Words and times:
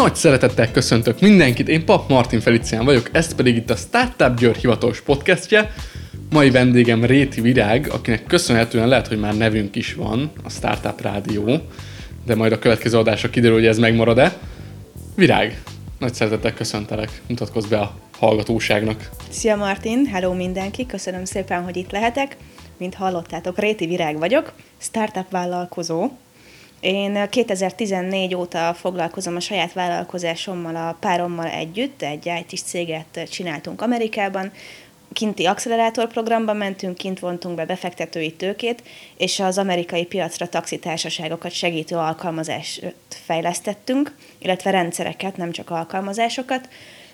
Nagy 0.00 0.14
szeretettel 0.14 0.70
köszöntök 0.70 1.20
mindenkit, 1.20 1.68
én 1.68 1.84
Pap 1.84 2.08
Martin 2.08 2.40
Felicián 2.40 2.84
vagyok, 2.84 3.08
ez 3.12 3.34
pedig 3.34 3.56
itt 3.56 3.70
a 3.70 3.76
Startup 3.76 4.38
Győr 4.38 4.56
hivatalos 4.56 5.00
podcastje. 5.00 5.70
Mai 6.30 6.50
vendégem 6.50 7.04
Réti 7.04 7.40
Virág, 7.40 7.88
akinek 7.92 8.24
köszönhetően 8.26 8.88
lehet, 8.88 9.06
hogy 9.06 9.18
már 9.18 9.36
nevünk 9.36 9.76
is 9.76 9.94
van, 9.94 10.32
a 10.44 10.50
Startup 10.50 11.00
Rádió, 11.00 11.60
de 12.26 12.34
majd 12.34 12.52
a 12.52 12.58
következő 12.58 12.98
adásra 12.98 13.30
kiderül, 13.30 13.56
hogy 13.56 13.66
ez 13.66 13.78
megmarad-e. 13.78 14.38
Virág, 15.14 15.62
nagy 15.98 16.14
szeretettel 16.14 16.54
köszöntelek, 16.54 17.22
mutatkozz 17.28 17.66
be 17.66 17.78
a 17.78 17.94
hallgatóságnak. 18.18 19.08
Szia 19.30 19.56
Martin, 19.56 20.06
hello 20.06 20.34
mindenki, 20.34 20.86
köszönöm 20.86 21.24
szépen, 21.24 21.62
hogy 21.62 21.76
itt 21.76 21.90
lehetek. 21.90 22.36
Mint 22.76 22.94
hallottátok, 22.94 23.58
Réti 23.58 23.86
Virág 23.86 24.18
vagyok, 24.18 24.52
startup 24.78 25.30
vállalkozó, 25.30 26.08
én 26.80 27.28
2014 27.28 28.34
óta 28.34 28.74
foglalkozom 28.74 29.36
a 29.36 29.40
saját 29.40 29.72
vállalkozásommal, 29.72 30.76
a 30.76 30.96
párommal 31.00 31.46
együtt, 31.46 32.02
egy 32.02 32.26
it 32.26 32.58
céget 32.64 33.28
csináltunk 33.30 33.82
Amerikában, 33.82 34.52
kinti 35.12 35.46
accelerátorprogramba 35.46 36.52
mentünk, 36.52 36.96
kint 36.96 37.18
vontunk 37.18 37.56
be 37.56 37.64
befektetői 37.64 38.32
tőkét, 38.32 38.82
és 39.16 39.40
az 39.40 39.58
amerikai 39.58 40.04
piacra 40.04 40.48
taxitársaságokat 40.48 41.52
segítő 41.52 41.96
alkalmazást 41.96 42.94
fejlesztettünk, 43.08 44.16
illetve 44.38 44.70
rendszereket, 44.70 45.36
nem 45.36 45.50
csak 45.50 45.70
alkalmazásokat 45.70 46.68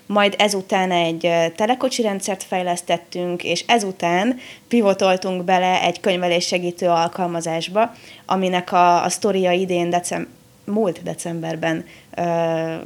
majd 0.06 0.34
ezután 0.38 0.90
egy 0.90 1.30
telekocsi 1.56 2.02
rendszert 2.02 2.42
fejlesztettünk, 2.42 3.44
és 3.44 3.64
ezután 3.66 4.38
pivotoltunk 4.68 5.44
bele 5.44 5.82
egy 5.82 6.00
könyvelés 6.00 6.46
segítő 6.46 6.88
alkalmazásba, 6.88 7.94
aminek 8.26 8.72
a, 8.72 9.04
a 9.04 9.08
sztoria 9.08 9.52
idén 9.52 9.90
decem, 9.90 10.28
múlt 10.64 11.02
decemberben 11.02 11.84
ö, 12.16 12.22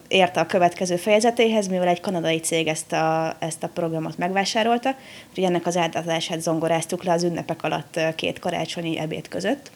érte 0.09 0.41
a 0.41 0.47
következő 0.47 0.97
fejezetéhez, 0.97 1.69
mivel 1.69 1.89
egy 1.89 2.01
kanadai 2.01 2.39
cég 2.39 2.67
ezt 2.67 2.93
a, 2.93 3.37
ezt 3.39 3.63
a 3.63 3.71
programot 3.75 4.19
megvásárolta, 4.19 4.95
úgyhogy 5.29 5.45
ennek 5.45 5.67
az 5.67 5.77
átadását 5.77 6.41
zongoráztuk 6.41 7.05
le 7.05 7.13
az 7.13 7.23
ünnepek 7.23 7.63
alatt 7.63 8.01
két 8.15 8.39
karácsonyi 8.39 8.99
ebéd 8.99 9.29
között. 9.29 9.71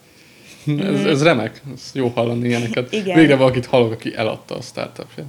Ez, 0.79 1.05
ez 1.05 1.23
remek, 1.23 1.61
ez 1.73 1.91
jó 1.93 2.07
hallani 2.07 2.47
ilyeneket. 2.47 2.91
Igen. 2.91 3.17
Végre 3.17 3.35
valakit 3.35 3.65
hallok, 3.65 3.91
aki 3.91 4.15
eladta 4.15 4.55
a 4.55 4.61
startupját, 4.61 5.27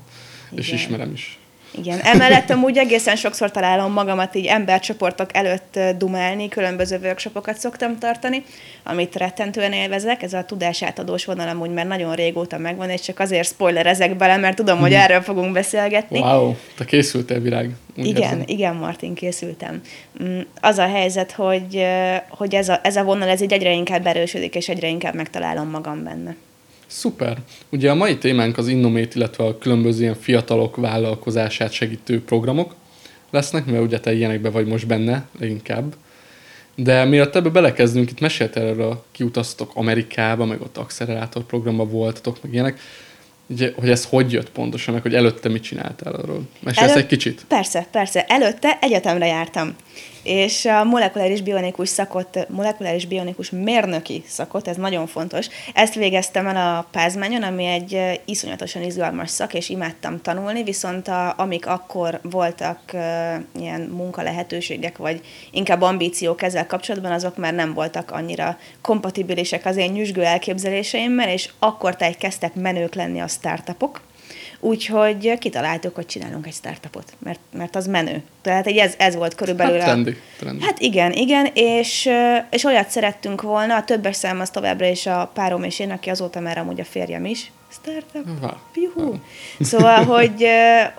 és 0.54 0.72
ismerem 0.72 1.12
is. 1.12 1.38
Igen, 1.78 2.00
emellett 2.00 2.50
amúgy 2.50 2.76
egészen 2.76 3.16
sokszor 3.16 3.50
találom 3.50 3.92
magamat 3.92 4.34
így 4.34 4.46
embercsoportok 4.46 5.36
előtt 5.36 5.78
dumálni, 5.98 6.48
különböző 6.48 6.98
workshopokat 7.02 7.58
szoktam 7.58 7.98
tartani, 7.98 8.44
amit 8.82 9.16
rettentően 9.16 9.72
élvezek, 9.72 10.22
ez 10.22 10.32
a 10.32 10.44
tudásátadós 10.44 11.24
vonal 11.24 11.48
amúgy 11.48 11.70
már 11.70 11.86
nagyon 11.86 12.14
régóta 12.14 12.58
megvan, 12.58 12.90
és 12.90 13.00
csak 13.00 13.18
azért 13.18 13.48
spoilerezek 13.48 14.16
bele, 14.16 14.36
mert 14.36 14.56
tudom, 14.56 14.78
hogy 14.78 14.90
mhm. 14.90 15.00
erről 15.00 15.20
fogunk 15.20 15.52
beszélgetni. 15.52 16.18
Wow, 16.18 16.54
te 16.76 16.84
készültél 16.84 17.40
virág. 17.40 17.70
Úgy 17.96 18.06
igen, 18.06 18.22
érzem. 18.22 18.42
igen, 18.46 18.74
Martin, 18.74 19.14
készültem. 19.14 19.80
Mm, 20.22 20.40
az 20.60 20.78
a 20.78 20.86
helyzet, 20.86 21.32
hogy, 21.32 21.86
hogy 22.28 22.54
ez, 22.54 22.68
a, 22.68 22.80
ez 22.82 22.96
a 22.96 23.04
vonal 23.04 23.28
ez 23.28 23.40
így 23.40 23.52
egyre 23.52 23.72
inkább 23.72 24.06
erősödik, 24.06 24.54
és 24.54 24.68
egyre 24.68 24.88
inkább 24.88 25.14
megtalálom 25.14 25.70
magam 25.70 26.04
benne. 26.04 26.34
Szuper. 26.86 27.38
Ugye 27.68 27.90
a 27.90 27.94
mai 27.94 28.18
témánk 28.18 28.58
az 28.58 28.68
Innomate, 28.68 29.10
illetve 29.14 29.44
a 29.44 29.58
különböző 29.58 30.02
ilyen 30.02 30.14
fiatalok 30.14 30.76
vállalkozását 30.76 31.72
segítő 31.72 32.22
programok 32.22 32.74
lesznek, 33.30 33.66
mert 33.66 33.82
ugye 33.82 34.00
te 34.00 34.14
ilyenekben 34.14 34.52
vagy 34.52 34.66
most 34.66 34.86
benne 34.86 35.28
leginkább. 35.38 35.94
De 36.74 37.04
mielőtt 37.04 37.36
ebbe 37.36 37.48
belekezdünk, 37.48 38.10
itt 38.10 38.20
meséltél 38.20 38.62
erről, 38.62 39.04
kiutaztok 39.12 39.70
Amerikába, 39.74 40.44
meg 40.44 40.60
ott 40.60 40.76
accelerátor 40.76 41.42
programba 41.42 41.84
voltatok, 41.84 42.42
meg 42.42 42.52
ilyenek. 42.52 42.80
Ugye, 43.46 43.72
hogy 43.76 43.90
ez 43.90 44.04
hogy 44.04 44.32
jött 44.32 44.50
pontosan, 44.50 44.94
meg 44.94 45.02
hogy 45.02 45.14
előtte 45.14 45.48
mit 45.48 45.62
csináltál 45.62 46.12
arról? 46.12 46.42
Mesélsz 46.60 46.90
Előtt, 46.90 46.96
egy 46.96 47.06
kicsit? 47.06 47.44
Persze, 47.48 47.86
persze. 47.90 48.24
Előtte 48.24 48.78
egyetemre 48.80 49.26
jártam 49.26 49.76
és 50.26 50.64
a 50.64 50.84
molekuláris 50.84 51.40
bionikus 51.40 51.88
szakot, 51.88 52.48
molekuláris 52.48 53.06
bionikus 53.06 53.50
mérnöki 53.50 54.24
szakot, 54.26 54.68
ez 54.68 54.76
nagyon 54.76 55.06
fontos. 55.06 55.48
Ezt 55.74 55.94
végeztem 55.94 56.46
el 56.46 56.56
a 56.76 56.86
Pázmányon, 56.90 57.42
ami 57.42 57.64
egy 57.64 58.20
iszonyatosan 58.24 58.82
izgalmas 58.82 59.30
szak, 59.30 59.54
és 59.54 59.68
imádtam 59.68 60.20
tanulni, 60.22 60.62
viszont 60.62 61.08
a, 61.08 61.34
amik 61.38 61.66
akkor 61.66 62.20
voltak 62.22 62.80
uh, 62.92 63.00
ilyen 63.60 63.80
munkalehetőségek, 63.80 64.96
vagy 64.96 65.20
inkább 65.50 65.82
ambíciók 65.82 66.42
ezzel 66.42 66.66
kapcsolatban, 66.66 67.12
azok 67.12 67.36
már 67.36 67.54
nem 67.54 67.74
voltak 67.74 68.10
annyira 68.10 68.58
kompatibilisek 68.80 69.66
az 69.66 69.76
én 69.76 69.90
nyüzsgő 69.90 70.22
elképzeléseimmel, 70.22 71.28
és 71.28 71.50
akkor 71.58 71.96
kezdtek 72.18 72.54
menők 72.54 72.94
lenni 72.94 73.20
a 73.20 73.26
startupok, 73.26 74.00
Úgyhogy 74.66 75.38
kitaláltuk, 75.38 75.94
hogy 75.94 76.06
csinálunk 76.06 76.46
egy 76.46 76.52
startupot, 76.52 77.12
mert, 77.18 77.40
mert 77.52 77.76
az 77.76 77.86
menő. 77.86 78.22
Tehát 78.42 78.66
ez, 78.66 78.94
ez 78.98 79.14
volt 79.14 79.34
körülbelül. 79.34 79.78
Hát, 79.78 79.84
trendi, 79.84 80.16
trendi. 80.38 80.64
Hát 80.64 80.78
igen, 80.78 81.12
igen, 81.12 81.50
és, 81.54 82.10
és 82.50 82.64
olyat 82.64 82.88
szerettünk 82.88 83.42
volna, 83.42 83.76
a 83.76 83.84
többes 83.84 84.16
szám 84.16 84.40
az 84.40 84.50
továbbra 84.50 84.86
is 84.86 85.06
a 85.06 85.30
párom 85.34 85.62
és 85.62 85.78
én, 85.78 85.90
aki 85.90 86.10
azóta 86.10 86.40
már 86.40 86.58
amúgy 86.58 86.80
a 86.80 86.84
férjem 86.84 87.24
is. 87.24 87.50
Startup. 87.72 88.52
Juhu. 88.74 89.14
Szóval, 89.60 90.04
hogy, 90.14 90.46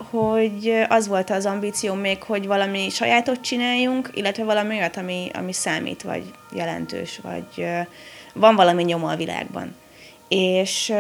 hogy 0.10 0.86
az 0.90 1.08
volt 1.08 1.30
az 1.30 1.46
ambíció 1.46 1.94
még, 1.94 2.24
hogy 2.24 2.48
valami 2.48 2.90
sajátot 2.90 3.42
csináljunk, 3.42 4.10
illetve 4.14 4.44
valami 4.44 4.76
olyat, 4.76 4.98
ami, 4.98 5.30
ami 5.34 5.54
számít, 5.54 6.02
vagy 6.02 6.24
jelentős, 6.52 7.20
vagy 7.24 7.66
van 8.34 8.56
valami 8.56 8.84
nyoma 8.84 9.12
a 9.12 9.16
világban. 9.16 9.76
És, 10.28 10.94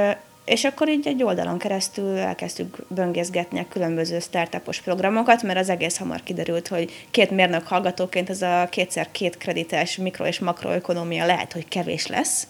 és 0.47 0.63
akkor 0.63 0.89
így 0.89 1.07
egy 1.07 1.23
oldalon 1.23 1.57
keresztül 1.57 2.17
elkezdtük 2.17 2.77
böngészgetni 2.87 3.59
a 3.59 3.65
különböző 3.69 4.19
startupos 4.19 4.81
programokat, 4.81 5.43
mert 5.43 5.59
az 5.59 5.69
egész 5.69 5.97
hamar 5.97 6.23
kiderült, 6.23 6.67
hogy 6.67 6.91
két 7.11 7.31
mérnök 7.31 7.67
hallgatóként 7.67 8.29
ez 8.29 8.41
a 8.41 8.67
kétszer 8.71 9.11
két 9.11 9.37
kredites 9.37 9.97
mikro- 9.97 10.27
és 10.27 10.39
makroökonomia 10.39 11.25
lehet, 11.25 11.53
hogy 11.53 11.67
kevés 11.67 12.07
lesz. 12.07 12.47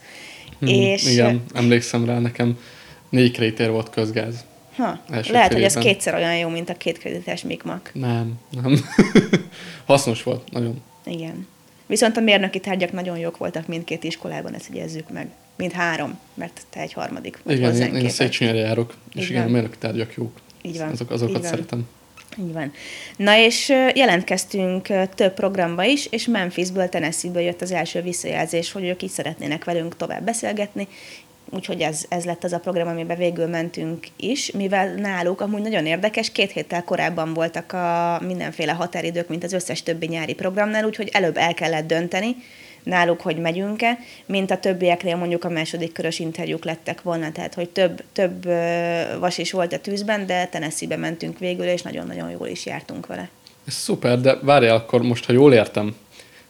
Hmm, 0.59 0.67
és... 0.67 1.11
Igen, 1.11 1.43
emlékszem 1.53 2.05
rá, 2.05 2.19
nekem 2.19 2.59
négy 3.09 3.31
kreditér 3.31 3.69
volt 3.69 3.89
közgáz. 3.89 4.45
Ha, 4.75 4.99
lehet, 5.29 5.53
hogy 5.53 5.63
ez 5.63 5.73
kétszer 5.73 6.13
olyan 6.13 6.37
jó, 6.37 6.49
mint 6.49 6.69
a 6.69 6.77
két 6.77 6.97
kredites 6.97 7.41
mikmak. 7.41 7.91
Nem, 7.93 8.33
nem. 8.61 8.79
Hasznos 9.85 10.23
volt, 10.23 10.51
nagyon. 10.51 10.81
Igen. 11.05 11.47
Viszont 11.85 12.17
a 12.17 12.21
mérnöki 12.21 12.59
tárgyak 12.59 12.91
nagyon 12.91 13.17
jók 13.17 13.37
voltak 13.37 13.67
mindkét 13.67 14.03
iskolában, 14.03 14.53
ezt 14.53 14.69
jegyezzük 14.73 15.09
meg 15.09 15.27
mint 15.57 15.71
három, 15.71 16.19
mert 16.33 16.61
te 16.69 16.79
egy 16.79 16.93
harmadik 16.93 17.39
vagy 17.43 17.57
Igen, 17.57 17.75
én, 17.75 17.95
én 17.95 18.09
Széchenyire 18.09 18.57
járok, 18.57 18.93
és 19.13 19.23
Így 19.23 19.29
igen, 19.29 19.41
van. 19.41 19.51
a 19.51 19.53
mérnöki 19.53 19.77
tárgyak 19.77 20.13
jók. 20.15 20.31
Így 20.61 20.77
van. 20.77 20.89
Azok, 20.89 21.11
azokat 21.11 21.35
Így 21.35 21.41
van. 21.41 21.51
szeretem. 21.51 21.87
Így 22.39 22.53
van. 22.53 22.71
Na 23.17 23.37
és 23.37 23.69
jelentkeztünk 23.93 24.87
több 25.15 25.33
programba 25.33 25.83
is, 25.83 26.05
és 26.05 26.25
Memphisből, 26.25 26.89
Tennessee-ből 26.89 27.41
jött 27.41 27.61
az 27.61 27.71
első 27.71 28.01
visszajelzés, 28.01 28.71
hogy 28.71 28.83
ők 28.83 29.03
így 29.03 29.09
szeretnének 29.09 29.63
velünk 29.63 29.95
tovább 29.97 30.23
beszélgetni, 30.23 30.87
úgyhogy 31.49 31.81
ez, 31.81 32.05
ez 32.09 32.25
lett 32.25 32.43
az 32.43 32.53
a 32.53 32.59
program, 32.59 32.87
amiben 32.87 33.17
végül 33.17 33.47
mentünk 33.47 34.07
is, 34.15 34.51
mivel 34.51 34.93
náluk 34.93 35.41
amúgy 35.41 35.61
nagyon 35.61 35.85
érdekes, 35.85 36.31
két 36.31 36.51
héttel 36.51 36.83
korábban 36.83 37.33
voltak 37.33 37.73
a 37.73 38.19
mindenféle 38.25 38.71
határidők, 38.71 39.27
mint 39.27 39.43
az 39.43 39.53
összes 39.53 39.83
többi 39.83 40.07
nyári 40.07 40.33
programnál, 40.33 40.85
úgyhogy 40.85 41.09
előbb 41.13 41.37
el 41.37 41.53
kellett 41.53 41.87
dönteni, 41.87 42.35
náluk, 42.87 43.21
hogy 43.21 43.37
megyünk-e, 43.37 43.99
mint 44.25 44.51
a 44.51 44.59
többieknél 44.59 45.15
mondjuk 45.15 45.43
a 45.43 45.49
második 45.49 45.91
körös 45.91 46.19
interjúk 46.19 46.65
lettek 46.65 47.01
volna, 47.01 47.31
tehát 47.31 47.53
hogy 47.53 47.69
több, 47.69 48.03
több 48.13 48.45
vas 49.19 49.37
is 49.37 49.51
volt 49.51 49.73
a 49.73 49.79
tűzben, 49.79 50.25
de 50.25 50.45
Tennessee-be 50.45 50.97
mentünk 50.97 51.39
végül, 51.39 51.65
és 51.65 51.81
nagyon-nagyon 51.81 52.29
jól 52.29 52.47
is 52.47 52.65
jártunk 52.65 53.07
vele. 53.07 53.29
Ez 53.67 53.73
szuper, 53.73 54.21
de 54.21 54.37
várjál 54.41 54.75
akkor 54.75 55.01
most, 55.01 55.25
ha 55.25 55.33
jól 55.33 55.53
értem, 55.53 55.95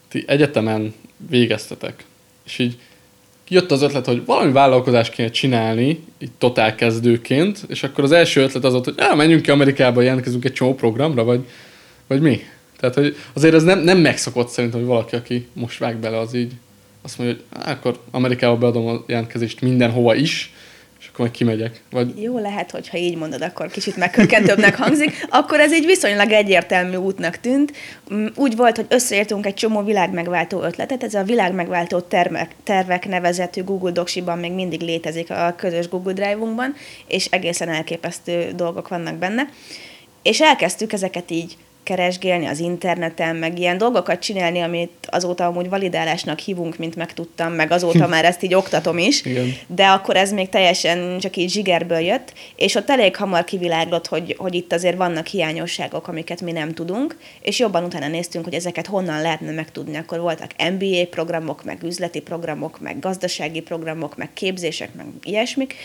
ti 0.08 0.24
egyetemen 0.28 0.94
végeztetek, 1.30 2.06
és 2.46 2.60
így 2.60 2.78
jött 3.48 3.72
az 3.72 3.82
ötlet, 3.82 4.06
hogy 4.06 4.26
valami 4.26 4.52
vállalkozást 4.52 5.12
kéne 5.12 5.30
csinálni, 5.30 6.04
így 6.20 6.32
totál 6.38 6.76
kezdőként, 6.76 7.60
és 7.68 7.84
akkor 7.84 8.04
az 8.04 8.12
első 8.12 8.42
ötlet 8.42 8.64
az 8.64 8.72
volt, 8.72 8.86
hogy 8.86 9.18
menjünk 9.18 9.42
ki 9.42 9.52
Amerikába, 9.52 10.02
jelentkezünk 10.02 10.46
egy 10.46 10.54
csomó 10.54 10.76
programra, 10.76 11.24
vagy, 11.24 11.48
vagy 12.08 12.22
mi? 12.22 12.42
Tehát, 12.80 12.96
hogy 12.96 13.16
azért 13.34 13.54
ez 13.54 13.64
nem, 13.64 13.80
nem 13.80 13.98
megszokott 13.98 14.50
szerintem, 14.50 14.80
hogy 14.80 14.90
valaki, 14.90 15.16
aki 15.16 15.48
most 15.54 15.80
vág 15.80 15.98
bele, 15.98 16.20
az 16.20 16.34
így 16.34 16.54
azt 17.02 17.18
mondja, 17.18 17.38
hogy 17.50 17.62
akkor 17.66 18.00
Amerikába 18.12 18.58
beadom 18.58 18.88
a 18.88 19.04
jelentkezést 19.08 19.62
mindenhova 19.62 20.16
is, 20.16 20.54
és 21.00 21.08
akkor 21.08 21.20
majd 21.20 21.32
kimegyek. 21.32 21.82
Vagy... 21.92 22.22
Jó, 22.22 22.40
lehet, 22.40 22.72
hogyha 22.72 22.98
így 22.98 23.18
mondod, 23.18 23.42
akkor 23.42 23.68
kicsit 23.68 23.98
megkökkentőbbnek 23.98 24.76
hangzik. 24.76 25.26
Akkor 25.30 25.60
ez 25.60 25.74
egy 25.74 25.86
viszonylag 25.86 26.32
egyértelmű 26.32 26.96
útnak 26.96 27.38
tűnt. 27.38 27.74
Mm, 28.14 28.26
úgy 28.36 28.56
volt, 28.56 28.76
hogy 28.76 28.86
összeértünk 28.90 29.46
egy 29.46 29.54
csomó 29.54 29.84
világmegváltó 29.84 30.62
ötletet. 30.62 31.04
Ez 31.04 31.14
a 31.14 31.24
világmegváltó 31.24 32.00
termek, 32.00 32.52
tervek 32.64 33.08
nevezetű 33.08 33.64
Google 33.64 33.92
Docsiban 33.92 34.38
még 34.38 34.52
mindig 34.52 34.82
létezik 34.82 35.30
a 35.30 35.54
közös 35.58 35.90
Google 35.90 36.14
Drive-unkban, 36.14 36.76
és 37.08 37.26
egészen 37.26 37.70
elképesztő 37.70 38.52
dolgok 38.56 38.88
vannak 38.88 39.16
benne. 39.16 39.50
És 40.22 40.42
elkezdtük 40.42 40.94
ezeket 40.94 41.32
így 41.32 41.58
keresgélni 41.88 42.46
az 42.46 42.60
interneten, 42.60 43.36
meg 43.36 43.60
ilyen 43.60 43.78
dolgokat 43.78 44.20
csinálni, 44.20 44.62
amit 44.62 44.92
azóta 45.06 45.46
amúgy 45.46 45.70
validálásnak 45.70 46.40
hívunk, 46.40 46.78
mint 46.78 46.96
megtudtam, 46.96 47.54
meg 47.54 47.72
azóta 47.72 48.08
már 48.14 48.26
ezt 48.26 48.44
így 48.44 48.54
oktatom 48.54 48.98
is, 48.98 49.26
Igen. 49.26 49.54
de 49.68 49.86
akkor 49.86 50.16
ez 50.16 50.32
még 50.32 50.50
teljesen 50.50 51.20
csak 51.20 51.38
így 51.38 51.50
zsigerből 51.50 52.00
jött, 52.00 52.34
és 52.56 52.76
ott 52.76 52.90
elég 52.90 53.16
hamar 53.16 53.44
kiviláglott, 53.44 54.08
hogy, 54.08 54.36
hogy 54.38 54.56
itt 54.56 54.74
azért 54.74 54.98
vannak 54.98 55.28
hiányosságok, 55.28 56.08
amiket 56.08 56.42
mi 56.42 56.52
nem 56.52 56.74
tudunk, 56.74 57.18
és 57.42 57.60
jobban 57.60 57.84
utána 57.84 58.08
néztünk, 58.08 58.44
hogy 58.44 58.54
ezeket 58.54 58.88
honnan 58.88 59.22
lehetne 59.22 59.52
megtudni. 59.52 59.98
Akkor 59.98 60.20
voltak 60.20 60.52
MBA 60.72 61.06
programok, 61.10 61.64
meg 61.64 61.84
üzleti 61.84 62.20
programok, 62.20 62.80
meg 62.80 63.00
gazdasági 63.00 63.62
programok, 63.62 64.18
meg 64.18 64.30
képzések, 64.34 64.94
meg 64.94 65.06
ilyesmik, 65.24 65.76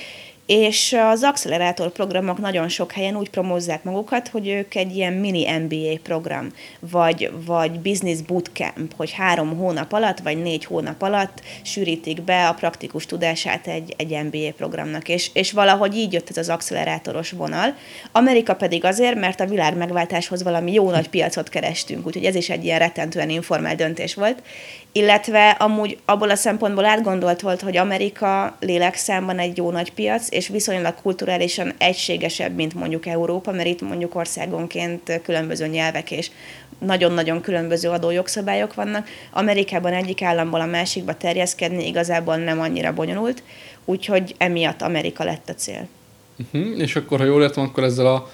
és 0.53 0.97
az 1.11 1.23
accelerátor 1.23 1.93
programok 1.93 2.39
nagyon 2.39 2.69
sok 2.69 2.93
helyen 2.93 3.17
úgy 3.17 3.31
promózzák 3.31 3.85
magukat, 3.85 4.29
hogy 4.29 4.49
ők 4.49 4.75
egy 4.75 4.97
ilyen 4.97 5.13
mini 5.13 5.59
MBA 5.59 5.99
program, 6.03 6.47
vagy, 6.79 7.31
vagy 7.47 7.81
business 7.81 8.21
bootcamp, 8.21 8.95
hogy 8.97 9.11
három 9.13 9.57
hónap 9.57 9.93
alatt, 9.93 10.19
vagy 10.19 10.43
négy 10.43 10.65
hónap 10.65 11.03
alatt 11.03 11.43
sűrítik 11.63 12.23
be 12.23 12.49
a 12.49 12.55
praktikus 12.55 13.07
tudását 13.07 13.67
egy, 13.67 13.95
egy 13.97 14.25
MBA 14.25 14.53
programnak. 14.57 15.09
És, 15.09 15.31
és 15.33 15.53
valahogy 15.53 15.97
így 15.97 16.13
jött 16.13 16.31
ez 16.31 16.37
az 16.37 16.49
accelerátoros 16.49 17.31
vonal. 17.31 17.75
Amerika 18.13 18.55
pedig 18.55 18.85
azért, 18.85 19.21
mert 19.21 19.41
a 19.41 19.47
világ 19.47 19.77
megváltáshoz 19.77 20.43
valami 20.43 20.73
jó 20.73 20.91
nagy 20.91 21.09
piacot 21.09 21.49
kerestünk, 21.49 22.07
úgyhogy 22.07 22.25
ez 22.25 22.35
is 22.35 22.51
egy 22.51 22.65
ilyen 22.65 22.79
rettentően 22.79 23.31
informál 23.31 23.75
döntés 23.75 24.15
volt, 24.15 24.43
illetve 24.93 25.51
amúgy 25.51 25.99
abból 26.05 26.31
a 26.31 26.35
szempontból 26.35 26.85
átgondolt 26.85 27.41
volt, 27.41 27.61
hogy 27.61 27.77
Amerika 27.77 28.57
lélekszámban 28.61 29.39
egy 29.39 29.57
jó 29.57 29.71
nagy 29.71 29.93
piac, 29.93 30.27
és 30.31 30.49
viszonylag 30.49 30.95
kulturálisan 31.03 31.73
egységesebb, 31.79 32.55
mint 32.55 32.75
mondjuk 32.75 33.07
Európa, 33.07 33.53
mert 33.53 33.69
itt 33.69 33.81
mondjuk 33.81 34.15
országonként 34.15 35.21
különböző 35.23 35.67
nyelvek 35.67 36.11
és 36.11 36.31
nagyon-nagyon 36.79 37.41
különböző 37.41 37.89
adójogszabályok 37.89 38.75
vannak. 38.75 39.09
Amerikában 39.31 39.93
egyik 39.93 40.23
államból 40.23 40.61
a 40.61 40.67
másikba 40.67 41.17
terjeszkedni 41.17 41.87
igazából 41.87 42.37
nem 42.37 42.61
annyira 42.61 42.93
bonyolult, 42.93 43.43
úgyhogy 43.85 44.35
emiatt 44.39 44.83
Amerika 44.83 45.25
lett 45.25 45.49
a 45.49 45.55
cél. 45.55 45.89
Uh-huh. 46.37 46.81
És 46.81 46.97
akkor, 46.97 47.19
ha 47.19 47.25
jól 47.25 47.43
értem, 47.43 47.65
akkor 47.65 47.85
ezzel 47.85 48.07
a 48.07 48.31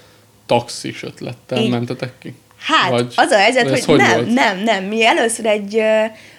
taxis 0.47 1.03
ötlettel 1.03 1.63
Én... 1.63 1.71
mentetek 1.71 2.13
ki? 2.19 2.35
Hát, 2.59 2.91
vagy, 2.91 3.13
az 3.17 3.31
a 3.31 3.37
helyzet, 3.37 3.69
hogy, 3.69 3.85
hogy 3.85 3.97
nem, 3.97 4.15
volt? 4.15 4.35
nem, 4.35 4.59
nem. 4.59 4.85
Mi 4.85 5.07
először 5.07 5.47
egy 5.47 5.83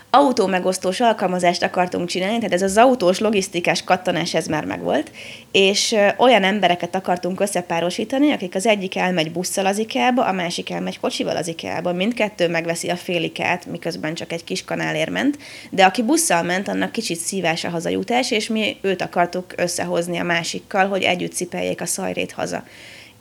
autómegosztós 0.09 1.00
alkalmazást 1.00 1.63
akartunk 1.63 2.07
csinálni, 2.07 2.38
tehát 2.38 2.53
ez 2.53 2.61
az 2.61 2.77
autós 2.77 3.19
logisztikás 3.19 3.83
kattanás, 3.83 4.33
ez 4.33 4.47
már 4.47 4.65
megvolt, 4.65 5.11
és 5.51 5.95
olyan 6.17 6.44
embereket 6.44 6.95
akartunk 6.95 7.39
összepárosítani, 7.39 8.31
akik 8.31 8.56
az 8.56 8.65
egyik 8.65 8.95
elmegy 8.95 9.31
busszal 9.31 9.65
az 9.65 9.77
IKEA-ba, 9.77 10.25
a 10.25 10.31
másik 10.31 10.69
elmegy 10.69 11.00
kocsival 11.00 11.35
az 11.35 11.47
IKEA-ba, 11.47 11.94
mindkettő 11.94 12.50
megveszi 12.50 12.89
a 12.89 12.95
félikát, 12.95 13.65
miközben 13.65 14.13
csak 14.13 14.31
egy 14.31 14.44
kis 14.44 14.63
kanálért 14.63 15.09
ment, 15.09 15.38
de 15.69 15.85
aki 15.85 16.03
busszal 16.03 16.44
ment, 16.44 16.67
annak 16.67 16.91
kicsit 16.91 17.17
szívás 17.17 17.63
a 17.63 17.69
hazajutás, 17.69 18.31
és 18.31 18.47
mi 18.47 18.77
őt 18.81 19.01
akartuk 19.01 19.53
összehozni 19.56 20.17
a 20.17 20.23
másikkal, 20.23 20.88
hogy 20.88 21.03
együtt 21.03 21.33
cipeljék 21.33 21.81
a 21.81 21.85
szajrét 21.85 22.31
haza. 22.31 22.63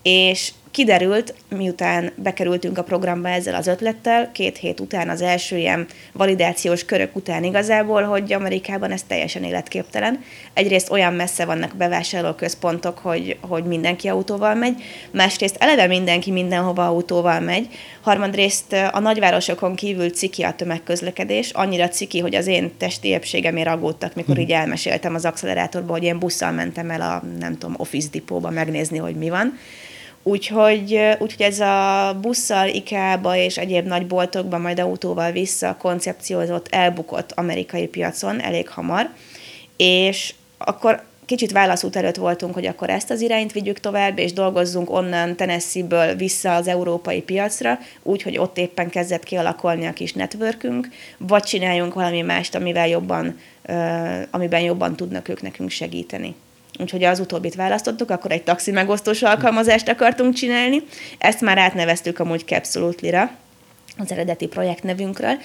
És 0.02 0.52
kiderült, 0.78 1.34
miután 1.56 2.12
bekerültünk 2.16 2.78
a 2.78 2.82
programba 2.82 3.28
ezzel 3.28 3.54
az 3.54 3.66
ötlettel, 3.66 4.32
két 4.32 4.56
hét 4.56 4.80
után 4.80 5.08
az 5.08 5.20
első 5.20 5.56
ilyen 5.56 5.86
validációs 6.12 6.84
körök 6.84 7.16
után 7.16 7.44
igazából, 7.44 8.02
hogy 8.02 8.32
Amerikában 8.32 8.90
ez 8.90 9.02
teljesen 9.02 9.44
életképtelen. 9.44 10.24
Egyrészt 10.54 10.90
olyan 10.90 11.12
messze 11.12 11.44
vannak 11.44 11.76
bevásárlóközpontok, 11.76 12.98
hogy, 12.98 13.36
hogy 13.40 13.64
mindenki 13.64 14.08
autóval 14.08 14.54
megy, 14.54 14.82
másrészt 15.10 15.56
eleve 15.58 15.86
mindenki 15.86 16.30
mindenhova 16.30 16.86
autóval 16.86 17.40
megy, 17.40 17.68
harmadrészt 18.00 18.72
a 18.72 18.98
nagyvárosokon 18.98 19.74
kívül 19.74 20.10
ciki 20.10 20.42
a 20.42 20.54
tömegközlekedés, 20.54 21.50
annyira 21.50 21.88
ciki, 21.88 22.18
hogy 22.18 22.34
az 22.34 22.46
én 22.46 22.72
testi 22.76 23.08
épségemért 23.08 23.68
aggódtak, 23.68 24.14
mikor 24.14 24.34
hmm. 24.34 24.44
így 24.44 24.52
elmeséltem 24.52 25.14
az 25.14 25.24
accelerátorba, 25.24 25.92
hogy 25.92 26.04
én 26.04 26.18
busszal 26.18 26.52
mentem 26.52 26.90
el 26.90 27.00
a, 27.00 27.22
nem 27.38 27.58
tudom, 27.58 27.74
Office 27.78 28.08
Depot-ba 28.12 28.50
megnézni, 28.50 28.98
hogy 28.98 29.14
mi 29.14 29.28
van 29.28 29.58
Úgyhogy, 30.28 31.00
úgyhogy 31.18 31.46
ez 31.46 31.60
a 31.60 32.16
busszal, 32.20 32.68
IKEA-ba 32.68 33.36
és 33.36 33.58
egyéb 33.58 33.86
nagy 33.86 34.06
boltokba, 34.06 34.58
majd 34.58 34.78
autóval 34.78 35.32
vissza 35.32 35.76
koncepciózott, 35.78 36.66
elbukott 36.70 37.32
amerikai 37.32 37.86
piacon 37.86 38.40
elég 38.40 38.68
hamar, 38.68 39.10
és 39.76 40.34
akkor 40.58 41.02
kicsit 41.26 41.52
válaszút 41.52 41.96
előtt 41.96 42.16
voltunk, 42.16 42.54
hogy 42.54 42.66
akkor 42.66 42.90
ezt 42.90 43.10
az 43.10 43.20
irányt 43.20 43.52
vigyük 43.52 43.80
tovább, 43.80 44.18
és 44.18 44.32
dolgozzunk 44.32 44.90
onnan 44.90 45.36
Tennessee-ből 45.36 46.14
vissza 46.14 46.54
az 46.54 46.68
európai 46.68 47.22
piacra, 47.22 47.78
úgy, 48.02 48.22
hogy 48.22 48.38
ott 48.38 48.58
éppen 48.58 48.88
kezdett 48.90 49.22
kialakulni 49.22 49.86
a 49.86 49.92
kis 49.92 50.12
networkünk, 50.12 50.88
vagy 51.18 51.42
csináljunk 51.42 51.94
valami 51.94 52.22
mást, 52.22 52.54
amivel 52.54 52.88
jobban, 52.88 53.38
amiben 54.30 54.60
jobban 54.60 54.96
tudnak 54.96 55.28
ők 55.28 55.42
nekünk 55.42 55.70
segíteni. 55.70 56.34
Úgyhogy 56.78 57.04
az 57.04 57.20
utóbbit 57.20 57.54
választottuk, 57.54 58.10
akkor 58.10 58.32
egy 58.32 58.42
taxi 58.42 58.70
megosztós 58.70 59.22
alkalmazást 59.22 59.88
akartunk 59.88 60.34
csinálni. 60.34 60.82
Ezt 61.18 61.40
már 61.40 61.58
átneveztük 61.58 62.18
amúgy 62.18 62.44
Capsulutli-ra, 62.46 63.30
az 63.98 64.12
eredeti 64.12 64.46
projekt 64.46 64.82
nevünkről, 64.82 65.38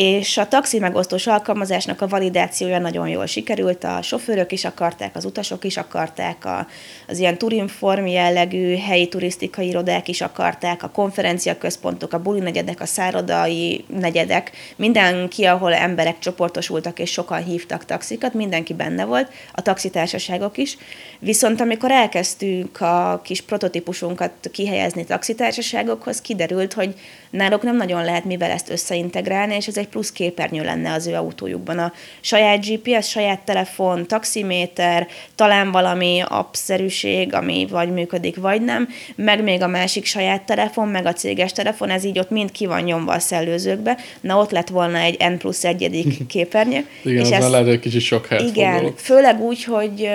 és 0.00 0.36
a 0.36 0.48
taxi 0.48 0.78
megosztós 0.78 1.26
alkalmazásnak 1.26 2.00
a 2.00 2.08
validációja 2.08 2.78
nagyon 2.78 3.08
jól 3.08 3.26
sikerült, 3.26 3.84
a 3.84 4.02
sofőrök 4.02 4.52
is 4.52 4.64
akarták, 4.64 5.16
az 5.16 5.24
utasok 5.24 5.64
is 5.64 5.76
akarták, 5.76 6.44
a, 6.44 6.66
az 7.08 7.18
ilyen 7.18 7.38
turinform 7.38 8.06
jellegű 8.06 8.76
helyi 8.76 9.08
turisztikai 9.08 9.66
irodák 9.66 10.08
is 10.08 10.20
akarták, 10.20 10.82
a 10.82 10.88
konferenciaközpontok, 10.88 12.12
a 12.12 12.22
buli 12.22 12.40
negyedek, 12.40 12.80
a 12.80 12.86
szárodai 12.86 13.84
negyedek, 13.86 14.50
mindenki, 14.76 15.44
ahol 15.44 15.74
emberek 15.74 16.18
csoportosultak 16.18 16.98
és 16.98 17.10
sokan 17.10 17.44
hívtak 17.44 17.84
taxikat, 17.84 18.34
mindenki 18.34 18.74
benne 18.74 19.04
volt, 19.04 19.32
a 19.52 19.62
taxitársaságok 19.62 20.56
is. 20.58 20.76
Viszont 21.18 21.60
amikor 21.60 21.90
elkezdtünk 21.90 22.80
a 22.80 23.20
kis 23.24 23.40
prototípusunkat 23.40 24.32
kihelyezni 24.52 25.04
taxitársaságokhoz, 25.04 26.20
kiderült, 26.20 26.72
hogy 26.72 26.94
náluk 27.30 27.62
nem 27.62 27.76
nagyon 27.76 28.04
lehet 28.04 28.24
mivel 28.24 28.50
ezt 28.50 28.70
összeintegrálni, 28.70 29.54
és 29.54 29.66
ez 29.66 29.76
egy 29.76 29.87
plusz 29.88 30.12
képernyő 30.12 30.62
lenne 30.64 30.92
az 30.92 31.06
ő 31.06 31.14
autójukban. 31.14 31.78
A 31.78 31.92
saját 32.20 32.66
GPS, 32.66 33.08
saját 33.08 33.40
telefon, 33.40 34.06
taximéter, 34.06 35.06
talán 35.34 35.70
valami 35.70 36.22
appszerűség, 36.28 37.34
ami 37.34 37.66
vagy 37.70 37.92
működik, 37.92 38.36
vagy 38.36 38.62
nem, 38.62 38.88
meg 39.14 39.42
még 39.42 39.62
a 39.62 39.66
másik 39.66 40.04
saját 40.04 40.42
telefon, 40.42 40.88
meg 40.88 41.06
a 41.06 41.12
céges 41.12 41.52
telefon, 41.52 41.90
ez 41.90 42.04
így 42.04 42.18
ott 42.18 42.30
mind 42.30 42.50
ki 42.52 42.66
van 42.66 42.82
nyomva 42.82 43.12
a 43.12 43.18
szellőzőkbe. 43.18 43.96
Na 44.20 44.38
ott 44.38 44.50
lett 44.50 44.68
volna 44.68 44.98
egy 44.98 45.16
N 45.18 45.36
plusz 45.36 45.64
egyedik 45.64 46.16
képernyő. 46.26 46.86
igen, 47.04 47.24
és 47.24 47.30
az 47.30 47.44
ez, 47.44 47.50
lehet, 47.50 47.66
hogy 47.66 47.80
kicsit 47.80 48.00
sok 48.00 48.26
helyet 48.26 48.48
Igen, 48.48 48.72
foglalok. 48.72 48.98
főleg 48.98 49.40
úgy, 49.40 49.64
hogy 49.64 50.08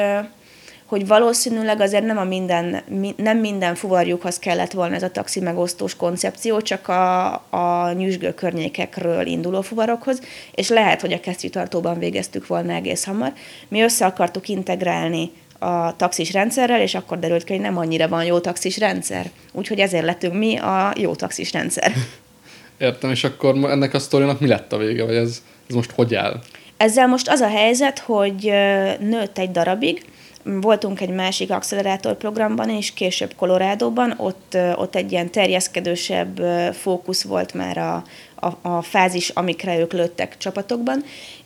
hogy 0.94 1.08
valószínűleg 1.08 1.82
azért 1.82 2.06
nem, 2.06 2.18
a 2.18 2.24
minden, 2.24 2.84
nem 3.16 3.38
minden 3.38 3.76
fuvarjukhoz 3.76 4.40
kellett 4.40 4.72
volna 4.72 4.96
ez 4.96 5.04
a 5.04 5.12
taxi 5.12 5.40
megosztós 5.40 5.96
koncepció, 5.96 6.62
csak 6.62 6.88
a, 6.88 7.32
a 7.34 7.92
nyüzsgő 7.92 8.34
környékekről 8.34 9.26
induló 9.26 9.62
fuvarokhoz, 9.62 10.22
és 10.52 10.70
lehet, 10.70 11.02
hogy 11.02 11.14
a 11.14 11.20
kesztyűtartóban 11.20 12.00
végeztük 12.00 12.48
volna 12.48 12.74
egész 12.74 13.06
hamar. 13.06 13.34
Mi 13.68 13.82
össze 13.82 14.06
akartuk 14.06 14.48
integrálni 14.48 15.32
a 15.60 15.96
taxis 15.96 16.32
rendszerrel, 16.32 16.82
és 16.82 16.96
akkor 16.96 17.20
derült 17.20 17.44
ki, 17.44 17.54
hogy 17.54 17.62
nem 17.62 17.78
annyira 17.78 18.08
van 18.08 18.24
jó 18.24 18.40
taxis 18.40 18.78
rendszer. 18.78 19.30
Úgyhogy 19.52 19.80
ezért 19.80 20.06
lettünk 20.06 20.34
mi 20.34 20.58
a 20.58 20.94
jó 20.98 21.16
taxis 21.16 21.52
rendszer. 21.52 21.92
Értem, 22.78 23.10
és 23.10 23.24
akkor 23.24 23.56
ennek 23.56 23.94
a 23.94 24.00
sztorinak 24.00 24.40
mi 24.40 24.48
lett 24.48 24.74
a 24.74 24.78
vége, 24.78 25.06
vagy 25.06 25.16
ez, 25.16 25.42
ez 25.70 25.76
most 25.76 25.92
hogy 25.92 26.16
áll? 26.16 26.40
Ezzel 26.78 27.08
most 27.08 27.30
az 27.30 27.40
a 27.40 27.50
helyzet, 27.50 28.00
hogy 28.00 28.52
nőtt 29.00 29.38
egy 29.38 29.52
darabig, 29.52 30.06
voltunk 30.44 31.02
egy 31.02 31.10
másik 31.10 31.52
accelerátor 31.52 32.18
programban, 32.18 32.70
és 32.70 32.94
később 32.94 33.34
Kolorádóban, 33.36 34.14
ott, 34.18 34.58
ott 34.76 34.96
egy 34.96 35.12
ilyen 35.12 35.32
terjeszkedősebb 35.32 36.38
fókusz 36.74 37.24
volt 37.24 37.54
már 37.54 37.78
a, 37.78 38.04
a, 38.36 38.58
a 38.62 38.82
fázis, 38.82 39.30
amikre 39.30 39.80
ők 39.80 39.94
lőttek 39.94 40.38
csapatokban, 40.38 41.04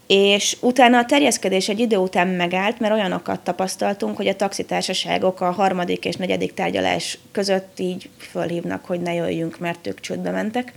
és 0.07 0.57
utána 0.59 0.97
a 0.97 1.05
terjeszkedés 1.05 1.69
egy 1.69 1.79
idő 1.79 1.97
után 1.97 2.27
megállt, 2.27 2.79
mert 2.79 2.93
olyanokat 2.93 3.39
tapasztaltunk, 3.39 4.17
hogy 4.17 4.27
a 4.27 4.35
taxitársaságok 4.35 5.41
a 5.41 5.51
harmadik 5.51 6.05
és 6.05 6.15
negyedik 6.15 6.53
tárgyalás 6.53 7.17
között 7.31 7.79
így 7.79 8.09
fölhívnak, 8.17 8.85
hogy 8.85 8.99
ne 8.99 9.13
jöjjünk, 9.13 9.59
mert 9.59 9.87
ők 9.87 9.99
csődbe 9.99 10.31
mentek. 10.31 10.73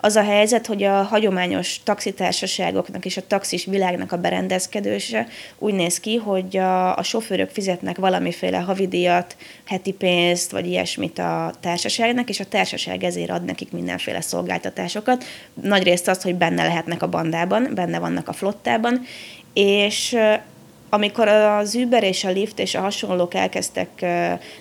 Az 0.00 0.16
a 0.16 0.22
helyzet, 0.22 0.66
hogy 0.66 0.82
a 0.82 1.02
hagyományos 1.02 1.82
taxitársaságoknak 1.82 3.04
és 3.04 3.16
a 3.16 3.26
taxis 3.26 3.64
világnak 3.64 4.12
a 4.12 4.16
berendezkedése 4.16 5.26
úgy 5.58 5.74
néz 5.74 6.00
ki, 6.00 6.16
hogy 6.16 6.56
a, 6.56 6.96
a 6.96 7.02
sofőrök 7.02 7.50
fizetnek 7.50 7.96
valamiféle 7.96 8.58
havidíjat, 8.58 9.36
heti 9.64 9.92
pénzt, 9.92 10.50
vagy 10.50 10.66
ilyesmit 10.66 11.18
a 11.18 11.52
társaságnak, 11.60 12.28
és 12.28 12.40
a 12.40 12.48
társaság 12.48 13.04
ezért 13.04 13.30
ad 13.30 13.44
nekik 13.44 13.72
mindenféle 13.72 14.20
szolgáltatásokat. 14.20 15.24
Nagyrészt 15.62 16.08
az, 16.08 16.22
hogy 16.22 16.34
benne 16.34 16.62
lehetnek 16.62 17.02
a 17.02 17.08
bandában, 17.08 17.70
benne 17.74 17.98
vannak 17.98 18.28
a 18.28 18.32
flottában, 18.32 19.04
és 19.52 20.16
amikor 20.88 21.28
az 21.28 21.74
Uber 21.74 22.02
és 22.02 22.24
a 22.24 22.30
Lyft 22.30 22.58
és 22.58 22.74
a 22.74 22.80
hasonlók 22.80 23.34
elkezdtek 23.34 24.06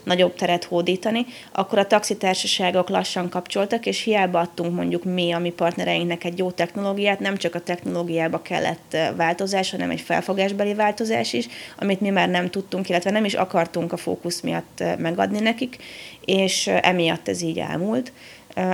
nagyobb 0.03 0.35
teret 0.35 0.63
hódítani, 0.63 1.25
akkor 1.51 1.77
a 1.77 1.87
taxitársaságok 1.87 2.89
lassan 2.89 3.29
kapcsoltak, 3.29 3.85
és 3.85 4.03
hiába 4.03 4.39
adtunk 4.39 4.75
mondjuk 4.75 5.03
mi 5.03 5.31
a 5.31 5.39
mi 5.39 5.49
partnereinknek 5.49 6.23
egy 6.23 6.37
jó 6.37 6.51
technológiát, 6.51 7.19
nem 7.19 7.37
csak 7.37 7.55
a 7.55 7.61
technológiába 7.61 8.41
kellett 8.41 8.97
változás, 9.15 9.71
hanem 9.71 9.89
egy 9.89 10.01
felfogásbeli 10.01 10.73
változás 10.73 11.33
is, 11.33 11.47
amit 11.79 12.01
mi 12.01 12.09
már 12.09 12.29
nem 12.29 12.49
tudtunk, 12.49 12.89
illetve 12.89 13.11
nem 13.11 13.25
is 13.25 13.33
akartunk 13.33 13.93
a 13.93 13.97
fókusz 13.97 14.41
miatt 14.41 14.83
megadni 14.97 15.39
nekik, 15.39 15.77
és 16.25 16.67
emiatt 16.67 17.27
ez 17.27 17.41
így 17.41 17.59
elmúlt. 17.59 18.11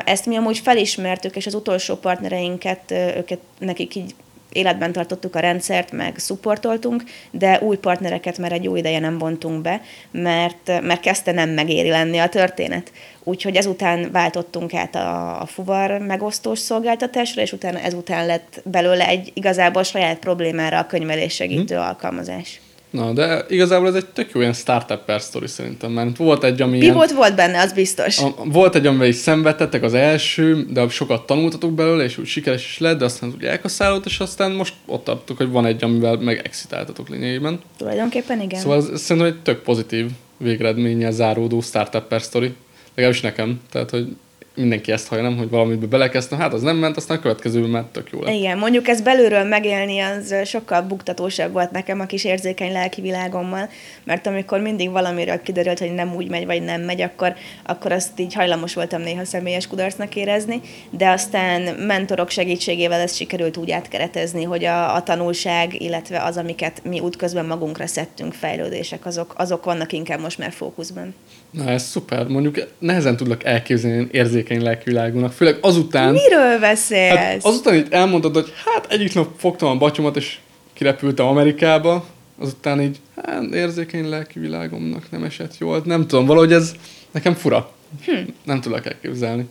Ezt 0.05 0.25
mi 0.25 0.35
amúgy 0.35 0.57
felismertük, 0.57 1.35
és 1.35 1.45
az 1.45 1.53
utolsó 1.53 1.95
partnereinket, 1.95 2.91
őket 2.91 3.39
nekik 3.59 3.95
így 3.95 4.15
életben 4.53 4.91
tartottuk 4.91 5.35
a 5.35 5.39
rendszert, 5.39 5.91
meg 5.91 6.17
szupportoltunk, 6.17 7.03
de 7.31 7.59
új 7.61 7.77
partnereket 7.77 8.37
már 8.37 8.51
egy 8.51 8.63
jó 8.63 8.75
ideje 8.75 8.99
nem 8.99 9.17
vontunk 9.17 9.61
be, 9.61 9.81
mert, 10.11 10.81
mert 10.81 10.99
kezdte 10.99 11.31
nem 11.31 11.49
megéri 11.49 11.89
lenni 11.89 12.17
a 12.17 12.29
történet. 12.29 12.91
Úgyhogy 13.23 13.55
ezután 13.55 14.11
váltottunk 14.11 14.73
át 14.73 14.95
a, 14.95 15.41
a 15.41 15.45
fuvar 15.45 15.97
megosztós 15.97 16.59
szolgáltatásra, 16.59 17.41
és 17.41 17.51
utána 17.51 17.79
ezután 17.79 18.25
lett 18.25 18.61
belőle 18.65 19.07
egy 19.07 19.31
igazából 19.33 19.83
saját 19.83 20.19
problémára 20.19 20.77
a 20.77 20.85
könyvelés 20.85 21.33
segítő 21.33 21.75
hmm. 21.75 21.83
alkalmazás. 21.83 22.62
Na, 22.93 23.11
de 23.11 23.45
igazából 23.49 23.87
ez 23.87 23.93
egy 23.93 24.05
tök 24.05 24.29
jó 24.33 24.39
ilyen 24.41 24.53
startup 24.53 25.05
per 25.05 25.19
story 25.19 25.47
szerintem, 25.47 25.91
mert 25.91 26.17
volt 26.17 26.43
egy, 26.43 26.61
ami 26.61 26.77
Pivot 26.77 27.05
ilyen, 27.05 27.17
volt 27.17 27.35
benne, 27.35 27.61
az 27.61 27.73
biztos. 27.73 28.19
A, 28.19 28.35
volt 28.45 28.75
egy, 28.75 28.87
amivel 28.87 29.07
is 29.07 29.15
szenvedtetek 29.15 29.83
az 29.83 29.93
első, 29.93 30.65
de 30.69 30.89
sokat 30.89 31.25
tanultatok 31.25 31.73
belőle, 31.73 32.03
és 32.03 32.17
úgy 32.17 32.25
sikeres 32.25 32.65
is 32.65 32.79
lett, 32.79 32.97
de 32.97 33.05
aztán 33.05 33.33
úgy 33.35 33.43
elkasszálott, 33.43 34.05
és 34.05 34.19
aztán 34.19 34.51
most 34.51 34.73
ott 34.85 35.03
tartok, 35.03 35.37
hogy 35.37 35.49
van 35.49 35.65
egy, 35.65 35.83
amivel 35.83 36.17
meg 36.17 36.41
excitáltatok 36.43 37.09
lényegében. 37.09 37.59
Tulajdonképpen 37.77 38.41
igen. 38.41 38.59
Szóval 38.59 38.77
ez, 38.77 38.87
ez 38.93 39.01
szerintem 39.01 39.31
egy 39.31 39.41
tök 39.41 39.61
pozitív 39.61 40.09
végeredménnyel 40.37 41.11
záródó 41.11 41.61
startup 41.61 42.07
per 42.07 42.19
story. 42.19 42.53
Legalábbis 42.95 43.21
nekem. 43.21 43.61
Tehát, 43.71 43.89
hogy 43.89 44.07
mindenki 44.55 44.91
ezt 44.91 45.07
hallja, 45.07 45.23
nem, 45.23 45.37
hogy 45.37 45.49
valamit 45.49 45.89
belekezdtem, 45.89 46.39
hát 46.39 46.53
az 46.53 46.61
nem 46.61 46.75
ment, 46.75 46.97
aztán 46.97 47.17
a 47.17 47.19
következőben 47.19 47.69
már 47.69 47.83
tök 47.91 48.09
jó 48.11 48.21
lett. 48.21 48.33
Igen, 48.33 48.57
mondjuk 48.57 48.87
ez 48.87 49.01
belülről 49.01 49.43
megélni, 49.43 49.99
az 49.99 50.35
sokkal 50.45 50.81
buktatósabb 50.81 51.51
volt 51.51 51.71
nekem 51.71 51.99
a 51.99 52.05
kis 52.05 52.23
érzékeny 52.23 52.71
lelki 52.71 53.01
világommal, 53.01 53.69
mert 54.03 54.27
amikor 54.27 54.59
mindig 54.59 54.89
valamiről 54.89 55.41
kiderült, 55.41 55.79
hogy 55.79 55.93
nem 55.93 56.15
úgy 56.15 56.29
megy, 56.29 56.45
vagy 56.45 56.61
nem 56.61 56.81
megy, 56.81 57.01
akkor, 57.01 57.33
akkor 57.65 57.91
azt 57.91 58.19
így 58.19 58.33
hajlamos 58.33 58.73
voltam 58.73 59.01
néha 59.01 59.25
személyes 59.25 59.67
kudarcnak 59.67 60.15
érezni, 60.15 60.61
de 60.89 61.09
aztán 61.09 61.61
mentorok 61.75 62.29
segítségével 62.29 62.99
ezt 62.99 63.15
sikerült 63.15 63.57
úgy 63.57 63.71
átkeretezni, 63.71 64.43
hogy 64.43 64.65
a, 64.65 64.95
a 64.95 65.03
tanulság, 65.03 65.81
illetve 65.81 66.23
az, 66.23 66.37
amiket 66.37 66.81
mi 66.83 66.99
útközben 66.99 67.45
magunkra 67.45 67.87
szedtünk, 67.87 68.33
fejlődések, 68.33 69.05
azok, 69.05 69.33
azok 69.37 69.65
vannak 69.65 69.91
inkább 69.91 70.19
most 70.19 70.37
már 70.37 70.51
fókuszban. 70.51 71.13
Na 71.53 71.69
ez 71.69 71.83
szuper. 71.83 72.27
Mondjuk 72.27 72.67
nehezen 72.79 73.17
tudlak 73.17 73.43
elképzelni 73.43 74.07
érzékeny 74.11 74.61
lelkvilágúnak, 74.61 75.31
főleg 75.31 75.57
azután... 75.61 76.13
Miről 76.13 76.59
beszélsz? 76.59 77.17
Hát 77.17 77.45
azután 77.45 77.75
itt 77.75 77.93
elmondod, 77.93 78.33
hogy 78.33 78.53
hát 78.65 78.91
egyik 78.91 79.13
nap 79.13 79.29
fogtam 79.37 79.69
a 79.69 79.77
batyomat, 79.77 80.15
és 80.15 80.37
kirepültem 80.73 81.25
Amerikába, 81.25 82.05
azután 82.39 82.81
így, 82.81 82.99
hát 83.25 83.43
érzékeny 83.43 84.09
lelki 84.09 84.39
világomnak 84.39 85.11
nem 85.11 85.23
esett 85.23 85.57
jól. 85.57 85.81
Nem 85.85 86.07
tudom, 86.07 86.25
valahogy 86.25 86.53
ez 86.53 86.75
nekem 87.11 87.33
fura. 87.33 87.71
Hm. 88.05 88.17
Nem 88.43 88.61
tudok 88.61 88.85
elképzelni. 88.85 89.47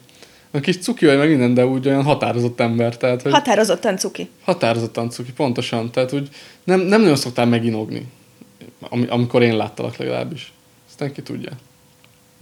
A 0.51 0.61
kis 0.61 0.79
cuki 0.79 1.07
vagy 1.07 1.19
meg 1.19 1.29
minden, 1.29 1.55
de 1.55 1.67
úgy 1.67 1.87
olyan 1.87 2.03
határozott 2.03 2.61
ember. 2.61 2.97
Tehát, 2.97 3.23
hogy 3.23 3.33
határozottan 3.33 3.97
cuki. 3.97 4.29
Határozottan 4.45 5.11
cuki, 5.11 5.33
pontosan. 5.33 5.91
Tehát 5.91 6.13
úgy 6.13 6.29
nem, 6.65 6.81
nem 6.81 7.01
nagyon 7.01 7.17
szoktál 7.17 7.47
meginogni, 7.47 8.07
am, 8.81 9.07
amikor 9.09 9.43
én 9.43 9.57
láttalak 9.57 9.97
legalábbis. 9.97 10.53
Aztán 10.89 11.13
ki 11.13 11.23
tudja 11.23 11.51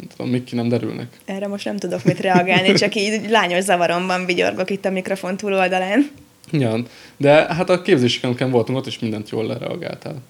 nem 0.00 0.08
tudom, 0.16 0.30
mik 0.30 0.44
ki 0.44 0.54
nem 0.54 0.68
derülnek. 0.68 1.18
Erre 1.24 1.46
most 1.46 1.64
nem 1.64 1.76
tudok 1.76 2.04
mit 2.04 2.20
reagálni, 2.20 2.72
csak 2.72 2.94
így 2.94 3.30
lányos 3.30 3.64
zavaromban 3.64 4.26
vigyorgok 4.26 4.70
itt 4.70 4.84
a 4.84 4.90
mikrofon 4.90 5.36
túloldalán. 5.36 6.10
Ja, 6.52 6.76
de 7.16 7.54
hát 7.54 7.70
a 7.70 7.82
képzéseken 7.82 8.50
voltunk, 8.50 8.78
ott 8.78 8.86
is 8.86 8.98
mindent 8.98 9.30
jól 9.30 9.46
lereagáltál. 9.46 10.22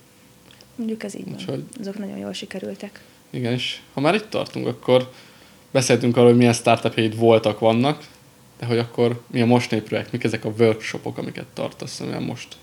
Mondjuk 0.74 1.02
ez 1.02 1.14
így 1.14 1.24
van. 1.24 1.34
Úgyhogy... 1.34 1.64
Azok 1.80 1.98
nagyon 1.98 2.16
jól 2.16 2.32
sikerültek. 2.32 3.00
Igen, 3.30 3.52
és 3.52 3.78
ha 3.94 4.00
már 4.00 4.14
itt 4.14 4.30
tartunk, 4.30 4.66
akkor 4.66 5.10
beszéltünk 5.70 6.16
arról, 6.16 6.28
hogy 6.28 6.38
milyen 6.38 6.52
startupjaid 6.52 7.16
voltak, 7.16 7.58
vannak, 7.58 8.06
de 8.58 8.66
hogy 8.66 8.78
akkor 8.78 9.20
mi 9.26 9.40
a 9.40 9.46
mostani 9.46 9.80
projekt, 9.82 10.12
mik 10.12 10.24
ezek 10.24 10.44
a 10.44 10.52
workshopok, 10.58 11.18
amiket 11.18 11.46
tartasz, 11.54 12.00
amivel 12.00 12.20
most 12.20 12.56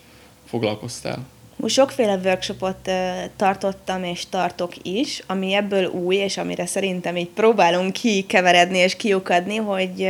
foglalkoztál? 0.46 1.26
Most 1.60 1.76
sokféle 1.76 2.20
workshopot 2.24 2.90
tartottam 3.36 4.04
és 4.04 4.30
tartok 4.30 4.74
is, 4.82 5.24
ami 5.28 5.54
ebből 5.54 5.86
új, 5.86 6.16
és 6.16 6.38
amire 6.38 6.66
szerintem 6.66 7.16
így 7.18 7.30
próbálunk 7.30 7.94
kikeveredni 7.94 8.78
és 8.78 8.96
kiukadni, 8.96 9.56
hogy 9.56 10.10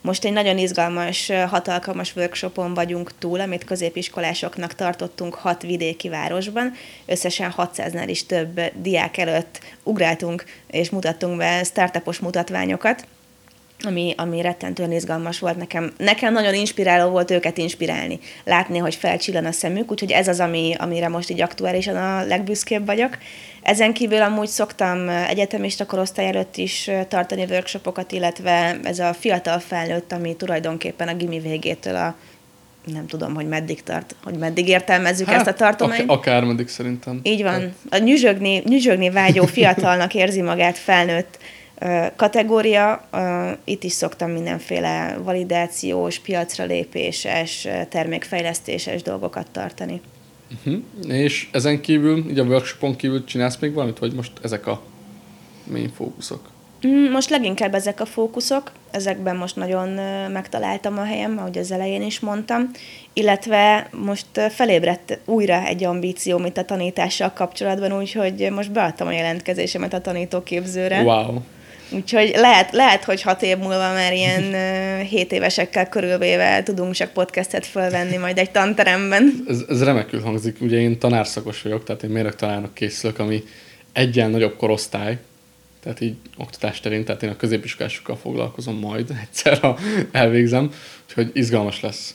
most 0.00 0.24
egy 0.24 0.32
nagyon 0.32 0.58
izgalmas, 0.58 1.30
hatalmas 1.48 2.16
workshopon 2.16 2.74
vagyunk 2.74 3.18
túl, 3.18 3.40
amit 3.40 3.64
középiskolásoknak 3.64 4.74
tartottunk 4.74 5.34
hat 5.34 5.62
vidéki 5.62 6.08
városban. 6.08 6.72
Összesen 7.06 7.54
600-nál 7.56 8.06
is 8.06 8.26
több 8.26 8.60
diák 8.74 9.16
előtt 9.16 9.60
ugráltunk 9.82 10.44
és 10.70 10.90
mutattunk 10.90 11.36
be 11.36 11.64
startupos 11.64 12.18
mutatványokat 12.18 13.06
ami, 13.82 14.14
ami 14.16 14.40
rettentően 14.40 14.92
izgalmas 14.92 15.38
volt 15.38 15.56
nekem. 15.56 15.92
Nekem 15.96 16.32
nagyon 16.32 16.54
inspiráló 16.54 17.10
volt 17.10 17.30
őket 17.30 17.58
inspirálni, 17.58 18.18
látni, 18.44 18.78
hogy 18.78 18.94
felcsillan 18.94 19.44
a 19.44 19.52
szemük, 19.52 19.90
úgyhogy 19.90 20.10
ez 20.10 20.28
az, 20.28 20.40
ami, 20.40 20.74
amire 20.78 21.08
most 21.08 21.30
így 21.30 21.40
aktuálisan 21.40 21.96
a 21.96 22.24
legbüszkébb 22.24 22.86
vagyok. 22.86 23.18
Ezen 23.62 23.92
kívül 23.92 24.22
amúgy 24.22 24.48
szoktam 24.48 25.08
egyetemista 25.08 25.86
korosztály 25.86 26.26
előtt 26.26 26.56
is 26.56 26.90
tartani 27.08 27.44
workshopokat, 27.48 28.12
illetve 28.12 28.78
ez 28.82 28.98
a 28.98 29.12
fiatal 29.12 29.58
felnőtt, 29.58 30.12
ami 30.12 30.36
tulajdonképpen 30.36 31.08
a 31.08 31.14
gimi 31.14 31.38
végétől 31.38 31.96
a 31.96 32.14
nem 32.92 33.06
tudom, 33.06 33.34
hogy 33.34 33.48
meddig 33.48 33.82
tart, 33.82 34.14
hogy 34.22 34.34
meddig 34.34 34.68
értelmezzük 34.68 35.26
hát, 35.26 35.36
ezt 35.36 35.46
a 35.46 35.52
tartományt. 35.52 36.00
Ak- 36.00 36.10
akármeddig 36.10 36.68
szerintem. 36.68 37.20
Így 37.22 37.42
van. 37.42 37.74
A 37.90 37.96
nyüzsögni, 37.96 38.62
nyüzsögni 38.64 39.10
vágyó 39.10 39.44
fiatalnak 39.44 40.14
érzi 40.14 40.42
magát 40.42 40.78
felnőtt 40.78 41.38
kategória. 42.16 43.08
Itt 43.64 43.82
is 43.82 43.92
szoktam 43.92 44.30
mindenféle 44.30 45.18
validációs, 45.22 46.18
piacra 46.18 46.64
lépéses, 46.64 47.68
termékfejlesztéses 47.88 49.02
dolgokat 49.02 49.46
tartani. 49.50 50.00
Uh-huh. 50.56 50.82
És 51.08 51.48
ezen 51.52 51.80
kívül, 51.80 52.30
így 52.30 52.38
a 52.38 52.44
workshopon 52.44 52.96
kívül 52.96 53.24
csinálsz 53.24 53.58
még 53.58 53.72
valamit, 53.72 53.98
vagy 53.98 54.12
most 54.12 54.32
ezek 54.42 54.66
a 54.66 54.82
main 55.70 55.90
fókuszok? 55.96 56.50
Mm, 56.86 57.10
most 57.10 57.30
leginkább 57.30 57.74
ezek 57.74 58.00
a 58.00 58.06
fókuszok, 58.06 58.72
ezekben 58.90 59.36
most 59.36 59.56
nagyon 59.56 59.88
megtaláltam 60.30 60.98
a 60.98 61.04
helyem, 61.04 61.38
ahogy 61.38 61.58
az 61.58 61.70
elején 61.70 62.02
is 62.02 62.20
mondtam, 62.20 62.70
illetve 63.12 63.88
most 63.92 64.26
felébredt 64.50 65.18
újra 65.24 65.66
egy 65.66 65.84
ambíció, 65.84 66.38
mint 66.38 66.58
a 66.58 66.64
tanítással 66.64 67.32
kapcsolatban, 67.32 67.98
úgyhogy 67.98 68.50
most 68.50 68.72
beadtam 68.72 69.06
a 69.06 69.12
jelentkezésemet 69.12 69.92
a 69.92 70.00
tanítóképzőre. 70.00 71.02
Wow. 71.02 71.40
Úgyhogy 71.90 72.32
lehet, 72.34 72.72
lehet, 72.72 73.04
hogy 73.04 73.22
hat 73.22 73.42
év 73.42 73.56
múlva 73.56 73.92
már 73.92 74.12
ilyen 74.12 74.54
hét 75.04 75.32
évesekkel 75.32 75.88
körülvéve 75.88 76.62
tudunk 76.62 76.94
csak 76.94 77.12
podcastet 77.12 77.66
fölvenni 77.66 78.16
majd 78.16 78.38
egy 78.38 78.50
tanteremben. 78.50 79.44
Ez, 79.48 79.64
ez 79.68 79.84
remekül 79.84 80.20
hangzik. 80.20 80.60
Ugye 80.60 80.76
én 80.76 80.98
tanárszakos 80.98 81.62
vagyok, 81.62 81.84
tehát 81.84 82.02
én 82.02 82.10
mérök 82.10 82.36
tanárnak 82.36 82.74
készülök, 82.74 83.18
ami 83.18 83.42
egyen 83.92 84.30
nagyobb 84.30 84.56
korosztály, 84.56 85.18
tehát 85.82 86.00
így 86.00 86.14
oktatás 86.36 86.80
terén, 86.80 87.04
tehát 87.04 87.22
én 87.22 87.30
a 87.30 87.36
középiskolásokkal 87.36 88.16
foglalkozom 88.16 88.78
majd 88.78 89.10
egyszer, 89.22 89.58
ha 89.58 89.78
elvégzem, 90.12 90.70
úgyhogy 91.08 91.30
izgalmas 91.32 91.80
lesz. 91.80 92.14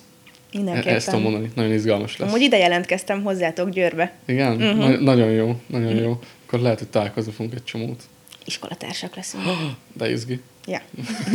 Mindenképpen. 0.51 0.96
Ezt 0.96 1.06
tudom 1.06 1.22
mondani, 1.22 1.51
nagyon 1.56 1.72
izgalmas 1.72 2.18
lesz. 2.18 2.30
Amúgy 2.30 2.42
ide 2.42 2.58
jelentkeztem 2.58 3.24
hozzátok 3.24 3.70
Győrbe. 3.70 4.13
Igen? 4.25 4.56
Uh-huh. 4.56 4.77
Na- 4.77 5.00
nagyon 5.00 5.30
jó, 5.30 5.56
nagyon 5.68 5.88
uh-huh. 5.88 6.03
jó. 6.03 6.20
Akkor 6.46 6.60
lehet, 6.60 6.80
hogy 6.80 6.88
találkozni 6.88 7.32
fogunk 7.32 7.53
egy 7.53 7.63
csomót 7.63 8.03
iskolatársak 8.45 9.15
leszünk. 9.15 9.43
De 9.93 10.12
izgi. 10.12 10.39
Ja. 10.65 10.81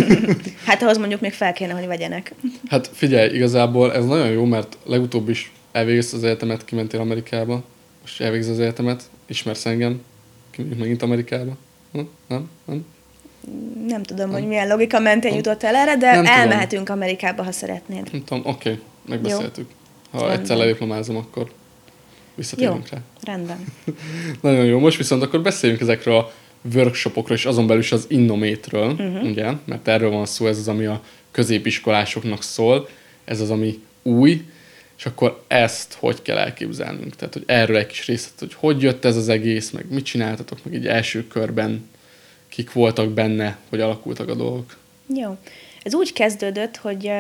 hát 0.67 0.83
ahhoz 0.83 0.99
mondjuk 0.99 1.21
még 1.21 1.33
fel 1.33 1.53
kéne, 1.53 1.73
hogy 1.73 1.87
vegyenek. 1.87 2.35
Hát 2.69 2.91
figyelj, 2.93 3.35
igazából 3.35 3.95
ez 3.95 4.05
nagyon 4.05 4.29
jó, 4.29 4.45
mert 4.45 4.77
legutóbb 4.85 5.29
is 5.29 5.53
elvégezte 5.73 6.17
az 6.17 6.25
egyetemet, 6.25 6.65
kimentél 6.65 7.01
Amerikába, 7.01 7.65
most 8.01 8.21
elvégez 8.21 8.49
az 8.49 8.61
egyetemet, 8.61 9.03
ismersz 9.27 9.67
engem, 9.67 10.03
kimegyünk 10.51 10.81
megint 10.81 11.03
Amerikába. 11.03 11.57
Nem? 11.91 12.09
Nem? 12.27 12.51
Nem? 12.65 12.87
Nem 13.87 14.03
tudom, 14.03 14.31
nem. 14.31 14.39
hogy 14.39 14.49
milyen 14.49 14.69
logika 14.69 14.99
mentén 14.99 15.35
jutott 15.35 15.63
el 15.63 15.75
erre, 15.75 15.97
de 15.97 16.15
nem 16.15 16.27
elmehetünk 16.27 16.87
tudom. 16.87 17.03
Amerikába, 17.03 17.43
ha 17.43 17.53
szeretnéd. 17.53 18.13
Nem 18.13 18.25
tudom, 18.25 18.43
oké, 18.47 18.71
okay, 18.71 18.83
megbeszéltük. 19.09 19.71
Ha 20.11 20.19
Rendben. 20.19 20.39
egyszer 20.39 20.57
lediplomázom, 20.57 21.17
akkor 21.17 21.53
visszatérünk 22.35 22.89
rá. 22.89 22.99
rendben. 23.23 23.65
Nagyon 24.41 24.65
jó. 24.65 24.79
Most 24.79 24.97
viszont 24.97 25.23
akkor 25.23 25.43
beszéljünk 25.43 25.83
ezekről 25.83 26.17
a 26.17 26.33
workshopokról, 26.75 27.37
és 27.37 27.47
azon 27.47 27.67
belül 27.67 27.83
is 27.83 27.93
az 27.93 28.05
Innométről, 28.09 28.91
uh-huh. 28.91 29.23
ugye, 29.23 29.53
mert 29.65 29.89
erről 29.89 30.11
van 30.11 30.27
szó, 30.27 30.47
ez 30.47 30.59
az, 30.59 30.69
ami 30.69 30.85
a 30.85 31.03
középiskolásoknak 31.31 32.43
szól, 32.43 32.89
ez 33.25 33.41
az, 33.41 33.51
ami 33.51 33.83
új, 34.03 34.45
és 34.99 35.07
akkor 35.07 35.43
ezt 35.47 35.97
hogy 35.99 36.23
kell 36.23 36.37
elképzelnünk? 36.37 37.17
Tehát, 37.17 37.35
hogy 37.35 37.45
erről 37.47 37.77
egy 37.77 37.87
kis 37.87 38.07
részlet, 38.07 38.39
hogy 38.39 38.55
hogy 38.55 38.83
jött 38.83 39.05
ez 39.05 39.17
az 39.17 39.29
egész, 39.29 39.71
meg 39.71 39.85
mit 39.91 40.05
csináltatok, 40.05 40.59
meg 40.65 40.75
így 40.75 40.87
első 40.87 41.27
körben 41.27 41.89
kik 42.49 42.73
voltak 42.73 43.11
benne, 43.11 43.59
hogy 43.69 43.81
alakultak 43.81 44.29
a 44.29 44.35
dolgok. 44.35 44.77
Jó. 45.15 45.37
Ez 45.83 45.95
úgy 45.95 46.13
kezdődött, 46.13 46.77
hogy 46.77 47.11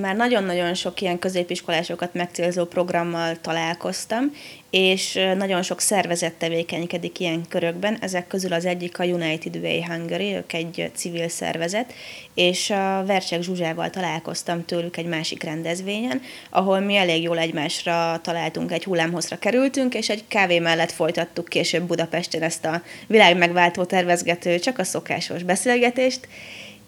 már 0.00 0.16
nagyon-nagyon 0.16 0.74
sok 0.74 1.00
ilyen 1.00 1.18
középiskolásokat 1.18 2.14
megcélzó 2.14 2.64
programmal 2.64 3.40
találkoztam, 3.40 4.32
és 4.72 5.18
nagyon 5.36 5.62
sok 5.62 5.80
szervezet 5.80 6.32
tevékenykedik 6.32 7.20
ilyen 7.20 7.44
körökben. 7.48 7.98
Ezek 8.00 8.26
közül 8.26 8.52
az 8.52 8.64
egyik 8.64 8.98
a 8.98 9.04
United 9.04 9.56
Way 9.56 9.84
Hungary, 9.84 10.34
ők 10.34 10.52
egy 10.52 10.90
civil 10.94 11.28
szervezet, 11.28 11.92
és 12.34 12.70
a 12.70 13.04
Versek 13.06 13.42
Zsuzsával 13.42 13.90
találkoztam 13.90 14.64
tőlük 14.64 14.96
egy 14.96 15.06
másik 15.06 15.42
rendezvényen, 15.42 16.20
ahol 16.50 16.80
mi 16.80 16.96
elég 16.96 17.22
jól 17.22 17.38
egymásra 17.38 18.20
találtunk, 18.22 18.72
egy 18.72 18.84
hullámhozra 18.84 19.38
kerültünk, 19.38 19.94
és 19.94 20.08
egy 20.08 20.24
kávé 20.28 20.58
mellett 20.58 20.92
folytattuk 20.92 21.48
később 21.48 21.82
Budapesten 21.82 22.42
ezt 22.42 22.64
a 22.64 22.82
világ 23.06 23.36
megváltó 23.36 23.84
tervezgető, 23.84 24.58
csak 24.58 24.78
a 24.78 24.84
szokásos 24.84 25.42
beszélgetést, 25.42 26.28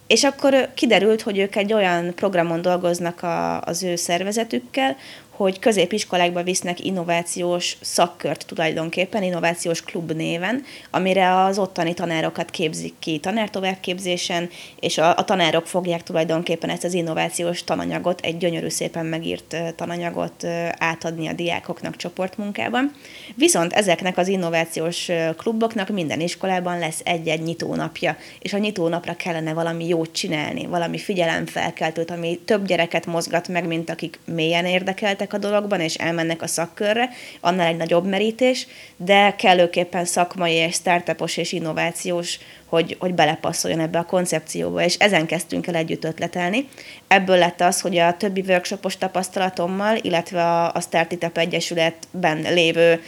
és 0.06 0.24
akkor 0.24 0.68
kiderült, 0.74 1.22
hogy 1.22 1.38
ők 1.38 1.56
egy 1.56 1.72
olyan 1.72 2.14
programon 2.14 2.62
dolgoznak 2.62 3.22
a, 3.22 3.60
az 3.60 3.82
ő 3.82 3.96
szervezetükkel, 3.96 4.96
hogy 5.36 5.58
középiskolákba 5.58 6.42
visznek 6.42 6.84
innovációs 6.84 7.76
szakkört 7.80 8.46
tulajdonképpen, 8.46 9.22
innovációs 9.22 9.82
klub 9.82 10.10
néven, 10.10 10.62
amire 10.90 11.42
az 11.44 11.58
ottani 11.58 11.94
tanárokat 11.94 12.50
képzik 12.50 12.94
ki 12.98 13.18
tanártovábbképzésen, 13.18 14.50
és 14.80 14.98
a, 14.98 15.16
a 15.16 15.24
tanárok 15.24 15.66
fogják 15.66 16.02
tulajdonképpen 16.02 16.70
ezt 16.70 16.84
az 16.84 16.94
innovációs 16.94 17.64
tananyagot, 17.64 18.20
egy 18.20 18.36
gyönyörű 18.36 18.68
szépen 18.68 19.06
megírt 19.06 19.56
tananyagot 19.76 20.44
átadni 20.78 21.28
a 21.28 21.32
diákoknak 21.32 21.96
csoportmunkában. 21.96 22.92
Viszont 23.34 23.72
ezeknek 23.72 24.18
az 24.18 24.28
innovációs 24.28 25.08
kluboknak 25.36 25.88
minden 25.88 26.20
iskolában 26.20 26.78
lesz 26.78 27.00
egy-egy 27.04 27.42
nyitónapja, 27.42 28.16
és 28.40 28.52
a 28.52 28.58
nyitónapra 28.58 29.16
kellene 29.16 29.52
valami 29.52 29.88
jót 29.88 30.12
csinálni, 30.12 30.66
valami 30.66 30.98
figyelemfelkeltőt, 30.98 32.10
ami 32.10 32.38
több 32.44 32.66
gyereket 32.66 33.06
mozgat 33.06 33.48
meg, 33.48 33.66
mint 33.66 33.90
akik 33.90 34.18
mélyen 34.24 34.66
érdekeltek 34.66 35.23
a 35.32 35.38
dologban, 35.38 35.80
és 35.80 35.94
elmennek 35.94 36.42
a 36.42 36.46
szakkörre, 36.46 37.08
annál 37.40 37.66
egy 37.66 37.76
nagyobb 37.76 38.06
merítés, 38.06 38.66
de 38.96 39.34
kellőképpen 39.36 40.04
szakmai 40.04 40.52
és 40.52 40.74
startupos 40.74 41.36
és 41.36 41.52
innovációs 41.52 42.38
hogy, 42.74 42.96
hogy 42.98 43.14
belepasszoljon 43.14 43.80
ebbe 43.80 43.98
a 43.98 44.04
koncepcióba, 44.04 44.82
és 44.82 44.94
ezen 44.94 45.26
kezdtünk 45.26 45.66
el 45.66 45.74
együtt 45.74 46.04
ötletelni. 46.04 46.68
Ebből 47.08 47.36
lett 47.36 47.60
az, 47.60 47.80
hogy 47.80 47.98
a 47.98 48.16
többi 48.16 48.44
workshopos 48.48 48.96
tapasztalatommal, 48.96 49.96
illetve 50.00 50.42
a, 50.42 50.72
a 50.72 50.80
Startitap 50.80 51.38
Egyesületben 51.38 52.38
lévő 52.40 52.92
uh, 52.92 53.02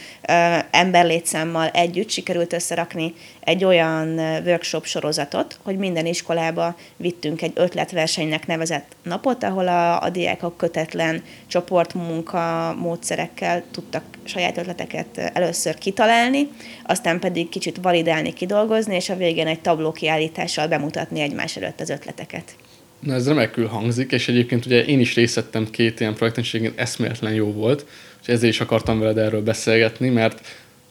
emberlétszámmal 0.71 1.67
együtt 1.67 2.09
sikerült 2.09 2.53
összerakni 2.53 3.13
egy 3.47 3.63
olyan 3.63 4.19
workshop 4.45 4.85
sorozatot, 4.85 5.59
hogy 5.63 5.77
minden 5.77 6.05
iskolába 6.05 6.77
vittünk 6.97 7.41
egy 7.41 7.51
ötletversenynek 7.55 8.47
nevezett 8.47 8.95
napot, 9.03 9.43
ahol 9.43 9.67
a, 9.67 10.01
a 10.01 10.09
diákok 10.09 10.57
kötetlen 10.57 11.23
csoportmunka 11.47 12.75
módszerekkel 12.79 13.63
tudtak 13.71 14.03
saját 14.23 14.57
ötleteket 14.57 15.17
először 15.17 15.77
kitalálni, 15.77 16.47
aztán 16.83 17.19
pedig 17.19 17.49
kicsit 17.49 17.77
validálni, 17.81 18.33
kidolgozni, 18.33 18.95
és 18.95 19.09
a 19.09 19.15
végén 19.15 19.47
egy 19.47 19.59
tabló 19.59 19.91
kiállítással 19.91 20.67
bemutatni 20.67 21.19
egymás 21.19 21.57
előtt 21.57 21.79
az 21.79 21.89
ötleteket. 21.89 22.55
Na 22.99 23.13
ez 23.13 23.27
remekül 23.27 23.67
hangzik, 23.67 24.11
és 24.11 24.27
egyébként 24.27 24.65
ugye 24.65 24.85
én 24.85 24.99
is 24.99 25.15
részt 25.15 25.35
vettem 25.35 25.69
két 25.69 25.99
ilyen 25.99 26.15
projekten, 26.15 26.43
és 26.43 26.71
eszméletlen 26.75 27.33
jó 27.33 27.51
volt, 27.51 27.85
és 28.21 28.27
ezért 28.27 28.53
is 28.53 28.59
akartam 28.59 28.99
veled 28.99 29.17
erről 29.17 29.43
beszélgetni, 29.43 30.09
mert 30.09 30.41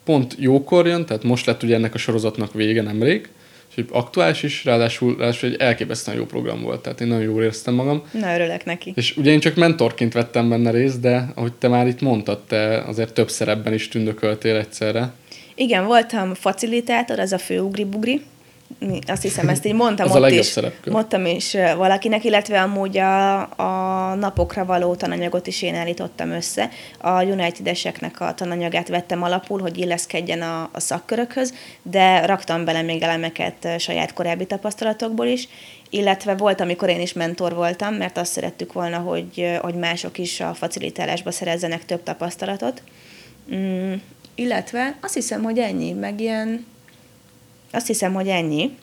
pont 0.06 0.34
jókor 0.38 0.86
jön, 0.86 1.06
tehát 1.06 1.22
most 1.22 1.46
lett 1.46 1.62
ugye 1.62 1.74
ennek 1.74 1.94
a 1.94 1.98
sorozatnak 1.98 2.52
vége 2.52 2.82
nemrég, 2.82 3.28
és 3.76 3.84
aktuális 3.90 4.42
is, 4.42 4.64
ráadásul, 4.64 5.16
ráadásul 5.18 5.48
egy 5.48 5.60
elképesztően 5.60 6.16
jó 6.16 6.24
program 6.24 6.62
volt, 6.62 6.80
tehát 6.80 7.00
én 7.00 7.06
nagyon 7.06 7.22
jól 7.22 7.42
éreztem 7.42 7.74
magam. 7.74 8.02
Na, 8.12 8.34
örülök 8.34 8.64
neki. 8.64 8.92
És 8.96 9.16
ugye 9.16 9.30
én 9.30 9.40
csak 9.40 9.54
mentorként 9.54 10.12
vettem 10.12 10.48
benne 10.48 10.70
részt, 10.70 11.00
de 11.00 11.28
ahogy 11.34 11.52
te 11.52 11.68
már 11.68 11.86
itt 11.86 12.00
mondtad, 12.00 12.42
te 12.42 12.78
azért 12.78 13.12
több 13.12 13.30
szerepben 13.30 13.72
is 13.72 13.88
tündököltél 13.88 14.56
egyszerre. 14.56 15.12
Igen, 15.54 15.84
voltam 15.84 16.34
facilitátor, 16.34 17.18
az 17.18 17.32
a 17.32 17.38
fő 17.38 17.60
ugri-bugri, 17.60 18.20
azt 19.06 19.22
hiszem, 19.22 19.48
ezt 19.48 19.66
így 19.66 19.74
mondtam 19.84 20.10
ott 20.10 20.30
is. 20.30 20.46
Szerepkör. 20.46 20.92
Mondtam 20.92 21.26
is 21.26 21.56
valakinek, 21.76 22.24
illetve 22.24 22.60
amúgy 22.60 22.98
a, 22.98 23.40
a 23.40 24.14
napokra 24.14 24.64
való 24.64 24.94
tananyagot 24.94 25.46
is 25.46 25.62
én 25.62 25.74
állítottam 25.74 26.30
össze. 26.30 26.68
A 26.98 27.22
United-eseknek 27.22 28.20
a 28.20 28.34
tananyagát 28.34 28.88
vettem 28.88 29.22
alapul, 29.22 29.60
hogy 29.60 29.78
illeszkedjen 29.78 30.42
a, 30.42 30.68
a 30.72 30.80
szakkörökhöz, 30.80 31.54
de 31.82 32.26
raktam 32.26 32.64
bele 32.64 32.82
még 32.82 33.02
elemeket 33.02 33.68
saját 33.78 34.12
korábbi 34.12 34.46
tapasztalatokból 34.46 35.26
is, 35.26 35.48
illetve 35.90 36.34
volt, 36.34 36.60
amikor 36.60 36.88
én 36.88 37.00
is 37.00 37.12
mentor 37.12 37.54
voltam, 37.54 37.94
mert 37.94 38.18
azt 38.18 38.32
szerettük 38.32 38.72
volna, 38.72 38.98
hogy, 38.98 39.58
hogy 39.60 39.74
mások 39.74 40.18
is 40.18 40.40
a 40.40 40.54
facilitálásba 40.54 41.30
szerezzenek 41.30 41.84
több 41.84 42.02
tapasztalatot. 42.02 42.82
Mm, 43.54 43.92
illetve 44.34 44.96
azt 45.00 45.14
hiszem, 45.14 45.42
hogy 45.42 45.58
ennyi, 45.58 45.92
meg 45.92 46.20
ilyen 46.20 46.66
azt 47.76 47.86
hiszem, 47.86 48.12
hogy 48.14 48.28
ennyi. 48.28 48.76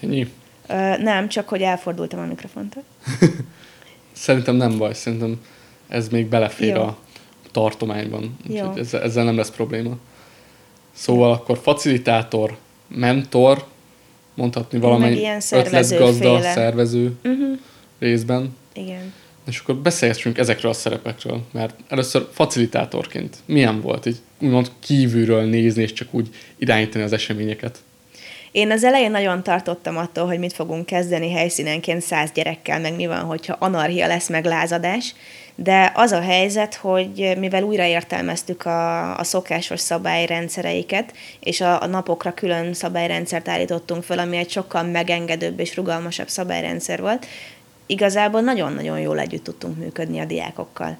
Ennyi? 0.00 0.32
Ö, 0.66 0.96
nem, 0.96 1.28
csak 1.28 1.48
hogy 1.48 1.62
elfordultam 1.62 2.20
a 2.20 2.24
mikrofontól. 2.24 2.82
szerintem 4.12 4.54
nem 4.54 4.78
baj, 4.78 4.94
szerintem 4.94 5.40
ez 5.88 6.08
még 6.08 6.26
belefér 6.26 6.74
Jó. 6.74 6.82
a 6.82 6.98
tartományban, 7.50 8.36
úgyhogy 8.48 8.78
ezzel, 8.78 9.02
ezzel 9.02 9.24
nem 9.24 9.36
lesz 9.36 9.50
probléma. 9.50 9.96
Szóval 10.92 11.32
akkor 11.32 11.58
facilitátor, 11.58 12.56
mentor, 12.88 13.64
mondhatni 14.34 14.78
valamennyi 14.78 15.28
ötletgazda, 15.50 16.40
szervező 16.40 17.12
uh-huh. 17.24 17.58
részben. 17.98 18.56
Igen. 18.72 19.12
És 19.46 19.58
akkor 19.58 19.76
beszélgessünk 19.76 20.38
ezekről 20.38 20.70
a 20.70 20.74
szerepekről, 20.74 21.42
mert 21.50 21.74
először 21.88 22.28
facilitátorként 22.32 23.36
milyen 23.44 23.80
volt 23.80 24.06
így 24.06 24.16
úgymond 24.38 24.70
kívülről 24.80 25.42
nézni 25.42 25.82
és 25.82 25.92
csak 25.92 26.08
úgy 26.10 26.28
irányítani 26.58 27.04
az 27.04 27.12
eseményeket? 27.12 27.82
Én 28.52 28.70
az 28.70 28.84
elején 28.84 29.10
nagyon 29.10 29.42
tartottam 29.42 29.96
attól, 29.96 30.26
hogy 30.26 30.38
mit 30.38 30.52
fogunk 30.52 30.86
kezdeni 30.86 31.32
helyszínenként 31.32 32.02
száz 32.02 32.30
gyerekkel, 32.32 32.80
meg 32.80 32.96
mi 32.96 33.06
van, 33.06 33.20
hogyha 33.20 33.56
anarchia 33.58 34.06
lesz, 34.06 34.28
meg 34.28 34.44
lázadás, 34.44 35.14
de 35.54 35.92
az 35.94 36.12
a 36.12 36.20
helyzet, 36.20 36.74
hogy 36.74 37.36
mivel 37.38 37.62
újraértelmeztük 37.62 38.64
a, 38.64 39.16
a 39.18 39.24
szokásos 39.24 39.80
szabályrendszereiket, 39.80 41.12
és 41.40 41.60
a, 41.60 41.82
a 41.82 41.86
napokra 41.86 42.34
külön 42.34 42.74
szabályrendszert 42.74 43.48
állítottunk 43.48 44.02
föl, 44.02 44.18
ami 44.18 44.36
egy 44.36 44.50
sokkal 44.50 44.82
megengedőbb 44.82 45.60
és 45.60 45.76
rugalmasabb 45.76 46.28
szabályrendszer 46.28 47.00
volt, 47.00 47.26
igazából 47.86 48.40
nagyon-nagyon 48.40 49.00
jól 49.00 49.18
együtt 49.18 49.44
tudtunk 49.44 49.76
működni 49.78 50.20
a 50.20 50.24
diákokkal. 50.24 50.96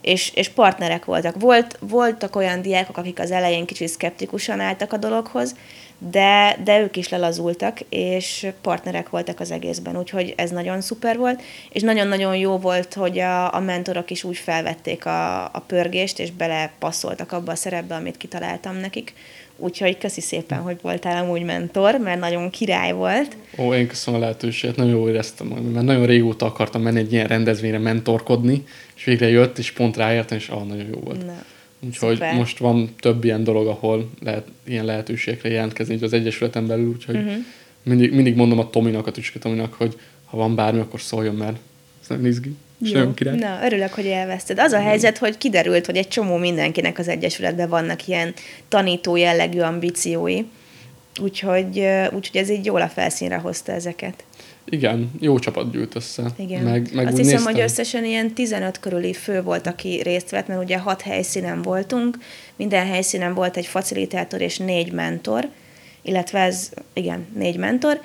És, 0.00 0.32
és 0.34 0.48
partnerek 0.48 1.04
voltak. 1.04 1.40
Volt, 1.40 1.78
voltak 1.80 2.36
olyan 2.36 2.62
diákok, 2.62 2.96
akik 2.96 3.18
az 3.18 3.30
elején 3.30 3.66
kicsit 3.66 3.88
szkeptikusan 3.88 4.60
álltak 4.60 4.92
a 4.92 4.96
dologhoz, 4.96 5.54
de, 5.98 6.58
de 6.64 6.80
ők 6.80 6.96
is 6.96 7.08
lelazultak, 7.08 7.80
és 7.88 8.46
partnerek 8.60 9.10
voltak 9.10 9.40
az 9.40 9.50
egészben, 9.50 9.98
úgyhogy 9.98 10.34
ez 10.36 10.50
nagyon 10.50 10.80
szuper 10.80 11.16
volt, 11.16 11.42
és 11.72 11.82
nagyon-nagyon 11.82 12.36
jó 12.36 12.58
volt, 12.58 12.94
hogy 12.94 13.18
a, 13.18 13.54
a 13.54 13.60
mentorok 13.60 14.10
is 14.10 14.24
úgy 14.24 14.36
felvették 14.36 15.06
a, 15.06 15.44
a 15.44 15.62
pörgést, 15.66 16.18
és 16.18 16.30
belepasszoltak 16.30 17.32
abba 17.32 17.52
a 17.52 17.56
szerepbe, 17.56 17.94
amit 17.94 18.16
kitaláltam 18.16 18.76
nekik. 18.76 19.14
Úgyhogy 19.58 19.98
köszi 19.98 20.20
szépen, 20.20 20.58
hogy 20.58 20.78
voltál 20.82 21.24
amúgy 21.24 21.42
mentor, 21.42 21.98
mert 21.98 22.20
nagyon 22.20 22.50
király 22.50 22.92
volt. 22.92 23.36
Ó, 23.58 23.74
én 23.74 23.86
köszönöm 23.86 24.20
a 24.20 24.22
lehetőséget, 24.22 24.76
nagyon 24.76 24.92
jól 24.92 25.08
éreztem, 25.08 25.46
mert 25.46 25.86
nagyon 25.86 26.06
régóta 26.06 26.46
akartam 26.46 26.82
menni 26.82 26.98
egy 26.98 27.12
ilyen 27.12 27.26
rendezvényre 27.26 27.78
mentorkodni, 27.78 28.64
és 28.96 29.04
végre 29.04 29.28
jött, 29.28 29.58
és 29.58 29.72
pont 29.72 29.96
ráértem, 29.96 30.38
és 30.38 30.48
ah, 30.48 30.66
nagyon 30.66 30.86
jó 30.86 31.00
volt. 31.00 31.26
Na. 31.26 31.44
Úgyhogy 31.80 32.14
Szuper. 32.14 32.34
most 32.34 32.58
van 32.58 32.94
több 33.00 33.24
ilyen 33.24 33.44
dolog, 33.44 33.66
ahol 33.66 34.10
lehet 34.22 34.46
ilyen 34.64 34.84
lehetőségekre 34.84 35.48
jelentkezni 35.48 35.98
az 36.00 36.12
Egyesületen 36.12 36.66
belül, 36.66 36.88
úgyhogy 36.88 37.16
uh-huh. 37.16 37.34
mindig, 37.82 38.12
mindig 38.12 38.36
mondom 38.36 38.58
a 38.58 38.70
Tominak, 38.70 39.06
a 39.06 39.10
Tücske 39.10 39.38
Tominak, 39.38 39.74
hogy 39.74 39.98
ha 40.24 40.36
van 40.36 40.54
bármi, 40.54 40.80
akkor 40.80 41.00
szóljon, 41.00 41.34
mert 41.34 41.56
ez 42.02 42.08
nem 42.08 42.26
izgi. 42.26 42.54
Jó. 42.78 43.12
Na, 43.18 43.58
örülök, 43.62 43.92
hogy 43.92 44.06
elveszted. 44.06 44.58
Az 44.58 44.72
a 44.72 44.80
helyzet, 44.80 45.18
hogy 45.18 45.38
kiderült, 45.38 45.86
hogy 45.86 45.96
egy 45.96 46.08
csomó 46.08 46.36
mindenkinek 46.36 46.98
az 46.98 47.08
Egyesületben 47.08 47.68
vannak 47.68 48.06
ilyen 48.06 48.34
tanító 48.68 49.16
jellegű 49.16 49.58
ambíciói, 49.58 50.42
úgyhogy, 51.20 51.78
úgyhogy 52.12 52.40
ez 52.40 52.50
így 52.50 52.64
jól 52.64 52.80
a 52.80 52.88
felszínre 52.88 53.36
hozta 53.36 53.72
ezeket. 53.72 54.24
Igen, 54.68 55.10
jó 55.20 55.38
csapat 55.38 55.70
gyűlt 55.70 55.94
össze. 55.94 56.22
Igen. 56.36 56.62
Meg, 56.62 56.88
meg 56.94 57.06
Azt 57.06 57.16
hiszem, 57.16 57.32
néztem. 57.32 57.52
hogy 57.52 57.62
összesen 57.62 58.04
ilyen 58.04 58.32
15 58.32 58.80
körüli 58.80 59.12
fő 59.12 59.42
volt, 59.42 59.66
aki 59.66 60.00
részt 60.02 60.30
vett, 60.30 60.48
mert 60.48 60.62
ugye 60.62 60.78
hat 60.78 61.00
helyszínen 61.00 61.62
voltunk, 61.62 62.18
minden 62.56 62.86
helyszínen 62.86 63.34
volt 63.34 63.56
egy 63.56 63.66
facilitátor 63.66 64.40
és 64.40 64.58
négy 64.58 64.92
mentor, 64.92 65.48
illetve 66.02 66.38
ez, 66.38 66.70
igen, 66.92 67.26
négy 67.34 67.56
mentor, 67.56 68.00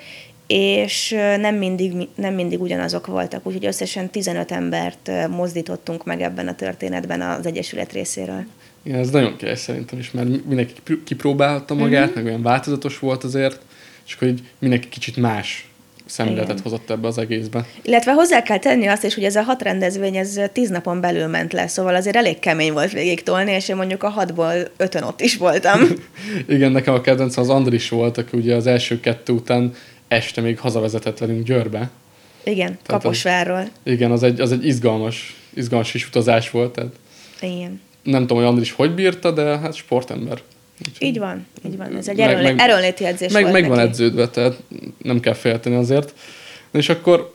és 0.46 1.10
nem 1.40 1.54
mindig, 1.54 2.08
nem 2.14 2.34
mindig 2.34 2.60
ugyanazok 2.60 3.06
voltak, 3.06 3.46
úgyhogy 3.46 3.66
összesen 3.66 4.10
15 4.10 4.52
embert 4.52 5.10
mozdítottunk 5.28 6.04
meg 6.04 6.20
ebben 6.20 6.48
a 6.48 6.54
történetben 6.54 7.20
az 7.20 7.46
Egyesület 7.46 7.92
részéről. 7.92 8.44
Igen, 8.82 8.98
ez 8.98 9.10
nagyon 9.10 9.36
király 9.36 9.56
szerintem 9.56 9.98
is, 9.98 10.10
mert 10.10 10.44
mindenki 10.44 10.74
kipróbálta 11.04 11.74
magát, 11.74 12.02
uh-huh. 12.02 12.14
meg 12.16 12.24
olyan 12.24 12.42
változatos 12.42 12.98
volt 12.98 13.24
azért, 13.24 13.60
és 14.06 14.14
akkor 14.14 14.28
így 14.28 14.42
mindenki 14.58 14.88
kicsit 14.88 15.16
más 15.16 15.71
szemléletet 16.06 16.60
hozott 16.60 16.90
ebbe 16.90 17.06
az 17.06 17.18
egészbe. 17.18 17.66
Illetve 17.82 18.12
hozzá 18.12 18.42
kell 18.42 18.58
tenni 18.58 18.86
azt 18.86 19.04
is, 19.04 19.14
hogy 19.14 19.24
ez 19.24 19.36
a 19.36 19.42
hat 19.42 19.62
rendezvény, 19.62 20.16
ez 20.16 20.40
tíz 20.52 20.68
napon 20.68 21.00
belül 21.00 21.26
ment 21.26 21.52
le, 21.52 21.66
szóval 21.66 21.94
azért 21.94 22.16
elég 22.16 22.38
kemény 22.38 22.72
volt 22.72 22.92
végig 22.92 23.22
tolni, 23.22 23.52
és 23.52 23.68
én 23.68 23.76
mondjuk 23.76 24.02
a 24.02 24.08
hatból 24.08 24.52
ötön 24.76 25.02
ott 25.02 25.20
is 25.20 25.36
voltam. 25.36 25.80
Igen, 26.48 26.72
nekem 26.72 26.94
a 26.94 27.00
kedvenc 27.00 27.36
az 27.36 27.48
Andris 27.48 27.88
volt, 27.88 28.18
aki 28.18 28.36
ugye 28.36 28.54
az 28.54 28.66
első 28.66 29.00
kettő 29.00 29.32
után 29.32 29.74
este 30.08 30.40
még 30.40 30.58
hazavezetett 30.58 31.18
velünk 31.18 31.44
Győrbe. 31.44 31.90
Igen, 32.44 32.78
tehát 32.82 33.02
Kaposvárról. 33.02 33.56
Az, 33.56 33.70
igen, 33.82 34.10
az 34.10 34.22
egy, 34.22 34.40
az 34.40 34.52
egy 34.52 34.66
izgalmas, 34.66 35.36
izgalmas 35.54 35.94
is 35.94 36.06
utazás 36.06 36.50
volt. 36.50 36.72
Tehát 36.72 36.92
igen. 37.40 37.80
Nem 38.02 38.20
tudom, 38.20 38.36
hogy 38.36 38.46
Andris 38.46 38.72
hogy 38.72 38.94
bírta, 38.94 39.30
de 39.30 39.58
hát 39.58 39.74
sportember. 39.74 40.38
Úgyhogy 40.88 41.06
így 41.08 41.18
van, 41.18 41.46
így 41.66 41.76
van. 41.76 41.96
Ez 41.96 42.08
egy 42.08 42.16
meg, 42.16 42.42
meg, 42.42 42.58
erőnléti 42.58 43.04
edzés 43.04 43.32
meg, 43.32 43.42
volt 43.42 43.54
meg 43.54 43.68
van 43.68 43.78
edződve, 43.78 44.28
tehát 44.28 44.56
nem 45.02 45.20
kell 45.20 45.34
félteni 45.34 45.74
azért. 45.74 46.14
És 46.70 46.88
akkor 46.88 47.34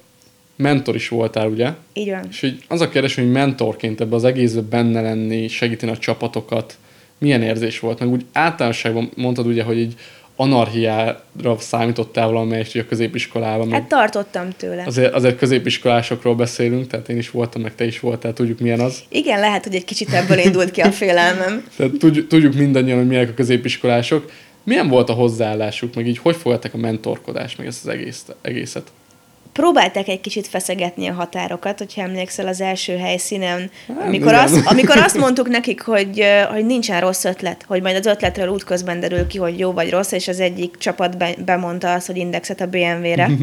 mentor 0.55 0.95
is 0.95 1.09
voltál, 1.09 1.47
ugye? 1.47 1.71
Így 1.93 2.09
van. 2.09 2.25
És 2.29 2.41
így 2.41 2.63
az 2.67 2.81
a 2.81 2.89
kérdés, 2.89 3.15
hogy 3.15 3.31
mentorként 3.31 4.01
ebbe 4.01 4.15
az 4.15 4.23
egészben 4.23 4.67
benne 4.69 5.01
lenni, 5.01 5.47
segíteni 5.47 5.91
a 5.91 5.97
csapatokat, 5.97 6.77
milyen 7.17 7.41
érzés 7.41 7.79
volt? 7.79 7.99
Meg 7.99 8.09
úgy 8.09 8.25
általánosságban 8.31 9.11
mondtad 9.15 9.45
ugye, 9.45 9.63
hogy 9.63 9.77
így 9.77 9.95
anarchiára 10.39 11.57
számítottál 11.57 12.27
valamelyest 12.27 12.75
a 12.75 12.85
középiskolában. 12.85 13.71
Hát 13.71 13.87
tartottam 13.87 14.49
tőle. 14.57 14.83
Azért, 14.85 15.13
azért 15.13 15.37
középiskolásokról 15.37 16.35
beszélünk, 16.35 16.87
tehát 16.87 17.09
én 17.09 17.17
is 17.17 17.29
voltam, 17.29 17.61
meg 17.61 17.75
te 17.75 17.85
is 17.85 17.99
voltál, 17.99 18.33
tudjuk 18.33 18.59
milyen 18.59 18.79
az. 18.79 19.03
Igen, 19.09 19.39
lehet, 19.39 19.63
hogy 19.63 19.75
egy 19.75 19.85
kicsit 19.85 20.13
ebből 20.13 20.37
indult 20.37 20.71
ki 20.71 20.81
a 20.81 20.91
félelmem. 20.91 21.63
tehát 21.77 21.91
tudjuk, 21.99 22.27
tudjuk 22.27 22.53
mindannyian, 22.53 22.97
hogy 22.97 23.07
milyenek 23.07 23.29
a 23.29 23.33
középiskolások. 23.33 24.31
Milyen 24.63 24.87
volt 24.87 25.09
a 25.09 25.13
hozzáállásuk, 25.13 25.95
meg 25.95 26.07
így 26.07 26.17
hogy 26.17 26.35
fogadták 26.35 26.73
a 26.73 26.77
mentorkodást, 26.77 27.57
meg 27.57 27.67
ezt 27.67 27.85
az 27.85 27.91
egész, 27.91 28.25
egészet? 28.41 28.91
Próbálták 29.57 30.07
egy 30.07 30.21
kicsit 30.21 30.47
feszegetni 30.47 31.07
a 31.07 31.13
határokat, 31.13 31.77
hogyha 31.77 32.01
emlékszel 32.01 32.47
az 32.47 32.61
első 32.61 32.97
helyszínen, 32.97 33.71
hát, 33.87 34.07
amikor, 34.07 34.33
azt, 34.33 34.65
amikor 34.65 34.97
azt 34.97 35.17
mondtuk 35.23 35.47
nekik, 35.47 35.81
hogy, 35.81 36.23
hogy 36.51 36.65
nincsen 36.65 37.01
rossz 37.01 37.23
ötlet, 37.23 37.63
hogy 37.67 37.81
majd 37.81 37.95
az 37.95 38.05
ötletről 38.05 38.47
útközben 38.47 38.99
derül 38.99 39.27
ki, 39.27 39.37
hogy 39.37 39.59
jó 39.59 39.71
vagy 39.71 39.89
rossz, 39.89 40.11
és 40.11 40.27
az 40.27 40.39
egyik 40.39 40.77
csapat 40.77 41.17
be, 41.17 41.35
bemondta 41.45 41.93
azt, 41.93 42.07
hogy 42.07 42.17
indexet 42.17 42.61
a 42.61 42.67
BMW-re. 42.67 43.29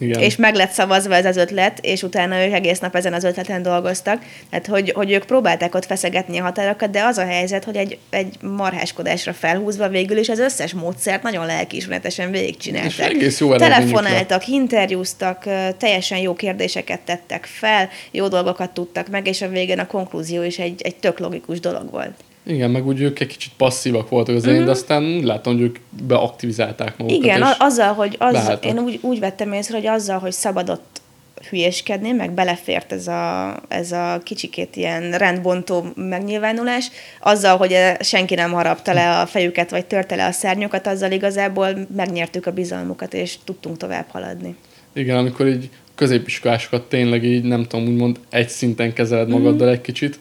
Igen. 0.00 0.20
és 0.20 0.36
meg 0.36 0.54
lett 0.54 0.70
szavazva 0.70 1.14
ez 1.14 1.24
az 1.24 1.36
ötlet, 1.36 1.78
és 1.82 2.02
utána 2.02 2.44
ők 2.44 2.52
egész 2.52 2.78
nap 2.78 2.96
ezen 2.96 3.12
az 3.12 3.24
ötleten 3.24 3.62
dolgoztak. 3.62 4.22
Tehát, 4.50 4.66
hogy, 4.66 4.90
hogy 4.90 5.12
ők 5.12 5.24
próbálták 5.24 5.74
ott 5.74 5.86
feszegetni 5.86 6.38
a 6.38 6.42
határokat, 6.42 6.90
de 6.90 7.04
az 7.04 7.18
a 7.18 7.24
helyzet, 7.24 7.64
hogy 7.64 7.76
egy, 7.76 7.98
egy 8.10 8.34
marháskodásra 8.40 9.32
felhúzva 9.32 9.88
végül 9.88 10.18
is 10.18 10.28
az 10.28 10.38
összes 10.38 10.74
módszert 10.74 11.22
nagyon 11.22 11.46
lelkiismeretesen 11.46 12.30
végigcsinálták. 12.30 12.90
És 12.90 12.98
egész 12.98 13.40
jó 13.40 13.56
Telefonáltak, 13.56 14.46
interjúztak, 14.46 15.44
teljesen 15.78 16.18
jó 16.18 16.34
kérdéseket 16.34 17.00
tettek 17.00 17.44
fel, 17.44 17.88
jó 18.10 18.28
dolgokat 18.28 18.70
tudtak 18.70 19.08
meg, 19.08 19.26
és 19.26 19.42
a 19.42 19.48
végén 19.48 19.78
a 19.78 19.86
konklúzió 19.86 20.42
is 20.42 20.58
egy, 20.58 20.82
egy 20.82 20.96
tök 20.96 21.18
logikus 21.18 21.60
dolog 21.60 21.90
volt. 21.90 22.14
Igen, 22.50 22.70
meg 22.70 22.86
úgy 22.86 23.00
ők 23.00 23.20
egy 23.20 23.26
kicsit 23.26 23.52
passzívak 23.56 24.08
voltak 24.08 24.36
az 24.36 24.46
mm-hmm. 24.46 24.64
de 24.64 24.70
aztán 24.70 25.02
látom, 25.02 25.52
hogy 25.52 25.62
ők 25.62 25.78
beaktivizálták 26.06 26.98
magukat. 26.98 27.24
Igen, 27.24 27.42
azzal, 27.58 27.92
hogy 27.92 28.16
az, 28.18 28.52
én 28.62 28.78
úgy, 28.78 28.98
úgy 29.02 29.18
vettem 29.18 29.52
észre, 29.52 29.76
hogy 29.76 29.86
azzal, 29.86 30.18
hogy 30.18 30.32
szabadott 30.32 31.00
hülyéskedni, 31.48 32.10
meg 32.10 32.32
belefért 32.32 32.92
ez 32.92 33.06
a, 33.06 33.56
ez 33.68 33.92
a 33.92 34.20
kicsikét 34.22 34.76
ilyen 34.76 35.12
rendbontó 35.18 35.86
megnyilvánulás, 35.94 36.90
azzal, 37.20 37.56
hogy 37.56 37.76
senki 38.00 38.34
nem 38.34 38.52
harapta 38.52 38.92
le 38.92 39.20
a 39.20 39.26
fejüket, 39.26 39.70
vagy 39.70 39.86
törte 39.86 40.16
le 40.16 40.26
a 40.26 40.32
szárnyokat, 40.32 40.86
azzal 40.86 41.10
igazából 41.10 41.86
megnyertük 41.96 42.46
a 42.46 42.52
bizalmukat, 42.52 43.14
és 43.14 43.34
tudtunk 43.44 43.76
tovább 43.76 44.06
haladni. 44.08 44.56
Igen, 44.92 45.16
amikor 45.16 45.46
így 45.46 45.70
középiskolásokat 45.94 46.82
tényleg 46.82 47.24
így, 47.24 47.42
nem 47.42 47.64
tudom, 47.66 47.86
úgymond 47.86 48.18
egy 48.30 48.48
szinten 48.48 48.92
kezeled 48.92 49.28
magaddal 49.28 49.68
mm. 49.68 49.72
egy 49.72 49.80
kicsit, 49.80 50.18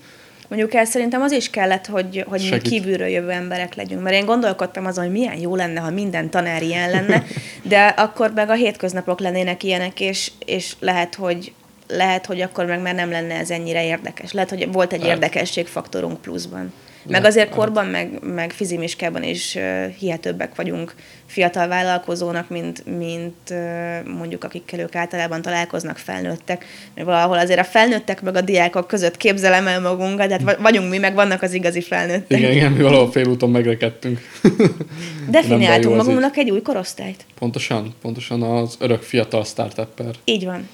Mondjuk 0.49 0.73
el 0.73 0.85
szerintem 0.85 1.21
az 1.21 1.31
is 1.31 1.49
kellett, 1.49 1.85
hogy, 1.85 2.25
hogy 2.27 2.47
mi 2.51 2.57
kívülről 2.57 3.07
jövő 3.07 3.29
emberek 3.29 3.75
legyünk, 3.75 4.01
mert 4.01 4.15
én 4.15 4.25
gondolkodtam 4.25 4.85
azon, 4.85 5.03
hogy 5.03 5.13
milyen 5.13 5.39
jó 5.39 5.55
lenne, 5.55 5.79
ha 5.79 5.89
minden 5.89 6.29
tanár 6.29 6.61
ilyen 6.63 6.89
lenne, 6.89 7.23
de 7.63 7.85
akkor 7.85 8.31
meg 8.33 8.49
a 8.49 8.53
hétköznapok 8.53 9.19
lennének 9.19 9.63
ilyenek, 9.63 9.99
és, 9.99 10.31
és 10.45 10.75
lehet, 10.79 11.15
hogy 11.15 11.53
lehet, 11.87 12.25
hogy 12.25 12.41
akkor 12.41 12.65
meg 12.65 12.81
már 12.81 12.95
nem 12.95 13.11
lenne 13.11 13.35
ez 13.35 13.49
ennyire 13.49 13.85
érdekes. 13.85 14.31
Lehet, 14.31 14.49
hogy 14.49 14.71
volt 14.71 14.93
egy 14.93 15.05
érdekességfaktorunk 15.05 16.21
pluszban. 16.21 16.73
Meg 17.07 17.25
azért 17.25 17.49
korban, 17.49 17.85
meg, 17.85 18.19
meg 18.23 18.51
fizimiskában 18.51 19.23
is 19.23 19.57
hihetőbbek 19.97 20.55
vagyunk 20.55 20.93
fiatal 21.25 21.67
vállalkozónak, 21.67 22.49
mint, 22.49 22.83
mint 22.97 23.53
mondjuk 24.17 24.43
akikkel 24.43 24.79
ők 24.79 24.95
általában 24.95 25.41
találkoznak 25.41 25.97
felnőttek. 25.97 26.65
Mert 26.95 27.07
valahol 27.07 27.37
azért 27.37 27.59
a 27.59 27.63
felnőttek 27.63 28.21
meg 28.21 28.35
a 28.35 28.41
diákok 28.41 28.87
között 28.87 29.17
képzelem 29.17 29.67
el 29.67 29.81
magunkat, 29.81 30.27
tehát 30.27 30.57
vagyunk 30.61 30.89
mi, 30.89 30.97
meg 30.97 31.13
vannak 31.13 31.41
az 31.41 31.53
igazi 31.53 31.81
felnőttek. 31.81 32.39
Igen, 32.39 32.51
igen, 32.51 32.71
mi 32.71 32.81
valahol 32.81 33.11
félúton 33.11 33.49
megrekedtünk. 33.49 34.19
Definiáltunk 35.29 35.95
magunknak 35.95 36.37
egy 36.37 36.49
új 36.49 36.61
korosztályt. 36.61 37.25
Pontosan, 37.39 37.95
pontosan 38.01 38.41
az 38.41 38.75
örök 38.79 39.01
fiatal 39.01 39.43
startupper. 39.43 40.15
Így 40.23 40.45
van. 40.45 40.67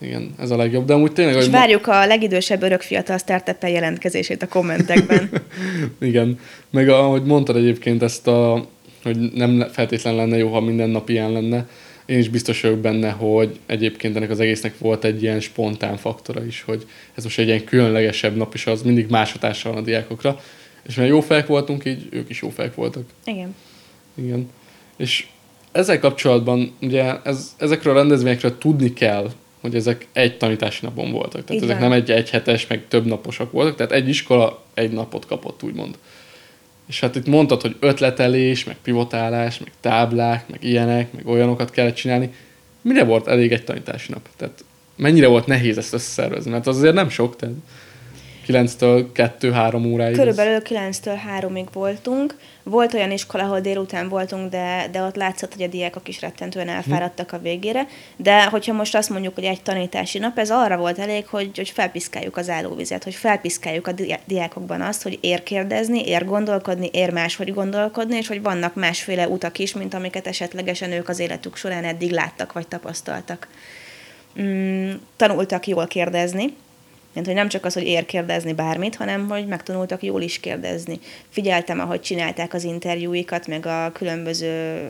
Igen, 0.00 0.34
ez 0.38 0.50
a 0.50 0.56
legjobb. 0.56 0.86
De 0.86 0.92
amúgy 0.92 1.12
tényleg... 1.12 1.36
És 1.36 1.48
várjuk 1.48 1.86
ma... 1.86 2.00
a 2.00 2.06
legidősebb 2.06 2.62
örök 2.62 2.80
fiatal 2.80 3.18
startup 3.18 3.62
jelentkezését 3.62 4.42
a 4.42 4.48
kommentekben. 4.48 5.30
Igen. 6.00 6.38
Meg 6.70 6.88
ahogy 6.88 7.22
mondtad 7.22 7.56
egyébként 7.56 8.02
ezt 8.02 8.26
a, 8.26 8.68
hogy 9.02 9.32
nem 9.32 9.66
feltétlen 9.72 10.14
lenne 10.14 10.36
jó, 10.36 10.52
ha 10.52 10.60
minden 10.60 10.90
nap 10.90 11.08
ilyen 11.08 11.32
lenne. 11.32 11.68
Én 12.06 12.18
is 12.18 12.28
biztos 12.28 12.60
vagyok 12.60 12.78
benne, 12.78 13.10
hogy 13.10 13.58
egyébként 13.66 14.16
ennek 14.16 14.30
az 14.30 14.40
egésznek 14.40 14.78
volt 14.78 15.04
egy 15.04 15.22
ilyen 15.22 15.40
spontán 15.40 15.96
faktora 15.96 16.44
is, 16.44 16.62
hogy 16.62 16.86
ez 17.14 17.24
most 17.24 17.38
egy 17.38 17.46
ilyen 17.46 17.64
különlegesebb 17.64 18.36
nap, 18.36 18.54
és 18.54 18.66
az 18.66 18.82
mindig 18.82 19.10
más 19.10 19.32
hatással 19.32 19.72
van 19.72 19.82
a 19.82 19.84
diákokra. 19.84 20.40
És 20.86 20.94
mert 20.94 21.08
jó 21.08 21.20
fejek 21.20 21.46
voltunk, 21.46 21.84
így 21.84 22.06
ők 22.10 22.28
is 22.28 22.42
jó 22.42 22.48
fejek 22.48 22.74
voltak. 22.74 23.02
Igen. 23.24 23.54
Igen. 24.14 24.50
És 24.96 25.26
ezzel 25.72 25.98
kapcsolatban 25.98 26.76
ugye 26.80 27.14
ez, 27.24 27.54
ezekről 27.58 27.94
a 27.94 27.96
rendezvényekről 27.96 28.58
tudni 28.58 28.92
kell, 28.92 29.30
hogy 29.60 29.74
ezek 29.74 30.06
egy 30.12 30.36
tanítási 30.36 30.86
napon 30.86 31.12
voltak. 31.12 31.44
Tehát 31.44 31.62
Igen. 31.62 31.64
ezek 31.64 31.80
nem 31.80 31.92
egy 31.92 32.10
egyhetes, 32.10 32.66
meg 32.66 32.84
több 32.88 33.06
naposak 33.06 33.52
voltak, 33.52 33.76
tehát 33.76 33.92
egy 33.92 34.08
iskola 34.08 34.62
egy 34.74 34.92
napot 34.92 35.26
kapott, 35.26 35.62
úgymond. 35.62 35.98
És 36.86 37.00
hát 37.00 37.16
itt 37.16 37.26
mondtad, 37.26 37.60
hogy 37.60 37.76
ötletelés, 37.80 38.64
meg 38.64 38.76
pivotálás, 38.82 39.58
meg 39.58 39.72
táblák, 39.80 40.48
meg 40.48 40.64
ilyenek, 40.64 41.12
meg 41.12 41.26
olyanokat 41.26 41.70
kellett 41.70 41.94
csinálni. 41.94 42.34
Mire 42.82 43.04
volt 43.04 43.26
elég 43.26 43.52
egy 43.52 43.64
tanítási 43.64 44.12
nap? 44.12 44.28
Tehát 44.36 44.64
mennyire 44.96 45.26
volt 45.26 45.46
nehéz 45.46 45.78
ezt 45.78 45.92
összeszervezni? 45.92 46.50
Mert 46.50 46.66
az 46.66 46.76
azért 46.76 46.94
nem 46.94 47.08
sok, 47.08 47.36
tehát 47.36 47.54
9-től 48.48 49.06
2-3 49.14 49.86
óráig. 49.86 50.16
Körülbelül 50.16 50.60
9-től 50.64 51.18
3-ig 51.40 51.66
voltunk. 51.72 52.36
Volt 52.62 52.94
olyan 52.94 53.10
iskola, 53.10 53.42
ahol 53.42 53.60
délután 53.60 54.08
voltunk, 54.08 54.50
de, 54.50 54.88
de 54.92 55.02
ott 55.02 55.16
látszott, 55.16 55.54
hogy 55.54 55.62
a 55.62 55.66
diákok 55.66 56.08
is 56.08 56.20
rettentően 56.20 56.68
elfáradtak 56.68 57.32
a 57.32 57.38
végére. 57.38 57.86
De 58.16 58.44
hogyha 58.44 58.72
most 58.72 58.94
azt 58.94 59.10
mondjuk, 59.10 59.34
hogy 59.34 59.44
egy 59.44 59.62
tanítási 59.62 60.18
nap, 60.18 60.38
ez 60.38 60.50
arra 60.50 60.76
volt 60.76 60.98
elég, 60.98 61.26
hogy, 61.26 61.50
hogy 61.56 61.70
felpiszkáljuk 61.70 62.36
az 62.36 62.48
állóvizet, 62.48 63.04
hogy 63.04 63.14
felpiszkáljuk 63.14 63.86
a 63.86 63.92
diákokban 64.24 64.80
azt, 64.80 65.02
hogy 65.02 65.18
ér 65.20 65.42
kérdezni, 65.42 66.06
ér 66.06 66.24
gondolkodni, 66.24 66.88
ér 66.92 67.12
máshogy 67.12 67.54
gondolkodni, 67.54 68.16
és 68.16 68.28
hogy 68.28 68.42
vannak 68.42 68.74
másféle 68.74 69.28
utak 69.28 69.58
is, 69.58 69.74
mint 69.74 69.94
amiket 69.94 70.26
esetlegesen 70.26 70.92
ők 70.92 71.08
az 71.08 71.18
életük 71.18 71.56
során 71.56 71.84
eddig 71.84 72.10
láttak 72.10 72.52
vagy 72.52 72.68
tapasztaltak. 72.68 73.48
Mm, 74.40 74.90
tanultak 75.16 75.66
jól 75.66 75.86
kérdezni, 75.86 76.54
mert 77.14 77.26
hogy 77.26 77.34
nem 77.34 77.48
csak 77.48 77.64
az, 77.64 77.74
hogy 77.74 77.86
ér 77.86 78.06
kérdezni 78.06 78.52
bármit, 78.52 78.96
hanem 78.96 79.28
hogy 79.28 79.46
megtanultak 79.46 80.02
jól 80.02 80.22
is 80.22 80.40
kérdezni. 80.40 80.98
Figyeltem, 81.28 81.80
ahogy 81.80 82.00
csinálták 82.00 82.54
az 82.54 82.64
interjúikat, 82.64 83.46
meg 83.46 83.66
a 83.66 83.90
különböző 83.92 84.80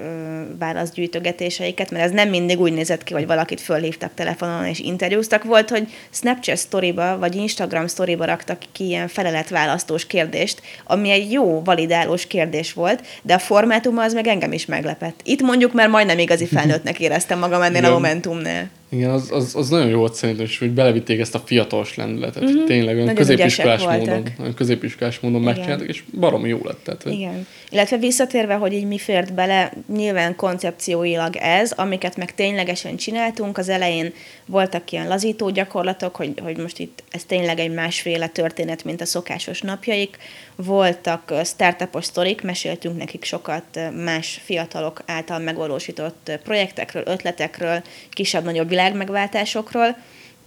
válaszgyűjtögetéseiket, 0.58 1.90
mert 1.90 2.04
ez 2.04 2.10
nem 2.10 2.28
mindig 2.28 2.60
úgy 2.60 2.72
nézett 2.72 3.04
ki, 3.04 3.12
hogy 3.12 3.26
valakit 3.26 3.60
fölhívtak 3.60 4.14
telefonon 4.14 4.64
és 4.64 4.78
interjúztak. 4.78 5.44
Volt, 5.44 5.70
hogy 5.70 5.88
Snapchat 6.10 6.58
storyba 6.58 7.18
vagy 7.18 7.34
Instagram 7.34 7.86
storyba 7.88 8.24
raktak 8.24 8.58
ki 8.72 8.84
ilyen 8.84 9.08
feleletválasztós 9.08 10.06
kérdést, 10.06 10.62
ami 10.84 11.10
egy 11.10 11.32
jó, 11.32 11.62
validálós 11.62 12.26
kérdés 12.26 12.72
volt, 12.72 13.06
de 13.22 13.34
a 13.34 13.38
formátuma 13.38 14.02
az 14.02 14.14
meg 14.14 14.26
engem 14.26 14.52
is 14.52 14.66
meglepett. 14.66 15.20
Itt 15.24 15.40
mondjuk 15.40 15.72
már 15.72 15.88
majdnem 15.88 16.18
igazi 16.18 16.46
felnőttnek 16.46 17.00
éreztem 17.00 17.38
magam 17.38 17.62
ennél 17.62 17.84
a 17.84 17.90
momentumnál. 17.90 18.70
Igen, 18.88 19.10
az, 19.10 19.30
az, 19.30 19.54
az 19.54 19.68
nagyon 19.68 19.88
jó 19.88 19.98
volt 19.98 20.14
szerintem, 20.14 20.44
és 20.44 20.58
hogy 20.58 20.70
belevitték 20.70 21.20
ezt 21.20 21.34
a 21.34 21.38
fiatalos 21.38 21.94
lendületet. 21.94 22.42
Uh-huh. 22.42 22.64
Tényleg 22.64 22.96
olyan 22.96 23.14
középiskolás 23.14 23.82
módon, 23.82 24.24
olyan 24.40 24.54
középiskolás 24.54 25.20
módon 25.20 25.40
Igen. 25.40 25.54
megcsináltak, 25.54 25.88
és 25.88 26.02
baromi 26.18 26.48
jó 26.48 26.60
lett. 26.62 26.84
Tehát. 26.84 27.04
Igen. 27.04 27.46
Illetve 27.70 27.96
visszatérve, 27.96 28.54
hogy 28.54 28.72
így 28.72 28.86
mi 28.86 28.98
fért 28.98 29.34
bele, 29.34 29.72
nyilván 29.96 30.36
koncepcióilag 30.36 31.36
ez, 31.36 31.72
amiket 31.72 32.16
meg 32.16 32.34
ténylegesen 32.34 32.96
csináltunk, 32.96 33.58
az 33.58 33.68
elején 33.68 34.12
voltak 34.46 34.92
ilyen 34.92 35.08
lazító 35.08 35.50
gyakorlatok, 35.50 36.16
hogy, 36.16 36.32
hogy 36.42 36.56
most 36.56 36.78
itt 36.78 37.02
ez 37.10 37.24
tényleg 37.24 37.58
egy 37.58 37.74
másféle 37.74 38.28
történet, 38.28 38.84
mint 38.84 39.00
a 39.00 39.06
szokásos 39.06 39.60
napjaik. 39.60 40.16
Voltak 40.64 41.34
startupos 41.44 42.04
sztorik, 42.04 42.42
meséltünk 42.42 42.96
nekik 42.96 43.24
sokat 43.24 43.80
más 44.04 44.40
fiatalok 44.44 45.02
által 45.06 45.38
megvalósított 45.38 46.30
projektekről, 46.42 47.02
ötletekről, 47.06 47.82
kisebb-nagyobb 48.10 48.68
világmegváltásokról. 48.68 49.96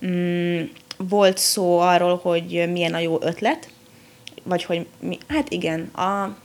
Mm, 0.06 0.62
volt 0.97 1.38
szó 1.38 1.80
arról, 1.80 2.19
hogy 2.24 2.69
milyen 2.71 2.93
a 2.93 3.00
jó 3.00 3.17
ötlet, 3.21 3.69
vagy 4.43 4.63
hogy 4.63 4.88
mi, 5.00 5.17
hát 5.28 5.50
igen, 5.50 5.82
a 5.82 6.38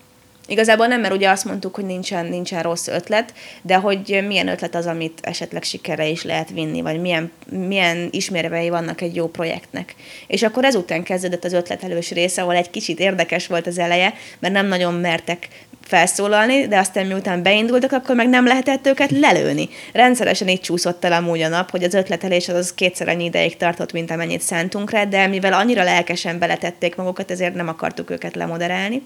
Igazából 0.48 0.86
nem, 0.86 1.00
mert 1.00 1.14
ugye 1.14 1.28
azt 1.30 1.44
mondtuk, 1.44 1.74
hogy 1.74 1.84
nincsen, 1.84 2.26
nincsen 2.26 2.62
rossz 2.62 2.86
ötlet, 2.86 3.32
de 3.62 3.76
hogy 3.76 4.24
milyen 4.26 4.48
ötlet 4.48 4.74
az, 4.74 4.86
amit 4.86 5.18
esetleg 5.22 5.62
sikerre 5.62 6.06
is 6.06 6.22
lehet 6.22 6.50
vinni, 6.50 6.80
vagy 6.80 7.00
milyen, 7.00 7.32
milyen 7.50 8.08
ismérvei 8.10 8.68
vannak 8.68 9.00
egy 9.00 9.14
jó 9.14 9.28
projektnek. 9.28 9.94
És 10.26 10.42
akkor 10.42 10.64
ezután 10.64 11.02
kezdődött 11.02 11.44
az 11.44 11.52
ötletelős 11.52 12.10
része, 12.10 12.42
ahol 12.42 12.54
egy 12.54 12.70
kicsit 12.70 13.00
érdekes 13.00 13.46
volt 13.46 13.66
az 13.66 13.78
eleje, 13.78 14.14
mert 14.38 14.54
nem 14.54 14.66
nagyon 14.66 14.94
mertek 14.94 15.48
felszólalni, 15.86 16.66
de 16.66 16.78
aztán 16.78 17.06
miután 17.06 17.42
beindultak, 17.42 17.92
akkor 17.92 18.14
meg 18.14 18.28
nem 18.28 18.46
lehetett 18.46 18.86
őket 18.86 19.10
lelőni. 19.10 19.68
Rendszeresen 19.92 20.48
így 20.48 20.60
csúszott 20.60 21.04
el 21.04 21.12
amúgy 21.12 21.42
a 21.42 21.48
nap, 21.48 21.70
hogy 21.70 21.84
az 21.84 21.94
ötletelés 21.94 22.48
az, 22.48 22.54
az 22.54 22.74
kétszer 22.74 23.08
annyi 23.08 23.24
ideig 23.24 23.56
tartott, 23.56 23.92
mint 23.92 24.10
amennyit 24.10 24.40
szántunk 24.40 24.90
rá, 24.90 25.04
de 25.04 25.26
mivel 25.26 25.52
annyira 25.52 25.82
lelkesen 25.82 26.38
beletették 26.38 26.96
magukat, 26.96 27.30
ezért 27.30 27.54
nem 27.54 27.68
akartuk 27.68 28.10
őket 28.10 28.34
lemoderálni. 28.34 29.02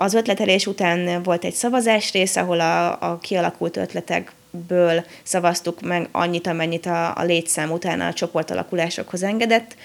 Az 0.00 0.14
ötletelés 0.14 0.66
után 0.66 1.22
volt 1.22 1.44
egy 1.44 1.54
szavazás 1.54 2.12
rész, 2.12 2.36
ahol 2.36 2.60
a, 2.60 3.00
a 3.00 3.18
kialakult 3.18 3.76
ötletekből 3.76 5.04
szavaztuk 5.22 5.80
meg 5.80 6.08
annyit, 6.12 6.46
amennyit 6.46 6.86
a, 6.86 7.16
a 7.16 7.22
létszám 7.22 7.70
után 7.70 8.00
a 8.00 8.12
csoportalakulásokhoz 8.12 9.22
engedett. 9.22 9.76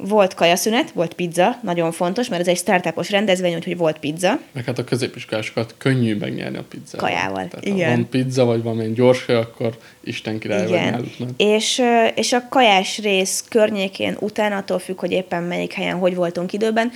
Volt 0.00 0.34
kajaszünet, 0.34 0.90
volt 0.90 1.14
pizza, 1.14 1.58
nagyon 1.62 1.92
fontos, 1.92 2.28
mert 2.28 2.40
ez 2.40 2.48
egy 2.48 2.56
startupos 2.56 3.10
rendezvény, 3.10 3.54
úgyhogy 3.54 3.76
volt 3.76 3.98
pizza. 3.98 4.38
Meg 4.52 4.64
hát 4.64 4.78
a 4.78 4.84
középiskolásokat 4.84 5.74
könnyű 5.78 6.16
megnyerni 6.16 6.56
a 6.56 6.64
pizzát. 6.68 7.00
Kajával, 7.00 7.48
Tehát, 7.48 7.64
igen. 7.64 7.90
Ha 7.90 7.94
van 7.94 8.08
pizza, 8.08 8.44
vagy 8.44 8.62
valamilyen 8.62 8.92
gyors 8.92 9.26
hely, 9.26 9.36
akkor 9.36 9.78
Isten 10.00 10.38
király 10.38 10.66
vagy 10.66 10.90
náluk. 10.90 11.08
És, 11.36 11.82
és 12.14 12.32
a 12.32 12.48
kajás 12.48 12.98
rész 12.98 13.44
környékén 13.48 14.16
után, 14.20 14.52
attól 14.52 14.78
függ, 14.78 15.00
hogy 15.00 15.12
éppen 15.12 15.42
melyik 15.42 15.72
helyen, 15.72 15.96
hogy 15.98 16.14
voltunk 16.14 16.52
időben, 16.52 16.92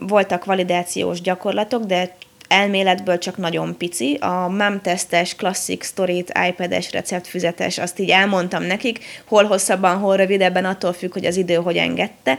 voltak 0.00 0.44
validációs 0.44 1.20
gyakorlatok, 1.20 1.84
de 1.84 2.16
elméletből 2.48 3.18
csak 3.18 3.36
nagyon 3.36 3.76
pici. 3.76 4.14
A 4.20 4.48
MAM-tesztes, 4.48 5.34
Classic 5.34 5.86
Story-t, 5.86 6.32
iPad-es, 6.48 6.92
receptfüzetes, 6.92 7.78
azt 7.78 7.98
így 7.98 8.10
elmondtam 8.10 8.62
nekik, 8.62 9.04
hol 9.24 9.44
hosszabban, 9.44 9.98
hol 9.98 10.16
rövidebben, 10.16 10.64
attól 10.64 10.92
függ, 10.92 11.12
hogy 11.12 11.24
az 11.24 11.36
idő 11.36 11.54
hogy 11.54 11.76
engedte, 11.76 12.38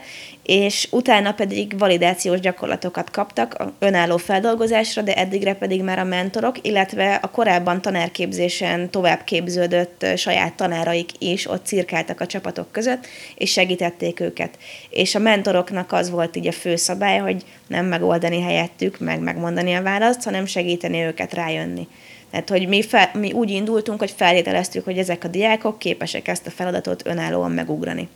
és 0.49 0.87
utána 0.91 1.31
pedig 1.31 1.77
validációs 1.77 2.39
gyakorlatokat 2.39 3.09
kaptak 3.09 3.63
önálló 3.79 4.17
feldolgozásra, 4.17 5.01
de 5.01 5.15
eddigre 5.15 5.53
pedig 5.53 5.83
már 5.83 5.99
a 5.99 6.03
mentorok, 6.03 6.55
illetve 6.61 7.19
a 7.21 7.29
korábban 7.29 7.81
tanárképzésen 7.81 8.89
tovább 8.89 9.23
képződött 9.23 10.05
saját 10.15 10.53
tanáraik 10.53 11.09
is 11.17 11.49
ott 11.49 11.65
cirkáltak 11.65 12.21
a 12.21 12.25
csapatok 12.25 12.71
között, 12.71 13.07
és 13.35 13.51
segítették 13.51 14.19
őket. 14.19 14.57
És 14.89 15.15
a 15.15 15.19
mentoroknak 15.19 15.91
az 15.91 16.09
volt 16.09 16.35
így 16.35 16.47
a 16.47 16.51
fő 16.51 16.75
szabály, 16.75 17.17
hogy 17.17 17.43
nem 17.67 17.85
megoldani 17.85 18.41
helyettük, 18.41 18.99
meg 18.99 19.19
megmondani 19.19 19.73
a 19.73 19.81
választ, 19.81 20.23
hanem 20.23 20.45
segíteni 20.45 21.01
őket 21.01 21.33
rájönni. 21.33 21.87
Tehát, 22.31 22.49
hogy 22.49 22.67
mi, 22.67 22.83
fel, 22.83 23.09
mi 23.13 23.31
úgy 23.31 23.49
indultunk, 23.49 23.99
hogy 23.99 24.13
feltételeztük, 24.15 24.83
hogy 24.83 24.97
ezek 24.97 25.23
a 25.23 25.27
diákok 25.27 25.79
képesek 25.79 26.27
ezt 26.27 26.47
a 26.47 26.51
feladatot 26.51 27.07
önállóan 27.07 27.51
megugrani. 27.51 28.09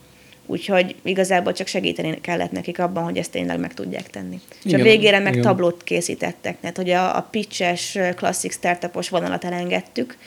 Úgyhogy 0.45 0.95
igazából 1.03 1.53
csak 1.53 1.67
segíteni 1.67 2.21
kellett 2.21 2.51
nekik 2.51 2.79
abban, 2.79 3.03
hogy 3.03 3.17
ezt 3.17 3.31
tényleg 3.31 3.59
meg 3.59 3.73
tudják 3.73 4.09
tenni. 4.09 4.39
Igen, 4.63 4.79
és 4.79 4.85
a 4.85 4.89
végére 4.89 5.19
meg 5.19 5.31
igen. 5.31 5.43
tablót 5.43 5.83
készítettek, 5.83 6.59
tehát 6.59 6.77
hogy 6.77 6.89
a, 6.89 7.17
a 7.17 7.27
pitches 7.31 7.97
klasszik 8.15 8.51
startupos 8.51 9.09
vonalat 9.09 9.45
elengedtük, 9.45 10.17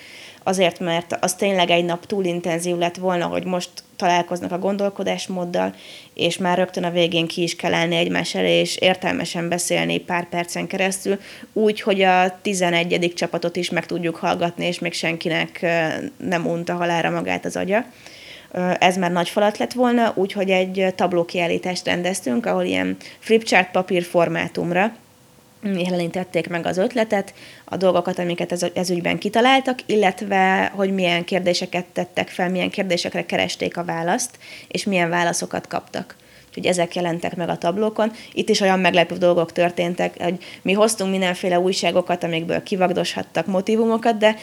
azért, 0.42 0.80
mert 0.80 1.16
az 1.20 1.34
tényleg 1.34 1.70
egy 1.70 1.84
nap 1.84 2.06
túl 2.06 2.24
intenzív 2.24 2.76
lett 2.76 2.96
volna, 2.96 3.26
hogy 3.26 3.44
most 3.44 3.70
találkoznak 3.96 4.52
a 4.52 4.58
gondolkodásmóddal, 4.58 5.74
és 6.14 6.38
már 6.38 6.58
rögtön 6.58 6.84
a 6.84 6.90
végén 6.90 7.26
ki 7.26 7.42
is 7.42 7.56
kell 7.56 7.74
állni 7.74 7.96
egymás 7.96 8.34
elé, 8.34 8.60
és 8.60 8.76
értelmesen 8.76 9.48
beszélni 9.48 9.98
pár 9.98 10.28
percen 10.28 10.66
keresztül, 10.66 11.20
úgy, 11.52 11.80
hogy 11.80 12.02
a 12.02 12.38
11. 12.42 13.12
csapatot 13.14 13.56
is 13.56 13.70
meg 13.70 13.86
tudjuk 13.86 14.16
hallgatni, 14.16 14.66
és 14.66 14.78
még 14.78 14.92
senkinek 14.92 15.66
nem 16.16 16.46
unta 16.46 16.74
halára 16.74 17.10
magát 17.10 17.44
az 17.44 17.56
agya 17.56 17.84
ez 18.78 18.96
már 18.96 19.12
nagy 19.12 19.28
falat 19.28 19.58
lett 19.58 19.72
volna, 19.72 20.12
úgyhogy 20.14 20.50
egy 20.50 20.86
tablókiállítást 20.94 21.86
rendeztünk, 21.86 22.46
ahol 22.46 22.64
ilyen 22.64 22.96
flipchart 23.18 23.70
papír 23.70 24.02
formátumra 24.02 24.92
jelenítették 25.62 26.48
meg 26.48 26.66
az 26.66 26.76
ötletet, 26.76 27.34
a 27.64 27.76
dolgokat, 27.76 28.18
amiket 28.18 28.52
ez, 28.52 28.66
ez 28.74 28.90
ügyben 28.90 29.18
kitaláltak, 29.18 29.78
illetve 29.86 30.72
hogy 30.74 30.94
milyen 30.94 31.24
kérdéseket 31.24 31.84
tettek 31.84 32.28
fel, 32.28 32.50
milyen 32.50 32.70
kérdésekre 32.70 33.26
keresték 33.26 33.76
a 33.76 33.84
választ, 33.84 34.38
és 34.68 34.84
milyen 34.84 35.10
válaszokat 35.10 35.66
kaptak. 35.66 36.16
Úgyhogy 36.48 36.66
ezek 36.66 36.94
jelentek 36.94 37.36
meg 37.36 37.48
a 37.48 37.58
tablókon. 37.58 38.12
Itt 38.32 38.48
is 38.48 38.60
olyan 38.60 38.80
meglepő 38.80 39.16
dolgok 39.16 39.52
történtek, 39.52 40.22
hogy 40.22 40.44
mi 40.62 40.72
hoztunk 40.72 41.10
mindenféle 41.10 41.60
újságokat, 41.60 42.24
amikből 42.24 42.62
kivagdoshattak 42.62 43.46
motivumokat, 43.46 44.18
de 44.18 44.36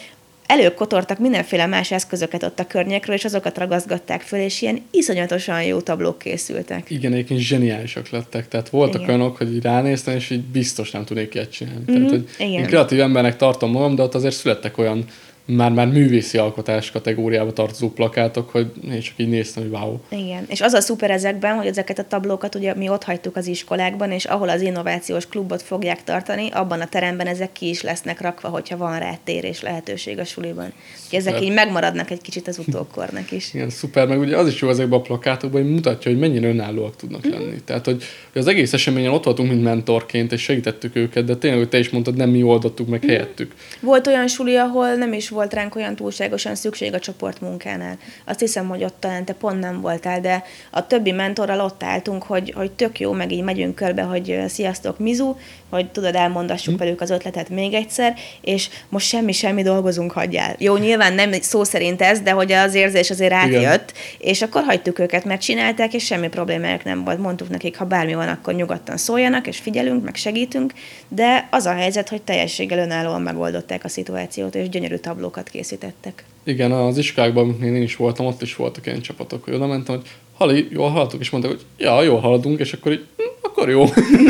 előkotortak 0.54 1.20
mindenféle 1.20 1.66
más 1.66 1.92
eszközöket 1.92 2.44
ott 2.44 2.60
a 2.60 2.68
környékről, 2.68 3.16
és 3.16 3.26
azokat 3.26 3.58
ragaszgatták 3.58 4.22
föl, 4.22 4.40
és 4.40 4.62
ilyen 4.62 4.82
iszonyatosan 4.92 5.64
jó 5.64 5.80
tablók 5.80 6.18
készültek. 6.18 6.90
Igen, 6.90 7.14
egyébként 7.14 7.40
zseniálisak 7.40 8.10
lettek. 8.10 8.48
Tehát 8.48 8.70
voltak 8.70 9.02
Igen. 9.02 9.16
olyanok, 9.16 9.38
hogy 9.38 9.54
így 9.54 9.64
ránéztem, 9.64 10.16
és 10.16 10.30
így 10.30 10.42
biztos 10.42 10.92
nem 10.92 11.06
tudnék 11.06 11.34
ilyet 11.34 11.52
csinálni. 11.52 11.84
Mm-hmm. 11.92 12.06
Tehát, 12.06 12.10
hogy 12.10 12.30
Igen. 12.38 12.62
én 12.62 12.66
kreatív 12.66 13.00
embernek 13.00 13.36
tartom 13.36 13.72
magam, 13.72 13.96
de 13.96 14.04
ott 14.04 14.16
azért 14.16 14.36
születtek 14.36 14.78
olyan 14.78 15.06
már-már 15.46 15.88
művészi 15.88 16.38
alkotás 16.38 16.92
kategóriába 16.92 17.54
tartozó 17.54 17.90
plakátok, 17.90 18.50
hogy 18.50 18.72
én 18.90 19.00
csak 19.00 19.14
így 19.18 19.30
néztem, 19.30 19.64
hogy 19.64 19.72
wow. 19.72 19.98
Igen, 20.10 20.46
és 20.48 20.62
az 20.62 20.74
a 20.74 20.82
szuper 20.82 21.12
ezekben, 21.12 21.56
hogy 21.56 21.68
ezeket 21.68 22.00
a 22.00 22.08
tablókat 22.08 22.56
ugye 22.56 22.76
mi 22.76 22.90
ott 22.90 23.04
hagytuk 23.04 23.36
az 23.36 23.48
iskolákban, 23.48 24.12
és 24.12 24.26
ahol 24.26 24.50
az 24.50 24.62
innovációs 24.62 25.28
klubot 25.28 25.62
fogják 25.62 26.04
tartani, 26.04 26.50
abban 26.50 26.82
a 26.82 26.88
teremben 26.88 27.28
ezek 27.28 27.52
ki 27.52 27.70
is 27.70 27.82
lesznek 27.82 28.22
rakva, 28.22 28.48
hogyha 28.48 28.78
van 28.78 29.00
rá 29.00 29.18
térés 29.24 29.62
lehetőség 29.62 30.20
a 30.20 30.26
suliban. 30.26 30.74
Szuper. 30.96 31.20
Ezek 31.20 31.42
így 31.42 31.54
megmaradnak 31.54 32.10
egy 32.10 32.22
kicsit 32.22 32.48
az 32.48 32.60
utókornak 32.68 33.32
is. 33.32 33.54
Igen, 33.54 33.70
szuper, 33.70 34.08
meg 34.08 34.20
ugye 34.20 34.38
az 34.38 34.48
is 34.48 34.62
jó 34.62 34.70
ezekben 34.70 35.00
a 35.00 35.02
plakátokban, 35.02 35.62
hogy 35.62 35.72
mutatja, 35.72 36.12
hogy 36.12 36.20
mennyire 36.20 36.48
önállóak 36.48 36.96
tudnak 36.96 37.28
mm-hmm. 37.28 37.40
lenni. 37.40 37.62
Tehát, 37.66 37.86
hogy, 37.86 38.04
hogy 38.32 38.42
az 38.42 38.48
egész 38.48 38.74
eseményen 38.74 39.12
ott 39.12 39.24
voltunk, 39.24 39.50
mint 39.50 39.64
mentorként, 39.64 40.32
és 40.32 40.42
segítettük 40.42 40.96
őket, 40.96 41.26
de 41.26 41.36
tényleg, 41.36 41.60
hogy 41.60 41.70
te 41.70 41.80
is 41.80 41.90
mondtad, 41.90 42.16
nem 42.16 42.30
mi 42.30 42.44
oldottuk 42.44 42.88
meg 42.88 43.00
mm-hmm. 43.00 43.16
helyettük. 43.16 43.54
Volt 43.80 44.08
olyan 44.08 44.28
suli, 44.28 44.56
ahol 44.56 44.96
nem 44.96 45.14
is 45.14 45.30
volt 45.34 45.54
ránk 45.54 45.76
olyan 45.76 45.96
túlságosan 45.96 46.56
szükség 46.56 46.94
a 46.94 47.00
csoportmunkánál. 47.00 47.98
Azt 48.26 48.40
hiszem, 48.40 48.68
hogy 48.68 48.84
ott 48.84 48.96
talán 49.00 49.26
te 49.26 49.34
pont 49.34 49.60
nem 49.60 49.82
voltál, 49.82 50.22
de 50.22 50.44
a 50.72 50.88
többi 50.88 51.12
mentorral 51.12 51.60
ott 51.60 51.84
álltunk, 51.84 52.24
hogy, 52.24 52.54
hogy 52.56 52.72
tök 52.72 53.00
jó, 53.00 53.12
meg 53.12 53.32
így 53.32 53.44
megyünk 53.44 53.76
körbe, 53.76 54.02
hogy 54.02 54.44
sziasztok 54.48 55.00
Mizu, 55.00 55.36
hogy 55.70 55.92
tudod, 55.92 56.16
elmondassuk 56.16 56.74
hm. 56.74 56.80
velük 56.80 57.02
az 57.02 57.10
ötletet 57.10 57.50
még 57.50 57.74
egyszer, 57.74 58.14
és 58.42 58.70
most 58.90 59.08
semmi-semmi 59.08 59.62
dolgozunk, 59.62 60.12
hagyjál. 60.12 60.56
Jó, 60.58 60.78
nyilván 60.78 61.14
nem 61.14 61.32
szó 61.32 61.64
szerint 61.64 62.02
ez, 62.02 62.22
de 62.22 62.32
hogy 62.32 62.52
az 62.52 62.74
érzés 62.74 63.10
azért 63.10 63.34
átjött, 63.34 63.94
és 64.18 64.42
akkor 64.42 64.64
hagytuk 64.64 65.00
őket, 65.00 65.26
mert 65.26 65.42
csinálták, 65.42 65.94
és 65.94 66.06
semmi 66.06 66.28
problémájuk 66.28 66.84
nem 66.84 67.04
volt. 67.04 67.20
Mondtuk 67.20 67.50
nekik, 67.50 67.78
ha 67.78 67.86
bármi 67.86 68.14
van, 68.14 68.28
akkor 68.28 68.54
nyugodtan 68.54 68.98
szóljanak, 68.98 69.48
és 69.48 69.58
figyelünk, 69.58 70.04
meg 70.04 70.16
segítünk, 70.16 70.74
de 71.08 71.48
az 71.52 71.66
a 71.66 71.74
helyzet, 71.74 72.10
hogy 72.10 72.22
teljességgel 72.22 72.80
önállóan 72.80 73.22
megoldották 73.22 73.84
a 73.84 73.90
szituációt, 73.90 74.56
és 74.56 74.70
gyönyörű 74.70 74.96
tablókat 75.24 75.50
készítettek. 75.50 76.24
Igen, 76.44 76.72
az 76.72 76.98
iskolákban, 76.98 77.44
amikor 77.44 77.66
én 77.66 77.82
is 77.82 77.96
voltam, 77.96 78.26
ott 78.26 78.42
is 78.42 78.56
voltak 78.56 78.86
ilyen 78.86 79.02
csapatok, 79.02 79.44
hogy 79.44 79.54
oda 79.54 79.68
mentem, 79.68 79.96
hogy 79.96 80.10
Hali, 80.34 80.68
jól 80.72 80.90
hallottuk, 80.90 81.20
és 81.20 81.30
mondták, 81.30 81.54
hogy 81.54 81.64
ja, 81.78 82.02
jól 82.02 82.20
haladunk, 82.20 82.60
és 82.60 82.74
akkor 82.74 82.92
így, 82.92 83.06
hm, 83.18 83.24
akkor 83.42 83.70
jó. 83.70 83.86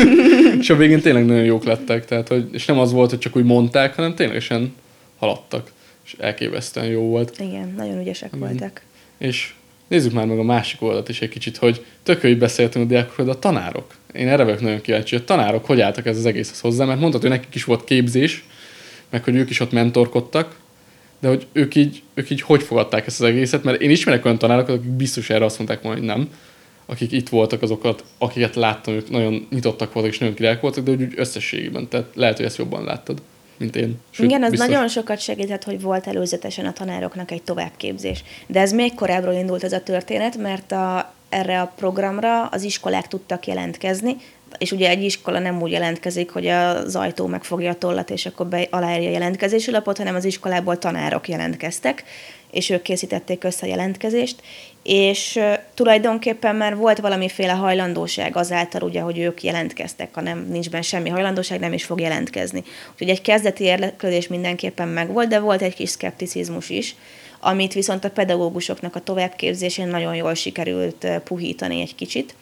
és 0.60 0.70
a 0.70 0.76
végén 0.76 1.00
tényleg 1.00 1.26
nagyon 1.26 1.44
jók 1.44 1.64
lettek, 1.64 2.04
tehát, 2.04 2.28
hogy, 2.28 2.48
és 2.52 2.64
nem 2.64 2.78
az 2.78 2.92
volt, 2.92 3.10
hogy 3.10 3.18
csak 3.18 3.36
úgy 3.36 3.44
mondták, 3.44 3.94
hanem 3.94 4.14
ténylegesen 4.14 4.74
haladtak, 5.18 5.72
és 6.04 6.14
elképesztően 6.18 6.86
jó 6.86 7.00
volt. 7.00 7.40
Igen, 7.40 7.74
nagyon 7.76 8.00
ügyesek 8.00 8.32
Igen. 8.34 8.48
voltak. 8.48 8.82
És 9.18 9.54
nézzük 9.88 10.12
már 10.12 10.26
meg 10.26 10.38
a 10.38 10.42
másik 10.42 10.82
oldalt 10.82 11.08
is 11.08 11.20
egy 11.20 11.28
kicsit, 11.28 11.56
hogy 11.56 11.84
tök 12.02 12.20
hogy 12.20 12.38
beszéltünk 12.38 12.84
a 12.84 12.88
diákokról, 12.88 13.26
de 13.26 13.32
a 13.32 13.38
tanárok. 13.38 13.94
Én 14.12 14.28
erre 14.28 14.44
vagyok 14.44 14.60
nagyon 14.60 14.80
kíváncsi, 14.80 15.14
hogy 15.14 15.24
a 15.24 15.26
tanárok 15.26 15.64
hogy 15.64 15.80
álltak 15.80 16.06
ez 16.06 16.18
az 16.18 16.26
egészhez 16.26 16.60
hozzá, 16.60 16.84
mert 16.84 17.00
mondtad, 17.00 17.20
hogy 17.20 17.30
nekik 17.30 17.54
is 17.54 17.64
volt 17.64 17.84
képzés, 17.84 18.44
meg 19.10 19.24
hogy 19.24 19.36
ők 19.36 19.50
is 19.50 19.60
ott 19.60 19.72
mentorkodtak, 19.72 20.56
de 21.20 21.28
hogy 21.28 21.46
ők 21.52 21.74
így, 21.74 22.02
ők 22.14 22.30
így 22.30 22.40
hogy 22.40 22.62
fogadták 22.62 23.06
ezt 23.06 23.20
az 23.20 23.26
egészet, 23.26 23.64
mert 23.64 23.80
én 23.80 23.90
ismerek 23.90 24.24
olyan 24.24 24.38
tanárokat, 24.38 24.76
akik 24.76 24.90
biztos 24.90 25.30
erre 25.30 25.44
azt 25.44 25.58
mondták 25.58 25.82
volna, 25.82 25.98
hogy 25.98 26.06
nem, 26.06 26.28
akik 26.86 27.12
itt 27.12 27.28
voltak 27.28 27.62
azokat, 27.62 28.04
akiket 28.18 28.54
láttam, 28.54 28.94
ők 28.94 29.10
nagyon 29.10 29.46
nyitottak 29.50 29.92
voltak 29.92 30.12
és 30.12 30.18
nagyon 30.18 30.34
királyok 30.34 30.60
voltak, 30.60 30.84
de 30.84 30.90
úgy, 30.90 31.02
úgy 31.02 31.14
összességében, 31.16 31.88
tehát 31.88 32.06
lehet, 32.14 32.36
hogy 32.36 32.46
ezt 32.46 32.58
jobban 32.58 32.84
láttad, 32.84 33.22
mint 33.56 33.76
én. 33.76 33.96
Sőt, 34.10 34.26
Igen, 34.26 34.42
az 34.42 34.50
biztos. 34.50 34.68
nagyon 34.68 34.88
sokat 34.88 35.20
segített, 35.20 35.64
hogy 35.64 35.80
volt 35.80 36.06
előzetesen 36.06 36.66
a 36.66 36.72
tanároknak 36.72 37.30
egy 37.30 37.42
továbbképzés. 37.42 38.24
De 38.46 38.60
ez 38.60 38.72
még 38.72 38.94
korábbról 38.94 39.34
indult 39.34 39.64
ez 39.64 39.72
a 39.72 39.82
történet, 39.82 40.36
mert 40.36 40.72
a, 40.72 41.14
erre 41.28 41.60
a 41.60 41.72
programra 41.76 42.46
az 42.46 42.62
iskolák 42.62 43.08
tudtak 43.08 43.46
jelentkezni, 43.46 44.16
és 44.58 44.72
ugye 44.72 44.88
egy 44.88 45.02
iskola 45.02 45.38
nem 45.38 45.62
úgy 45.62 45.70
jelentkezik, 45.70 46.30
hogy 46.30 46.46
az 46.46 46.96
ajtó 46.96 47.26
megfogja 47.26 47.70
a 47.70 47.74
tollat, 47.74 48.10
és 48.10 48.26
akkor 48.26 48.46
be, 48.46 48.66
aláírja 48.70 49.08
a 49.08 49.12
jelentkezési 49.12 49.70
lapot, 49.70 49.98
hanem 49.98 50.14
az 50.14 50.24
iskolából 50.24 50.78
tanárok 50.78 51.28
jelentkeztek, 51.28 52.04
és 52.50 52.70
ők 52.70 52.82
készítették 52.82 53.44
össze 53.44 53.66
a 53.66 53.68
jelentkezést, 53.68 54.42
és 54.82 55.40
tulajdonképpen 55.74 56.56
már 56.56 56.76
volt 56.76 56.98
valamiféle 56.98 57.52
hajlandóság 57.52 58.36
azáltal, 58.36 58.82
ugye, 58.82 59.00
hogy 59.00 59.18
ők 59.18 59.42
jelentkeztek, 59.42 60.14
ha 60.14 60.20
nem 60.20 60.46
nincs 60.50 60.70
benne 60.70 60.82
semmi 60.82 61.08
hajlandóság, 61.08 61.60
nem 61.60 61.72
is 61.72 61.84
fog 61.84 62.00
jelentkezni. 62.00 62.62
Úgyhogy 62.92 63.08
egy 63.08 63.22
kezdeti 63.22 63.64
érdeklődés 63.64 64.28
mindenképpen 64.28 64.88
megvolt, 64.88 65.28
de 65.28 65.38
volt 65.38 65.62
egy 65.62 65.74
kis 65.74 65.88
szkepticizmus 65.88 66.70
is, 66.70 66.94
amit 67.40 67.72
viszont 67.72 68.04
a 68.04 68.10
pedagógusoknak 68.10 68.96
a 68.96 69.00
továbbképzésén 69.00 69.88
nagyon 69.88 70.14
jól 70.14 70.34
sikerült 70.34 71.06
puhítani 71.24 71.80
egy 71.80 71.94
kicsit 71.94 72.34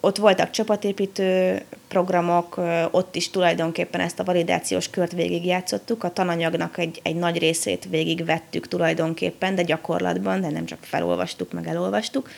ott 0.00 0.16
voltak 0.16 0.50
csapatépítő 0.50 1.62
programok, 1.88 2.60
ott 2.90 3.14
is 3.14 3.30
tulajdonképpen 3.30 4.00
ezt 4.00 4.18
a 4.18 4.24
validációs 4.24 4.90
kört 4.90 5.12
végigjátszottuk, 5.12 6.04
a 6.04 6.12
tananyagnak 6.12 6.78
egy, 6.78 7.00
egy 7.02 7.16
nagy 7.16 7.38
részét 7.38 7.86
végigvettük 7.90 8.68
tulajdonképpen, 8.68 9.54
de 9.54 9.62
gyakorlatban, 9.62 10.40
de 10.40 10.50
nem 10.50 10.64
csak 10.64 10.78
felolvastuk, 10.80 11.52
meg 11.52 11.66
elolvastuk 11.68 12.30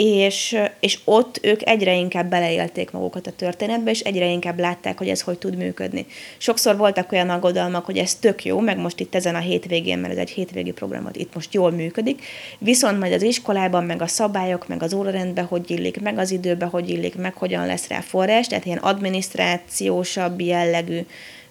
és, 0.00 0.58
és 0.80 0.98
ott 1.04 1.38
ők 1.42 1.68
egyre 1.68 1.94
inkább 1.94 2.30
beleélték 2.30 2.90
magukat 2.90 3.26
a 3.26 3.32
történetbe, 3.32 3.90
és 3.90 4.00
egyre 4.00 4.26
inkább 4.26 4.58
látták, 4.58 4.98
hogy 4.98 5.08
ez 5.08 5.20
hogy 5.20 5.38
tud 5.38 5.56
működni. 5.56 6.06
Sokszor 6.36 6.76
voltak 6.76 7.12
olyan 7.12 7.30
aggodalmak, 7.30 7.84
hogy 7.84 7.98
ez 7.98 8.14
tök 8.14 8.44
jó, 8.44 8.60
meg 8.60 8.78
most 8.78 9.00
itt 9.00 9.14
ezen 9.14 9.34
a 9.34 9.38
hétvégén, 9.38 9.98
mert 9.98 10.12
ez 10.12 10.18
egy 10.18 10.30
hétvégi 10.30 10.70
programot 10.70 11.16
itt 11.16 11.34
most 11.34 11.54
jól 11.54 11.70
működik, 11.70 12.22
viszont 12.58 12.98
majd 12.98 13.12
az 13.12 13.22
iskolában, 13.22 13.84
meg 13.84 14.02
a 14.02 14.06
szabályok, 14.06 14.68
meg 14.68 14.82
az 14.82 14.92
órarendben, 14.92 15.44
hogy 15.44 15.70
illik, 15.70 16.00
meg 16.00 16.18
az 16.18 16.30
időbe, 16.30 16.66
hogy 16.66 16.88
illik, 16.88 17.16
meg 17.16 17.34
hogyan 17.34 17.66
lesz 17.66 17.88
rá 17.88 18.00
forrás, 18.00 18.46
tehát 18.46 18.64
ilyen 18.64 18.78
adminisztrációsabb 18.78 20.40
jellegű 20.40 21.00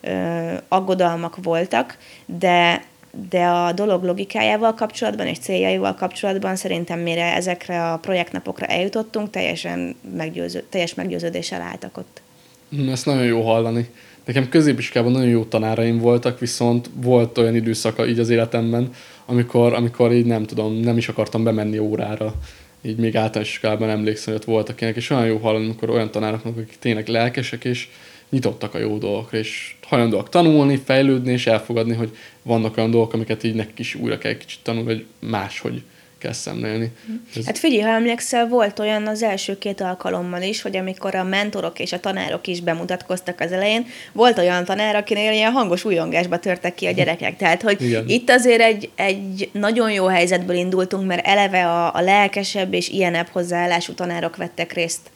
ö, 0.01 0.53
aggodalmak 0.67 1.37
voltak, 1.43 1.97
de 2.25 2.83
de 3.29 3.45
a 3.45 3.71
dolog 3.71 4.03
logikájával 4.03 4.73
kapcsolatban 4.73 5.27
és 5.27 5.37
céljaival 5.37 5.93
kapcsolatban 5.93 6.55
szerintem 6.55 6.99
mire 6.99 7.35
ezekre 7.35 7.91
a 7.91 7.97
projektnapokra 7.97 8.65
eljutottunk, 8.65 9.29
teljesen 9.29 9.95
meggyőző, 10.15 10.63
teljes 10.69 10.93
meggyőződéssel 10.93 11.61
álltak 11.61 11.97
ott. 11.97 12.21
Hm, 12.69 12.89
ezt 12.89 13.05
nagyon 13.05 13.23
jó 13.23 13.41
hallani. 13.41 13.89
Nekem 14.25 14.49
középiskolában 14.49 15.13
nagyon 15.13 15.29
jó 15.29 15.43
tanáraim 15.43 15.99
voltak, 15.99 16.39
viszont 16.39 16.89
volt 17.01 17.37
olyan 17.37 17.55
időszaka 17.55 18.07
így 18.07 18.19
az 18.19 18.29
életemben, 18.29 18.91
amikor, 19.25 19.73
amikor 19.73 20.13
így 20.13 20.25
nem 20.25 20.43
tudom, 20.43 20.73
nem 20.73 20.97
is 20.97 21.07
akartam 21.07 21.43
bemenni 21.43 21.77
órára. 21.77 22.33
Így 22.81 22.97
még 22.97 23.15
általános 23.15 23.49
iskolában 23.49 23.89
emlékszem, 23.89 24.33
hogy 24.33 24.41
ott 24.41 24.47
voltak 24.47 24.81
ilyenek, 24.81 24.97
és 24.97 25.09
olyan 25.09 25.25
jó 25.25 25.37
hallani, 25.37 25.65
amikor 25.65 25.89
olyan 25.89 26.11
tanároknak, 26.11 26.57
akik 26.57 26.75
tényleg 26.79 27.07
lelkesek, 27.07 27.65
és 27.65 27.87
nyitottak 28.29 28.73
a 28.73 28.77
jó 28.77 28.97
dolgokra, 28.97 29.37
és 29.37 29.75
hajlandóak 29.87 30.29
tanulni, 30.29 30.81
fejlődni, 30.85 31.31
és 31.31 31.47
elfogadni, 31.47 31.93
hogy 31.93 32.15
vannak 32.41 32.77
olyan 32.77 32.91
dolgok, 32.91 33.13
amiket 33.13 33.43
így 33.43 33.55
nekik 33.55 33.79
is 33.79 33.95
újra 33.95 34.17
kell 34.17 34.37
kicsit 34.37 34.59
tanulni, 34.63 34.87
vagy 34.87 35.05
máshogy 35.19 35.81
kell 36.17 36.33
szemlélni. 36.33 36.91
Ez... 37.35 37.45
Hát 37.45 37.57
figyelj, 37.57 37.81
ha 37.81 37.89
emlékszel, 37.89 38.47
volt 38.47 38.79
olyan 38.79 39.07
az 39.07 39.23
első 39.23 39.57
két 39.57 39.81
alkalommal 39.81 40.41
is, 40.41 40.61
hogy 40.61 40.77
amikor 40.77 41.15
a 41.15 41.23
mentorok 41.23 41.79
és 41.79 41.91
a 41.91 41.99
tanárok 41.99 42.47
is 42.47 42.61
bemutatkoztak 42.61 43.39
az 43.39 43.51
elején, 43.51 43.85
volt 44.11 44.37
olyan 44.37 44.65
tanár, 44.65 44.95
akinél 44.95 45.31
ilyen 45.31 45.51
hangos 45.51 45.85
újongásba 45.85 46.39
törtek 46.39 46.75
ki 46.75 46.85
a 46.85 46.91
gyerekek. 46.91 47.37
Tehát, 47.37 47.61
hogy 47.61 47.81
Igen. 47.81 48.03
itt 48.07 48.29
azért 48.29 48.61
egy, 48.61 48.89
egy 48.95 49.49
nagyon 49.51 49.91
jó 49.91 50.05
helyzetből 50.05 50.55
indultunk, 50.55 51.07
mert 51.07 51.25
eleve 51.25 51.65
a, 51.65 51.93
a 51.95 52.01
lelkesebb 52.01 52.73
és 52.73 52.89
ilyenebb 52.89 53.27
hozzáállású 53.27 53.93
tanárok 53.93 54.35
vettek 54.35 54.73
részt 54.73 55.09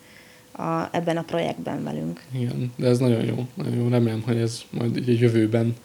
a, 0.51 0.87
ebben 0.91 1.17
a 1.17 1.23
projektben 1.23 1.83
velünk. 1.83 2.21
Igen, 2.31 2.71
de 2.75 2.87
ez 2.87 2.97
nagyon 2.97 3.25
jó. 3.25 3.47
Nagyon 3.53 3.75
jó. 3.75 3.87
Remélem, 3.87 4.21
hogy 4.21 4.37
ez 4.37 4.61
majd 4.69 4.97
így 4.97 5.09
a 5.09 5.21
jövőben 5.21 5.75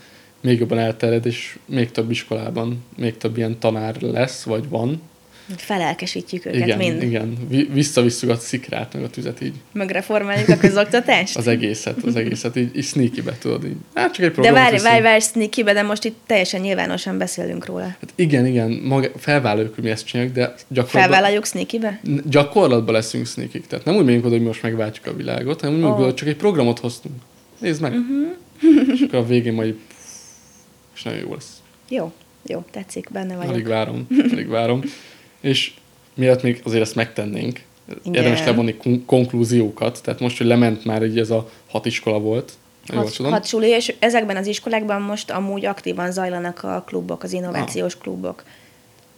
még 0.40 0.58
jobban 0.58 0.78
elterjed, 0.78 1.26
és 1.26 1.58
még 1.64 1.90
több 1.90 2.10
iskolában, 2.10 2.84
még 2.96 3.16
több 3.16 3.36
ilyen 3.36 3.58
tanár 3.58 4.00
lesz, 4.00 4.42
vagy 4.42 4.68
van, 4.68 5.00
Felelkesítjük 5.56 6.46
őket 6.46 6.60
igen, 6.60 6.78
mind. 6.78 7.02
Igen, 7.02 7.36
visszavisszük 7.72 8.30
a 8.30 8.36
szikrát, 8.36 8.94
meg 8.94 9.02
a 9.02 9.10
tüzet 9.10 9.40
így. 9.40 9.54
Megreformáljuk 9.72 10.48
a 10.48 10.56
közoktatást? 10.56 11.36
az 11.38 11.46
egészet, 11.46 12.02
az 12.02 12.16
egészet, 12.16 12.56
így, 12.56 12.76
így 12.76 12.84
sneaky-be 12.84 13.36
tudod. 13.38 13.64
Így. 13.64 13.76
Hát 13.94 14.12
csak 14.12 14.24
egy 14.24 14.32
De 14.32 14.52
várj, 14.52 14.78
várj, 14.82 15.02
várj, 15.02 15.20
sneaky 15.20 15.62
de 15.62 15.82
most 15.82 16.04
itt 16.04 16.16
teljesen 16.26 16.60
nyilvánosan 16.60 17.18
beszélünk 17.18 17.66
róla. 17.66 17.84
Hát 17.84 18.12
igen, 18.14 18.46
igen, 18.46 18.70
maga, 18.70 19.08
felvállaljuk, 19.16 19.74
hogy 19.74 19.84
mi 19.84 19.90
ezt 19.90 20.06
csináljuk, 20.06 20.34
de 20.34 20.54
gyakorlatban... 20.68 21.02
Felvállaljuk 21.02 21.46
sneaky-be? 21.46 22.00
Gyakorlatban 22.24 22.94
leszünk 22.94 23.26
sneaky 23.26 23.60
Tehát 23.60 23.84
nem 23.84 23.96
úgy 23.96 24.04
megyünk 24.04 24.24
oda, 24.24 24.34
hogy 24.34 24.44
most 24.44 24.62
megváltjuk 24.62 25.06
a 25.06 25.16
világot, 25.16 25.60
hanem 25.60 25.76
úgy 25.76 25.84
oh. 25.84 25.98
hogy 25.98 26.14
csak 26.14 26.28
egy 26.28 26.36
programot 26.36 26.78
hoztunk. 26.78 27.14
Nézd 27.58 27.80
meg. 27.80 27.92
Uh-huh. 27.92 28.92
és 28.94 29.00
akkor 29.00 29.18
a 29.18 29.26
végén 29.26 29.52
majd 29.52 29.74
és 30.96 31.02
nagyon 31.02 31.20
jó 31.20 31.34
lesz. 31.34 31.62
Jó, 31.88 32.12
jó, 32.46 32.64
tetszik, 32.70 33.08
benne 33.12 33.36
vagyok. 33.36 33.52
Alig 33.52 33.66
várom, 33.66 34.06
alig 34.32 34.48
várom. 34.48 34.82
És 35.46 35.72
miatt 36.14 36.42
még 36.42 36.60
azért 36.64 36.82
ezt 36.82 36.94
megtennénk, 36.94 37.62
Igen. 38.04 38.14
érdemes 38.14 38.44
levonni 38.44 38.76
konklúziókat, 39.06 40.02
tehát 40.02 40.20
most, 40.20 40.38
hogy 40.38 40.46
lement 40.46 40.84
már 40.84 41.02
így 41.02 41.18
ez 41.18 41.30
a 41.30 41.50
hat 41.66 41.86
iskola 41.86 42.18
volt, 42.18 42.52
hat, 42.94 43.16
hat 43.16 43.46
suli, 43.46 43.68
és 43.68 43.94
ezekben 43.98 44.36
az 44.36 44.46
iskolákban 44.46 45.02
most 45.02 45.30
amúgy 45.30 45.64
aktívan 45.64 46.12
zajlanak 46.12 46.62
a 46.62 46.82
klubok, 46.86 47.22
az 47.22 47.32
innovációs 47.32 47.94
ah. 47.94 48.00
klubok. 48.00 48.44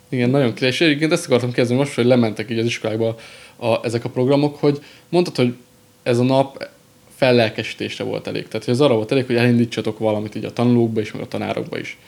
Igen, 0.09 0.31
nagyon 0.31 0.55
király. 0.55 0.71
És 0.71 0.81
egyébként 0.81 1.13
ezt 1.13 1.27
akartam 1.27 1.53
kezdeni 1.53 1.79
most, 1.79 1.95
hogy 1.95 2.05
lementek 2.05 2.51
így 2.51 2.59
az 2.59 2.65
iskolákba 2.65 3.17
a, 3.57 3.85
ezek 3.85 4.05
a 4.05 4.09
programok, 4.09 4.57
hogy 4.57 4.83
mondtad, 5.09 5.37
hogy 5.37 5.55
ez 6.03 6.19
a 6.19 6.23
nap 6.23 6.69
fellelkesítésre 7.17 8.05
volt 8.05 8.27
elég. 8.27 8.49
Tehát, 8.49 8.65
hogy 8.65 8.75
az 8.75 8.81
arra 8.81 8.95
volt 8.95 9.13
elég, 9.13 9.27
hogy 9.27 9.37
elindítsatok 9.37 9.99
valamit 9.99 10.35
így 10.35 10.45
a 10.45 10.53
tanulókba 10.53 11.01
is, 11.01 11.13
meg 11.13 11.23
a 11.23 11.29
tanárokba 11.29 11.79
is. 11.79 11.99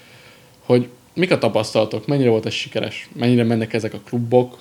Hogy 0.61 0.89
mik 1.15 1.31
a 1.31 1.39
tapasztalatok, 1.39 2.07
mennyire 2.07 2.31
volt 2.31 2.47
ez 2.47 2.53
sikeres, 2.53 3.09
mennyire 3.13 3.45
mennek 3.45 3.73
ezek 3.73 3.95
a 3.95 4.01
klubok, 4.05 4.59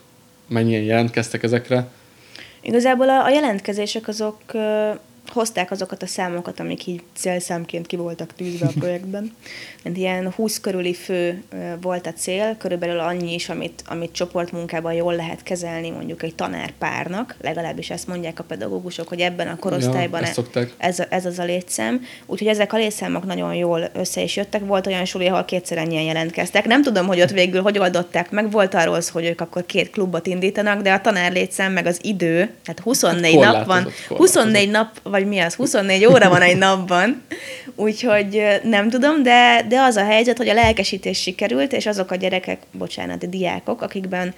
mennyien 0.47 0.83
jelentkeztek 0.83 1.43
ezekre? 1.43 1.87
Igazából 2.61 3.09
a, 3.09 3.23
a 3.23 3.29
jelentkezések 3.29 4.07
azok 4.07 4.41
hozták 5.27 5.71
azokat 5.71 6.03
a 6.03 6.07
számokat, 6.07 6.59
amik 6.59 6.87
így 6.87 7.01
célszámként 7.15 7.87
ki 7.87 7.95
voltak 7.95 8.33
tűzve 8.33 8.67
a 8.67 8.71
projektben. 8.79 9.35
Mert 9.83 9.97
ilyen 9.97 10.31
20 10.31 10.59
körüli 10.59 10.93
fő 10.93 11.43
volt 11.81 12.07
a 12.07 12.13
cél, 12.13 12.57
körülbelül 12.57 12.99
annyi 12.99 13.33
is, 13.33 13.49
amit, 13.49 13.83
amit 13.87 14.11
csoportmunkában 14.11 14.93
jól 14.93 15.15
lehet 15.15 15.43
kezelni 15.43 15.89
mondjuk 15.89 16.23
egy 16.23 16.35
tanárpárnak, 16.35 17.35
legalábbis 17.41 17.89
ezt 17.89 18.07
mondják 18.07 18.39
a 18.39 18.43
pedagógusok, 18.43 19.07
hogy 19.07 19.19
ebben 19.19 19.47
a 19.47 19.55
korosztályban 19.55 20.21
ja, 20.21 20.43
e- 20.53 20.67
ez, 20.77 20.99
ez 21.09 21.25
az 21.25 21.39
a 21.39 21.43
létszám. 21.43 22.05
Úgyhogy 22.25 22.47
ezek 22.47 22.73
a 22.73 22.77
létszámok 22.77 23.25
nagyon 23.25 23.55
jól 23.55 23.89
össze 23.93 24.21
is 24.21 24.35
jöttek. 24.35 24.65
Volt 24.65 24.87
olyan 24.87 25.05
suli, 25.05 25.27
ahol 25.27 25.45
kétszer 25.45 25.77
ennyien 25.77 26.03
jelentkeztek. 26.03 26.65
Nem 26.65 26.81
tudom, 26.81 27.07
hogy 27.07 27.21
ott 27.21 27.31
végül 27.31 27.61
hogy 27.61 27.79
oldották 27.79 28.31
meg. 28.31 28.51
Volt 28.51 28.73
arról 28.73 29.01
szó, 29.01 29.13
hogy 29.13 29.25
ők 29.25 29.41
akkor 29.41 29.65
két 29.65 29.89
klubot 29.89 30.27
indítanak, 30.27 30.81
de 30.81 30.93
a 30.93 31.01
tanár 31.01 31.31
létszám 31.31 31.71
meg 31.71 31.85
az 31.85 31.99
idő, 32.01 32.49
tehát 32.63 32.79
24 32.83 33.43
hát 33.43 33.53
nap 33.53 33.65
van. 33.65 33.87
24 34.07 34.69
nap, 34.69 34.99
vagy 35.09 35.27
mi 35.27 35.39
az, 35.39 35.55
24 35.55 36.05
óra 36.05 36.29
van 36.29 36.41
egy 36.41 36.57
napban, 36.57 37.23
úgyhogy 37.75 38.59
nem 38.63 38.89
tudom, 38.89 39.23
de, 39.23 39.65
de 39.67 39.79
az 39.79 39.95
a 39.95 40.03
helyzet, 40.03 40.37
hogy 40.37 40.49
a 40.49 40.53
lelkesítés 40.53 41.21
sikerült, 41.21 41.73
és 41.73 41.85
azok 41.85 42.11
a 42.11 42.15
gyerekek, 42.15 42.61
bocsánat, 42.71 43.23
a 43.23 43.27
diákok, 43.27 43.81
akikben 43.81 44.33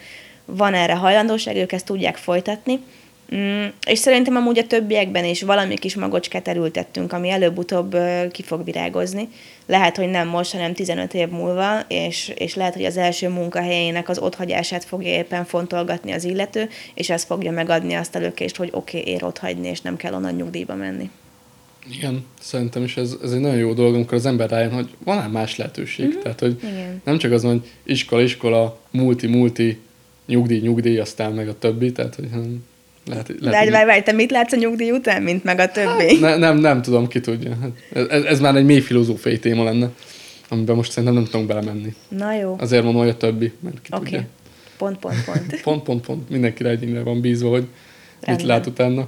van 0.46 0.74
erre 0.74 0.94
hajlandóság, 0.94 1.56
ők 1.56 1.72
ezt 1.72 1.86
tudják 1.86 2.18
folytatni, 2.18 2.80
Mm, 3.36 3.66
és 3.88 4.00
szerintem 4.00 4.36
amúgy 4.36 4.58
a 4.58 4.68
többiekben 4.68 5.26
is 5.26 5.42
valami 5.42 5.78
kis 5.78 5.96
magocskát 5.96 6.48
erültettünk, 6.48 7.14
ami 7.14 7.30
előbb-utóbb 7.30 7.98
ki 8.32 8.44
fog 8.44 8.64
virágozni. 8.64 9.28
Lehet, 9.66 9.98
hogy 9.98 10.10
nem 10.10 10.28
most, 10.28 10.52
hanem 10.52 10.74
15 10.74 11.14
év 11.14 11.30
múlva, 11.30 11.80
és, 11.88 12.32
és 12.36 12.56
lehet, 12.56 12.74
hogy 12.74 12.86
az 12.86 12.98
első 12.98 13.30
munkahelyének 13.30 14.10
az 14.10 14.20
otthagyását 14.20 14.84
fogja 14.84 15.10
éppen 15.10 15.46
fontolgatni 15.46 16.12
az 16.12 16.24
illető, 16.24 16.70
és 16.94 17.10
ez 17.10 17.24
fogja 17.24 17.52
megadni 17.52 17.94
azt 17.94 18.16
a 18.16 18.20
lökést, 18.20 18.56
hogy 18.56 18.70
oké, 18.72 19.00
okay, 19.00 19.14
ér 19.14 19.24
otthagyni, 19.24 19.68
és 19.68 19.82
nem 19.82 19.98
kell 19.98 20.14
onnan 20.14 20.34
nyugdíjba 20.34 20.76
menni. 20.76 21.10
Igen, 21.90 22.26
szerintem 22.40 22.84
is 22.84 22.98
ez, 22.98 23.16
ez 23.24 23.32
egy 23.32 23.40
nagyon 23.40 23.58
jó 23.58 23.74
dolog, 23.74 23.94
amikor 23.94 24.14
az 24.14 24.26
ember 24.26 24.50
rájön, 24.50 24.72
hogy 24.72 24.90
van 25.04 25.18
ám 25.18 25.32
más 25.32 25.56
lehetőség. 25.56 26.08
Uh-huh. 26.08 26.22
Tehát, 26.22 26.40
hogy 26.40 26.58
Igen. 26.64 27.02
nem 27.04 27.18
csak 27.18 27.32
az, 27.32 27.44
hogy 27.44 27.62
iskola, 27.84 28.22
iskola, 28.22 28.80
multi, 28.92 29.28
multi, 29.28 29.80
nyugdíj, 30.26 30.60
nyugdíj, 30.60 31.00
aztán 31.00 31.32
meg 31.32 31.50
a 31.50 31.58
többi, 31.58 31.92
tehát, 31.92 32.16
hogy 32.16 32.30
lehet, 33.06 33.28
lehet, 33.40 33.56
várj, 33.56 33.70
várj, 33.70 33.86
várj, 33.86 34.02
te 34.02 34.12
mit 34.12 34.32
látsz 34.32 34.52
a 34.52 34.56
nyugdíj 34.56 34.92
után, 34.92 35.22
mint 35.24 35.44
meg 35.44 35.60
a 35.60 35.72
többi? 35.72 36.08
Hát, 36.08 36.20
ne, 36.20 36.38
nem, 36.38 36.58
nem 36.58 36.82
tudom, 36.82 37.08
ki 37.08 37.20
tudja. 37.20 37.58
Ez, 37.94 38.24
ez 38.24 38.40
már 38.40 38.56
egy 38.56 38.66
mély 38.66 38.80
filozófiai 38.80 39.40
téma 39.40 39.64
lenne. 39.64 39.90
amiben 40.50 40.76
most 40.76 40.92
szerintem 40.92 41.14
nem 41.14 41.26
tudunk 41.26 41.48
belemenni. 41.48 41.94
Na 42.10 42.34
jó. 42.34 42.56
Azért 42.60 42.84
mondom, 42.84 43.02
hogy 43.02 43.12
a 43.12 43.18
többi, 43.18 43.52
mert 43.60 43.82
ki 43.82 43.90
Oké. 43.94 44.04
tudja. 44.04 44.28
Pont, 44.78 44.98
pont, 44.98 45.24
pont. 45.26 45.62
Pont, 45.64 45.84
pont, 45.84 46.06
pont. 46.06 46.30
Mindenkire 46.30 46.70
egyénre 46.70 47.04
van 47.04 47.22
bízva, 47.22 47.50
hogy 47.50 47.62
mit 47.62 47.70
Rendben. 48.22 48.48
lát 48.48 48.66
utána. 48.66 49.08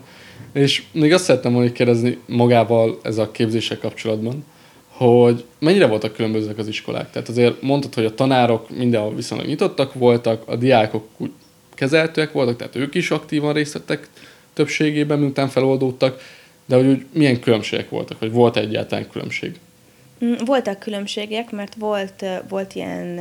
És 0.53 0.83
még 0.91 1.13
azt 1.13 1.23
szerettem 1.23 1.53
volna 1.53 1.71
kérdezni 1.71 2.17
magával 2.25 2.99
ez 3.03 3.17
a 3.17 3.31
képzéssel 3.31 3.77
kapcsolatban, 3.77 4.45
hogy 4.87 5.45
mennyire 5.59 5.85
voltak 5.85 6.13
különbözőek 6.13 6.57
az 6.57 6.67
iskolák? 6.67 7.11
Tehát 7.11 7.29
azért 7.29 7.61
mondtad, 7.61 7.93
hogy 7.93 8.05
a 8.05 8.13
tanárok 8.13 8.77
mindenhol 8.77 9.15
viszonylag 9.15 9.47
nyitottak 9.47 9.93
voltak, 9.93 10.43
a 10.45 10.55
diákok 10.55 11.07
úgy 11.17 11.31
kezeltőek 11.75 12.31
voltak, 12.31 12.57
tehát 12.57 12.75
ők 12.75 12.95
is 12.95 13.11
aktívan 13.11 13.53
részt 13.53 13.73
vettek 13.73 14.07
többségében, 14.53 15.19
miután 15.19 15.47
feloldódtak, 15.49 16.21
de 16.65 16.75
hogy 16.75 16.85
úgy 16.85 17.05
milyen 17.13 17.39
különbségek 17.39 17.89
voltak, 17.89 18.19
hogy 18.19 18.31
volt 18.31 18.57
egyáltalán 18.57 19.09
különbség? 19.09 19.59
Mm, 20.25 20.33
Voltak 20.45 20.79
különbségek, 20.79 21.51
mert 21.51 21.75
volt, 21.79 22.25
volt 22.49 22.75
ilyen 22.75 23.19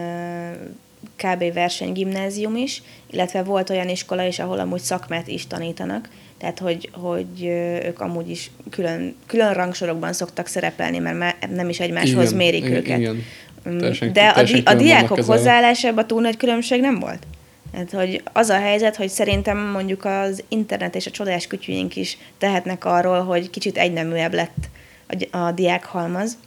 kb. 1.16 1.52
versenygimnázium 1.52 2.56
is, 2.56 2.82
illetve 3.10 3.42
volt 3.42 3.70
olyan 3.70 3.88
iskola 3.88 4.24
is, 4.26 4.38
ahol 4.38 4.58
amúgy 4.58 4.80
szakmát 4.80 5.28
is 5.28 5.46
tanítanak, 5.46 6.08
tehát 6.38 6.58
hogy, 6.58 6.88
hogy 6.92 7.44
ők 7.84 8.00
amúgy 8.00 8.30
is 8.30 8.50
külön, 8.70 9.14
külön 9.26 9.52
rangsorokban 9.52 10.12
szoktak 10.12 10.46
szerepelni, 10.46 10.98
mert 10.98 11.18
má- 11.18 11.50
nem 11.54 11.68
is 11.68 11.80
egymáshoz 11.80 12.24
Igen, 12.24 12.36
mérik 12.36 12.64
igen, 12.64 12.76
őket. 12.76 12.98
igen. 12.98 13.22
Mm, 13.68 13.78
Teljesen- 13.78 14.12
De 14.12 14.20
a, 14.26 14.32
teljesen 14.32 14.56
di- 14.60 14.66
a 14.66 14.70
külön 14.70 14.84
vannak 14.86 15.06
diákok 15.06 15.24
hozzáállásában 15.24 16.06
túl 16.06 16.20
nagy 16.20 16.36
különbség 16.36 16.80
nem 16.80 16.98
volt. 16.98 17.26
Tehát, 17.72 17.90
hogy 17.90 18.22
az 18.32 18.48
a 18.48 18.58
helyzet, 18.58 18.96
hogy 18.96 19.08
szerintem 19.08 19.58
mondjuk 19.58 20.04
az 20.04 20.44
internet 20.48 20.94
és 20.94 21.06
a 21.06 21.10
csodás 21.10 21.46
kütyűink 21.46 21.96
is 21.96 22.18
tehetnek 22.38 22.84
arról, 22.84 23.24
hogy 23.24 23.50
kicsit 23.50 23.78
egyneműebb 23.78 24.34
lett 24.34 24.68
a, 25.08 25.36
a 25.36 25.52
diák 25.52 25.84
halmaz. 25.84 26.38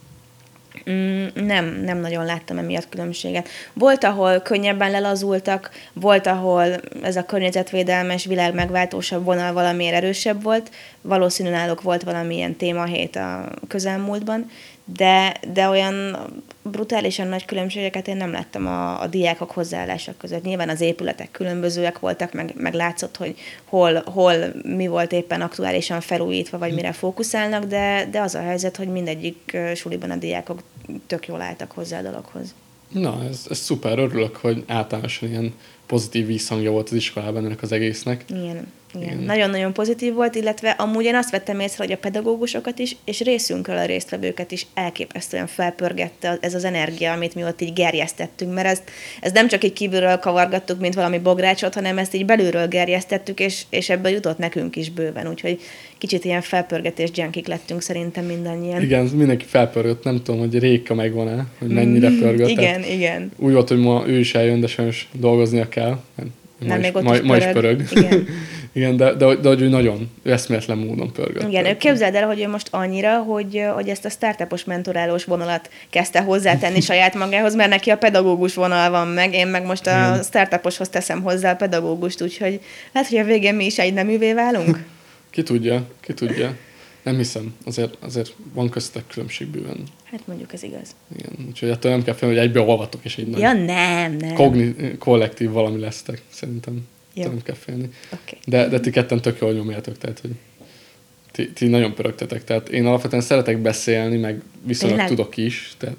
Mm, 0.90 1.26
nem, 1.34 1.66
nem 1.66 1.98
nagyon 1.98 2.26
láttam 2.26 2.58
emiatt 2.58 2.90
különbséget. 2.90 3.50
Volt, 3.74 4.04
ahol 4.04 4.40
könnyebben 4.40 4.92
lelazultak, 4.92 5.70
volt, 5.94 6.28
ahol 6.28 6.66
ez 7.04 7.16
a 7.16 7.26
környezetvédelmes, 7.26 8.26
világ 8.26 8.54
megváltósabb 8.54 9.24
vonal 9.24 9.54
valamiért 9.54 9.96
erősebb 9.96 10.44
volt, 10.44 10.72
valószínűleg 11.02 11.60
náluk 11.60 11.82
volt 11.82 12.04
valamilyen 12.04 12.56
témahét 12.56 13.16
a 13.16 13.50
közelmúltban, 13.68 14.50
de, 14.86 15.36
de 15.54 15.68
olyan 15.68 16.18
brutálisan 16.62 17.28
nagy 17.28 17.46
különbségeket 17.46 18.08
én 18.08 18.18
nem 18.18 18.32
láttam 18.32 18.68
a, 18.68 19.02
a 19.02 19.08
diákok 19.08 19.52
hozzáállása 19.52 20.14
között. 20.18 20.44
Nyilván 20.44 20.70
az 20.70 20.82
épületek 20.82 21.32
különbözőek 21.32 22.00
voltak, 22.00 22.34
meg, 22.34 22.54
meg 22.58 22.74
látszott, 22.74 23.18
hogy 23.18 23.36
hol, 23.66 24.04
hol 24.06 24.36
mi 24.64 24.88
volt 24.88 25.12
éppen 25.12 25.42
aktuálisan 25.42 26.02
felújítva, 26.02 26.58
vagy 26.58 26.74
mire 26.74 26.92
fókuszálnak, 26.92 27.64
de, 27.64 28.08
de 28.12 28.22
az 28.22 28.36
a 28.36 28.42
helyzet, 28.42 28.78
hogy 28.78 28.88
mindegyik 28.88 29.58
suliban 29.76 30.12
a 30.12 30.16
diákok 30.16 30.62
tök 31.08 31.28
jól 31.28 31.42
álltak 31.42 31.72
hozzá 31.72 32.00
a 32.00 32.04
dologhoz. 32.04 32.56
Na, 32.90 33.24
ez, 33.30 33.46
ez 33.50 33.58
szuper, 33.58 34.00
örülök, 34.00 34.36
hogy 34.36 34.64
általánosan 34.68 35.30
ilyen 35.30 35.54
pozitív 35.86 36.26
visszhangja 36.26 36.72
volt 36.72 36.90
az 36.90 36.96
iskolában 36.96 37.46
ennek 37.46 37.62
az 37.62 37.72
egésznek. 37.72 38.24
Igen, 38.30 38.42
igen. 38.42 39.12
Igen. 39.14 39.18
Nagyon-nagyon 39.18 39.74
pozitív 39.74 40.14
volt, 40.14 40.36
illetve 40.36 40.70
amúgy 40.70 41.06
én 41.06 41.16
azt 41.16 41.32
vettem 41.32 41.60
észre, 41.60 41.84
hogy 41.84 41.94
a 41.94 41.98
pedagógusokat 41.98 42.80
is, 42.80 42.96
és 43.06 43.20
részünkről 43.20 43.78
a 43.78 43.86
résztvevőket 43.86 44.52
is 44.52 44.66
elképesztően 44.74 45.48
felpörgette 45.48 46.38
ez 46.42 46.54
az 46.54 46.64
energia, 46.64 47.12
amit 47.12 47.36
mi 47.36 47.44
ott 47.44 47.62
így 47.62 47.74
gerjesztettünk, 47.74 48.54
mert 48.54 48.68
ezt, 48.68 48.84
ez 49.22 49.32
nem 49.32 49.48
csak 49.48 49.64
így 49.64 49.74
kívülről 49.74 50.18
kavargattuk, 50.18 50.80
mint 50.80 50.94
valami 50.94 51.20
bográcsot, 51.20 51.74
hanem 51.74 51.98
ezt 51.98 52.16
így 52.16 52.26
belülről 52.26 52.68
gerjesztettük, 52.68 53.40
és, 53.40 53.64
és 53.70 53.90
ebből 53.90 54.12
jutott 54.12 54.38
nekünk 54.38 54.76
is 54.76 54.90
bőven, 54.90 55.28
úgyhogy 55.28 55.60
kicsit 55.98 56.26
ilyen 56.26 56.42
felpörgetés 56.42 57.10
junkik 57.14 57.48
lettünk 57.48 57.82
szerintem 57.82 58.26
mindannyian. 58.26 58.82
Igen, 58.82 59.06
mindenki 59.06 59.46
felpörgött, 59.46 60.04
nem 60.04 60.24
tudom, 60.24 60.40
hogy 60.40 60.60
Réka 60.60 60.94
megvan-e, 60.94 61.46
hogy 61.60 61.68
mennyire 61.68 62.10
pörgött. 62.20 62.50
Igen, 62.50 62.84
igen. 62.84 63.32
Úgy 63.38 63.54
volt, 63.54 63.68
hogy 63.68 63.80
ma 63.80 64.04
ő 64.08 64.20
is 64.20 64.36
eljön, 64.36 64.60
de 64.60 64.68
sajnos 64.68 65.10
dolgoznia 65.12 65.70
kell. 65.76 66.00
Ma 66.60 66.68
Nem, 66.68 66.80
is, 66.80 66.86
még 66.86 66.96
ott 66.96 67.04
ma, 67.04 67.16
is 67.16 67.22
ma 67.22 67.38
is 67.38 67.46
pörög. 67.46 67.84
Igen. 67.92 68.28
Igen, 68.76 68.98
de, 68.98 69.14
de, 69.14 69.36
de, 69.36 69.48
hogy 69.48 69.62
ő 69.62 69.68
nagyon, 69.68 70.12
eszméletlen 70.24 70.78
módon 70.78 71.12
pörgött. 71.12 71.48
Igen, 71.48 71.66
ő 71.66 71.78
képzeld 71.78 72.16
el, 72.16 72.28
hogy 72.28 72.42
ő 72.42 72.48
most 72.48 72.68
annyira, 72.72 73.18
hogy, 73.18 73.64
hogy 73.74 73.90
ezt 73.90 74.06
a 74.06 74.10
startupos 74.10 74.64
mentorálós 74.64 75.26
vonalat 75.26 75.70
kezdte 75.90 76.22
hozzátenni 76.22 76.82
saját 76.92 77.14
magához, 77.14 77.56
mert 77.56 77.70
neki 77.70 77.90
a 77.90 77.98
pedagógus 77.98 78.54
vonal 78.54 78.90
van 78.90 79.08
meg, 79.08 79.34
én 79.34 79.48
meg 79.48 79.66
most 79.66 79.88
a 79.88 79.92
Igen. 79.92 80.24
startuposhoz 80.24 80.90
teszem 80.90 81.22
hozzá 81.22 81.52
a 81.52 81.56
pedagógust, 81.56 82.22
úgyhogy 82.22 82.60
lehet, 82.92 83.10
hogy 83.10 83.18
a 83.20 83.24
végén 83.24 83.56
mi 83.56 83.66
is 83.66 83.78
egy 83.78 83.94
neművé 83.94 84.34
válunk. 84.34 84.84
Ki 85.30 85.44
tudja, 85.44 85.88
ki 86.02 86.14
tudja. 86.14 86.56
Nem 87.06 87.18
hiszem, 87.18 87.56
azért, 87.66 87.98
azért 88.00 88.34
van 88.54 88.70
köztetek 88.70 89.08
különbség 89.08 89.48
bőven. 89.48 89.84
Hát 90.04 90.28
mondjuk 90.28 90.54
ez 90.54 90.64
igaz. 90.64 90.96
Igen, 91.18 91.32
úgyhogy 91.48 91.70
attól 91.70 91.92
nem 91.92 92.04
kell 92.04 92.14
félni, 92.14 92.36
hogy 92.36 92.44
egybe 92.44 92.60
olvatok, 92.60 93.06
és 93.06 93.18
egy 93.18 93.38
Ja, 93.38 93.54
nem, 93.54 94.16
nem. 94.16 94.34
kogni, 94.34 94.76
kollektív 95.00 95.52
valami 95.52 95.80
lesztek, 95.80 96.22
szerintem. 96.30 96.88
Jó. 97.14 97.24
Nem 97.24 97.42
kell 97.42 97.56
félni. 97.56 97.90
Oké. 98.14 98.38
De, 98.46 98.68
de 98.68 98.80
ti 98.80 98.90
ketten 98.90 99.22
tök 99.22 99.40
jól 99.42 99.54
nyomjátok, 99.54 99.98
tehát 99.98 100.20
hogy 100.20 100.32
ti, 101.32 101.52
ti 101.52 101.68
nagyon 101.68 101.94
pörögtetek. 101.94 102.44
Tehát 102.44 102.70
én 102.70 102.86
alapvetően 102.86 103.22
szeretek 103.22 103.58
beszélni, 103.58 104.18
meg 104.18 104.42
viszonylag 104.64 104.98
Tényleg? 104.98 105.16
tudok 105.16 105.38
is, 105.38 105.74
tehát 105.78 105.98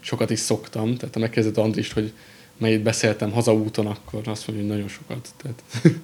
sokat 0.00 0.30
is 0.30 0.38
szoktam. 0.38 0.96
Tehát 0.96 1.14
ha 1.14 1.20
megkezdett 1.20 1.56
Andrist, 1.56 1.92
hogy 1.92 2.12
melyit 2.58 2.82
beszéltem 2.82 3.32
hazaúton, 3.32 3.86
akkor 3.86 4.28
azt 4.28 4.46
mondja, 4.46 4.66
hogy 4.66 4.74
nagyon 4.74 4.88
sokat. 4.88 5.28
Tehát 5.42 5.62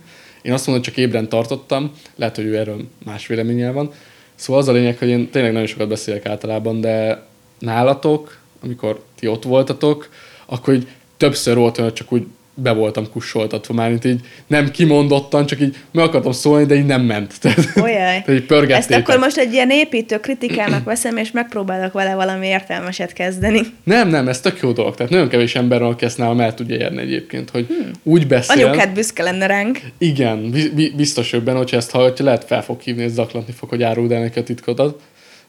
én 0.43 0.53
azt 0.53 0.67
mondom, 0.67 0.85
hogy 0.85 0.95
csak 0.95 0.97
ébren 0.97 1.29
tartottam, 1.29 1.93
lehet, 2.17 2.37
hogy 2.37 2.45
ő 2.45 2.57
erről 2.57 2.89
más 3.05 3.27
véleménye 3.27 3.71
van. 3.71 3.93
Szóval 4.39 4.63
az 4.63 4.69
a 4.69 4.73
lényeg, 4.73 4.99
hogy 4.99 5.09
én 5.09 5.31
tényleg 5.31 5.53
nagyon 5.53 5.67
sokat 5.67 5.89
beszélek 5.89 6.27
általában, 6.27 6.81
de 6.81 7.23
nálatok, 7.59 8.39
amikor 8.63 9.03
ti 9.19 9.27
ott 9.27 9.43
voltatok, 9.43 10.09
akkor 10.47 10.75
így 10.75 10.89
többször 11.17 11.57
volt 11.57 11.79
olyan, 11.79 11.95
csak 11.95 12.13
úgy 12.13 12.27
be 12.63 12.73
voltam 12.73 13.11
kussoltatva 13.11 13.75
már, 13.75 13.89
mint 13.89 14.05
így 14.05 14.21
nem 14.47 14.71
kimondottan, 14.71 15.47
csak 15.47 15.61
így 15.61 15.77
meg 15.93 16.05
akartam 16.05 16.33
szólni, 16.33 16.67
de 16.67 16.75
így 16.75 16.87
nem 16.87 17.03
ment. 17.03 17.35
Tehát, 17.41 17.59
Olyaj. 17.77 17.95
tehát 17.95 18.29
így 18.29 18.47
pörgettétek. 18.47 18.99
Ezt 18.99 19.09
akkor 19.09 19.19
most 19.19 19.37
egy 19.37 19.53
ilyen 19.53 19.71
építő 19.71 20.21
kritikának 20.21 20.85
veszem, 20.85 21.17
és 21.17 21.31
megpróbálok 21.31 21.93
vele 21.93 22.15
valami 22.15 22.47
értelmeset 22.47 23.13
kezdeni. 23.13 23.61
Nem, 23.85 24.09
nem, 24.09 24.29
ez 24.29 24.41
tök 24.41 24.59
jó 24.63 24.73
dolog. 24.73 24.95
Tehát 24.95 25.13
nagyon 25.13 25.29
kevés 25.29 25.55
ember 25.55 25.81
van, 25.81 25.93
aki 25.93 26.05
ezt 26.05 26.19
nálam 26.19 26.41
el 26.41 26.55
tudja 26.55 26.77
érni 26.77 27.01
egyébként, 27.01 27.51
hogy 27.51 27.67
hmm. 27.67 27.91
úgy 28.03 28.27
beszél. 28.27 28.65
Anyukád 28.65 28.93
büszke 28.93 29.23
lenne 29.23 29.47
ránk. 29.47 29.81
Igen, 29.99 30.51
bi- 30.51 30.73
bi- 30.75 30.93
biztos 30.97 31.31
benne, 31.31 31.59
hogyha 31.59 31.77
ezt 31.77 31.91
hallgatja, 31.91 32.25
lehet 32.25 32.45
fel 32.45 32.63
fog 32.63 32.81
hívni, 32.81 33.03
és 33.03 33.11
zaklatni 33.11 33.53
fog, 33.53 33.69
hogy 33.69 33.83
áruld 33.83 34.13
el 34.13 34.21
neki 34.21 34.39
a 34.39 34.43
titkodat. 34.43 35.01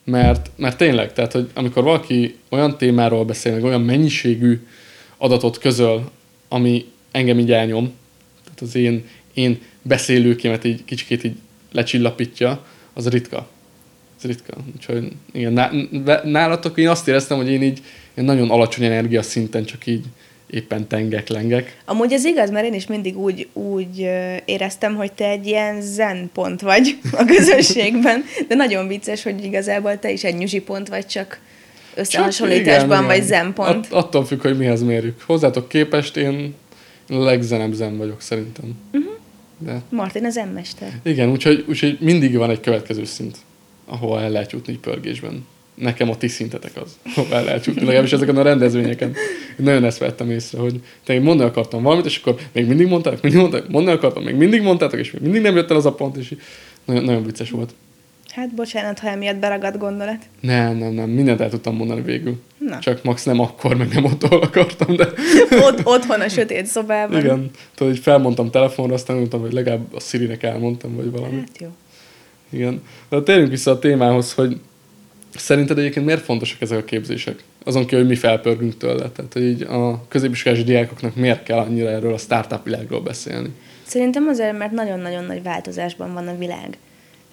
Mert, 0.04 0.52
mert 0.56 0.78
tényleg, 0.78 1.14
tehát, 1.14 1.32
hogy 1.32 1.50
amikor 1.54 1.84
valaki 1.84 2.36
olyan 2.50 2.78
témáról 2.78 3.26
beszél, 3.26 3.54
meg 3.54 3.64
olyan 3.64 3.82
mennyiségű 3.82 4.60
adatot 5.18 5.58
közöl, 5.58 6.12
ami 6.50 6.86
engem 7.12 7.40
így 7.40 7.52
elnyom, 7.52 7.94
tehát 8.44 8.62
az 8.62 8.76
én, 8.76 9.06
én 9.34 9.62
beszélőkémet 9.82 10.64
így 10.64 10.86
kicsikét 10.86 11.24
így 11.24 11.36
lecsillapítja, 11.72 12.66
az 12.94 13.08
ritka. 13.08 13.50
Ez 14.18 14.26
ritka. 14.26 14.58
Úgyhogy 14.76 15.12
igen, 15.32 15.54
ná- 15.54 16.24
nálatok 16.24 16.78
én 16.78 16.90
azt 16.90 17.08
éreztem, 17.08 17.38
hogy 17.38 17.50
én 17.50 17.62
így 17.62 17.82
én 18.14 18.24
nagyon 18.24 18.50
alacsony 18.50 18.86
energia 18.86 19.22
szinten 19.22 19.66
csak 19.66 19.86
így 19.86 20.06
éppen 20.50 20.88
tengek-lengek. 20.88 21.82
Amúgy 21.86 22.14
ez 22.14 22.26
igaz, 22.26 22.50
mert 22.50 22.66
én 22.66 22.74
is 22.74 22.88
mindig 22.88 23.18
úgy, 23.18 23.48
úgy 23.54 24.10
éreztem, 24.46 24.96
hogy 24.96 25.12
te 25.12 25.30
egy 25.30 25.48
ilyen 25.48 25.82
zen 25.82 26.30
pont 26.34 26.62
vagy 26.62 26.98
a 27.12 27.26
közösségben, 27.26 28.24
de 28.48 28.56
nagyon 28.56 28.88
vicces, 28.88 29.24
hogy 29.24 29.44
igazából 29.44 30.00
te 30.00 30.12
is 30.12 30.24
egy 30.24 30.36
nyusi 30.36 30.62
pont 30.62 30.88
vagy, 30.88 31.06
csak 31.06 31.40
összehasonlításban 31.96 32.98
igen, 32.98 33.06
vagy 33.06 33.16
igen. 33.16 33.28
zen 33.28 33.54
pont. 33.54 33.86
At- 33.86 33.94
attól 33.94 34.26
függ, 34.26 34.42
hogy 34.42 34.58
mihez 34.58 34.84
mérjük. 34.84 35.22
Hozzátok 35.22 35.70
képest 35.70 36.18
én 36.18 36.56
a 37.10 37.18
legzenebb 37.18 37.74
zen 37.74 37.98
vagyok 37.98 38.22
szerintem. 38.22 38.66
Uh-huh. 38.94 39.12
De 39.58 39.82
Martin 39.90 40.26
az 40.26 40.38
emmester. 40.38 41.00
igen, 41.04 41.30
úgyhogy, 41.30 41.66
úgyhogy 41.68 41.98
mindig 42.00 42.38
van 42.38 42.50
egy 42.50 42.60
következő 42.60 43.06
szint, 43.06 43.38
ahol 43.86 44.20
el 44.20 44.30
lehet 44.30 44.52
jutni 44.52 44.78
pörgésben. 44.78 45.46
Nekem 45.74 46.10
a 46.10 46.18
ti 46.18 46.28
szintetek 46.28 46.72
az, 46.76 46.98
ahol 47.16 47.34
el 47.34 47.44
lehet 47.44 47.66
jutni, 47.66 47.82
legalábbis 47.82 48.14
ezeken 48.14 48.38
a 48.38 48.42
rendezvényeken. 48.42 49.10
Én 49.60 49.66
nagyon 49.66 49.84
ezt 49.84 49.98
vettem 49.98 50.32
észre, 50.32 50.60
hogy 50.60 50.82
te 51.04 51.14
én 51.14 51.22
mondani 51.22 51.50
akartam 51.50 51.84
valamit, 51.84 52.06
és 52.06 52.18
akkor 52.18 52.36
még 52.52 52.68
mindig 52.68 52.88
mondták, 52.88 53.22
mindig 53.22 53.40
mondták, 53.40 53.68
mondani 53.68 53.98
akartam, 53.98 54.24
még 54.24 54.36
mindig 54.36 54.62
mondtátok, 54.62 55.00
és 55.00 55.12
még 55.12 55.22
mindig 55.22 55.42
nem 55.42 55.56
jött 55.56 55.70
el 55.70 55.78
az 55.78 55.86
a 55.86 55.94
pont, 55.94 56.18
és 56.18 56.36
nagyon, 56.86 57.04
nagyon 57.04 57.24
vicces 57.24 57.50
volt. 57.50 57.74
Hát 58.30 58.54
bocsánat, 58.54 59.00
ha 59.00 59.10
emiatt 59.10 59.38
beragadt 59.38 59.78
gondolat. 59.78 60.26
Nem, 60.42 60.78
nem, 60.78 60.94
nem, 60.94 61.10
mindent 61.10 61.42
el 61.42 61.50
tudtam 61.50 61.76
mondani 61.76 62.02
végül. 62.02 62.42
Na. 62.58 62.80
Csak 62.80 63.04
max 63.04 63.24
nem 63.24 63.40
akkor, 63.40 63.76
meg 63.76 63.94
nem 63.94 64.06
ott, 64.06 64.24
ahol 64.24 64.42
akartam, 64.42 64.96
de 64.96 65.08
Ott, 65.68 65.86
otthon 65.86 66.22
a 66.22 66.28
sötét 66.28 66.66
szobában. 66.66 67.20
igen. 67.20 67.50
Tudod, 67.76 67.94
hogy 67.94 68.02
felmondtam 68.02 68.52
telefonra, 68.52 68.94
aztán 68.94 69.16
mondtam, 69.16 69.42
hogy 69.42 69.54
legalább 69.54 69.94
a 69.94 70.00
Sirinek 70.00 70.44
elmondtam, 70.44 70.96
vagy 70.96 71.12
valami. 71.12 71.38
Hát 71.38 71.60
jó. 71.60 71.68
Igen. 72.50 72.82
De 73.10 73.22
térjünk 73.22 73.50
vissza 73.50 73.72
a 73.72 73.80
témához, 73.80 74.34
hogy 74.34 74.60
szerinted 75.36 75.78
egyébként 75.78 76.06
miért 76.06 76.22
fontosak 76.24 76.62
ezek 76.62 76.78
a 76.78 76.84
képzések? 76.84 77.44
Azon 77.64 77.84
kívül, 77.86 78.00
hogy 78.00 78.08
mi 78.08 78.16
felpörgünk 78.16 78.78
tőle. 78.78 79.10
Tehát, 79.10 79.34
hogy 79.34 79.44
így 79.44 79.62
a 79.62 80.06
középiskolás 80.08 80.64
diákoknak 80.64 81.16
miért 81.16 81.44
kell 81.44 81.58
annyira 81.58 81.90
erről 81.90 82.14
a 82.14 82.18
startup 82.18 82.64
világról 82.64 83.02
beszélni? 83.02 83.50
Szerintem 83.84 84.28
azért, 84.28 84.58
mert 84.58 84.72
nagyon-nagyon 84.72 85.24
nagy 85.24 85.44
változásban 85.44 86.14
van 86.14 86.28
a 86.28 86.38
világ. 86.38 86.78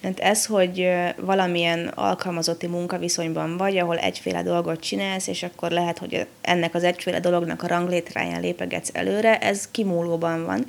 Hát 0.03 0.19
ez, 0.19 0.45
hogy 0.45 0.89
valamilyen 1.17 1.87
alkalmazotti 1.87 2.67
munkaviszonyban 2.67 3.57
vagy, 3.57 3.77
ahol 3.77 3.97
egyféle 3.97 4.43
dolgot 4.43 4.79
csinálsz, 4.79 5.27
és 5.27 5.43
akkor 5.43 5.71
lehet, 5.71 5.97
hogy 5.97 6.27
ennek 6.41 6.75
az 6.75 6.83
egyféle 6.83 7.19
dolognak 7.19 7.63
a 7.63 7.67
ranglétráján 7.67 8.41
lépegetsz 8.41 8.89
előre, 8.93 9.39
ez 9.39 9.67
kimúlóban 9.71 10.45
van. 10.45 10.65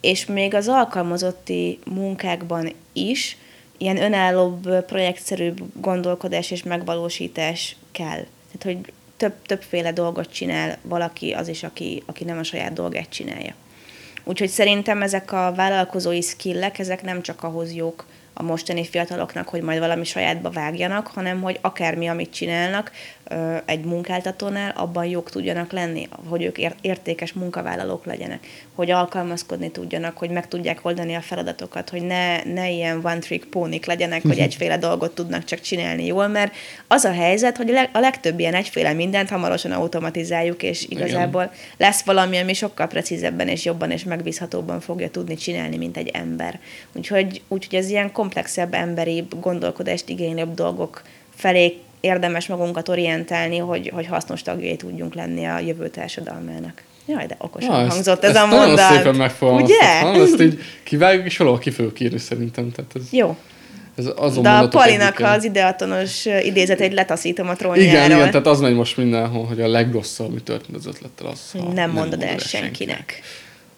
És 0.00 0.26
még 0.26 0.54
az 0.54 0.68
alkalmazotti 0.68 1.78
munkákban 1.84 2.72
is 2.92 3.36
ilyen 3.78 4.02
önállóbb, 4.02 4.84
projektszerűbb 4.84 5.60
gondolkodás 5.80 6.50
és 6.50 6.62
megvalósítás 6.62 7.76
kell. 7.92 8.24
Tehát, 8.58 8.62
hogy 8.62 8.92
több, 9.16 9.34
többféle 9.46 9.92
dolgot 9.92 10.32
csinál 10.32 10.78
valaki, 10.82 11.32
az 11.32 11.48
is, 11.48 11.62
aki, 11.62 12.02
aki 12.06 12.24
nem 12.24 12.38
a 12.38 12.42
saját 12.42 12.72
dolgát 12.72 13.08
csinálja. 13.08 13.54
Úgyhogy 14.24 14.48
szerintem 14.48 15.02
ezek 15.02 15.32
a 15.32 15.52
vállalkozói 15.56 16.20
skillek, 16.20 16.78
ezek 16.78 17.02
nem 17.02 17.22
csak 17.22 17.42
ahhoz 17.42 17.72
jók, 17.74 18.06
a 18.40 18.42
mostani 18.42 18.84
fiataloknak, 18.84 19.48
hogy 19.48 19.62
majd 19.62 19.78
valami 19.78 20.04
sajátba 20.04 20.50
vágjanak, 20.50 21.06
hanem 21.06 21.40
hogy 21.40 21.58
akármi, 21.60 22.06
amit 22.08 22.32
csinálnak 22.32 22.92
egy 23.64 23.84
munkáltatónál, 23.84 24.72
abban 24.76 25.04
jók 25.04 25.30
tudjanak 25.30 25.72
lenni, 25.72 26.08
hogy 26.28 26.42
ők 26.42 26.58
értékes 26.80 27.32
munkavállalók 27.32 28.04
legyenek, 28.04 28.46
hogy 28.74 28.90
alkalmazkodni 28.90 29.70
tudjanak, 29.70 30.18
hogy 30.18 30.30
meg 30.30 30.48
tudják 30.48 30.78
oldani 30.82 31.14
a 31.14 31.20
feladatokat, 31.20 31.90
hogy 31.90 32.02
ne, 32.02 32.44
ne 32.44 32.70
ilyen 32.70 33.00
one-trick 33.04 33.48
pónik 33.48 33.86
legyenek, 33.86 34.22
hogy 34.22 34.38
egyféle 34.38 34.78
dolgot 34.78 35.14
tudnak 35.14 35.44
csak 35.44 35.60
csinálni 35.60 36.06
jól, 36.06 36.28
mert 36.28 36.54
az 36.86 37.04
a 37.04 37.12
helyzet, 37.12 37.56
hogy 37.56 37.70
a 37.92 37.98
legtöbb 37.98 38.38
ilyen 38.38 38.54
egyféle 38.54 38.92
mindent 38.92 39.28
hamarosan 39.28 39.72
automatizáljuk, 39.72 40.62
és 40.62 40.86
igazából 40.88 41.42
Igen. 41.42 41.54
lesz 41.76 42.02
valami, 42.02 42.38
ami 42.38 42.54
sokkal 42.54 42.86
precízebben 42.86 43.48
és 43.48 43.64
jobban 43.64 43.90
és 43.90 44.04
megbízhatóbban 44.04 44.80
fogja 44.80 45.10
tudni 45.10 45.34
csinálni, 45.34 45.76
mint 45.76 45.96
egy 45.96 46.08
ember. 46.08 46.60
Úgyhogy, 46.92 47.42
úgyhogy 47.48 47.78
ez 47.78 47.90
ilyen 47.90 48.12
komplexebb, 48.28 48.74
emberi 48.74 49.26
gondolkodást 49.40 50.08
igénylőbb 50.08 50.54
dolgok 50.54 51.02
felé 51.34 51.76
érdemes 52.00 52.46
magunkat 52.46 52.88
orientálni, 52.88 53.58
hogy, 53.58 53.90
hogy 53.94 54.06
hasznos 54.06 54.42
tagjai 54.42 54.76
tudjunk 54.76 55.14
lenni 55.14 55.44
a 55.44 55.58
jövő 55.58 55.88
társadalmának. 55.88 56.82
Jaj, 57.06 57.26
de 57.26 57.36
okosan 57.38 57.70
Na, 57.70 57.88
hangzott 57.88 58.24
ez 58.24 58.34
ezt 58.34 58.42
a 58.44 58.46
mondat. 58.46 58.76
Nagyon 58.76 58.96
szépen 58.96 59.14
megfogalmaztad. 59.14 59.76
Ugye? 59.76 60.22
Ezt 60.22 60.40
így 60.40 60.58
kivágjuk, 60.82 61.26
és 61.26 61.36
valahol 61.36 61.58
ki 61.58 61.70
fogjuk 61.70 62.00
írni 62.00 62.18
szerintem. 62.18 62.72
Tehát 62.72 62.90
ez... 62.94 63.02
Jó, 63.10 63.36
ez 63.96 64.06
azon 64.16 64.42
De 64.42 64.50
a 64.50 64.68
Palinak 64.68 65.18
az 65.18 65.44
ideatonos 65.44 66.24
idézetét 66.24 66.92
letaszítom 66.92 67.48
a 67.48 67.54
trónjáról. 67.54 67.88
Igen, 67.88 68.10
igen, 68.10 68.30
tehát 68.30 68.46
az 68.46 68.60
megy 68.60 68.74
most 68.74 68.96
mindenhol, 68.96 69.44
hogy 69.44 69.60
a 69.60 69.68
legrosszabb, 69.68 70.30
ami 70.30 70.42
történt 70.42 70.76
az 70.76 70.86
ötlettel, 70.86 71.26
az, 71.26 71.50
nem, 71.52 71.72
nem 71.72 71.90
mondod 71.90 72.22
el 72.22 72.38
senkinek. 72.38 72.64
senkinek. 72.64 73.22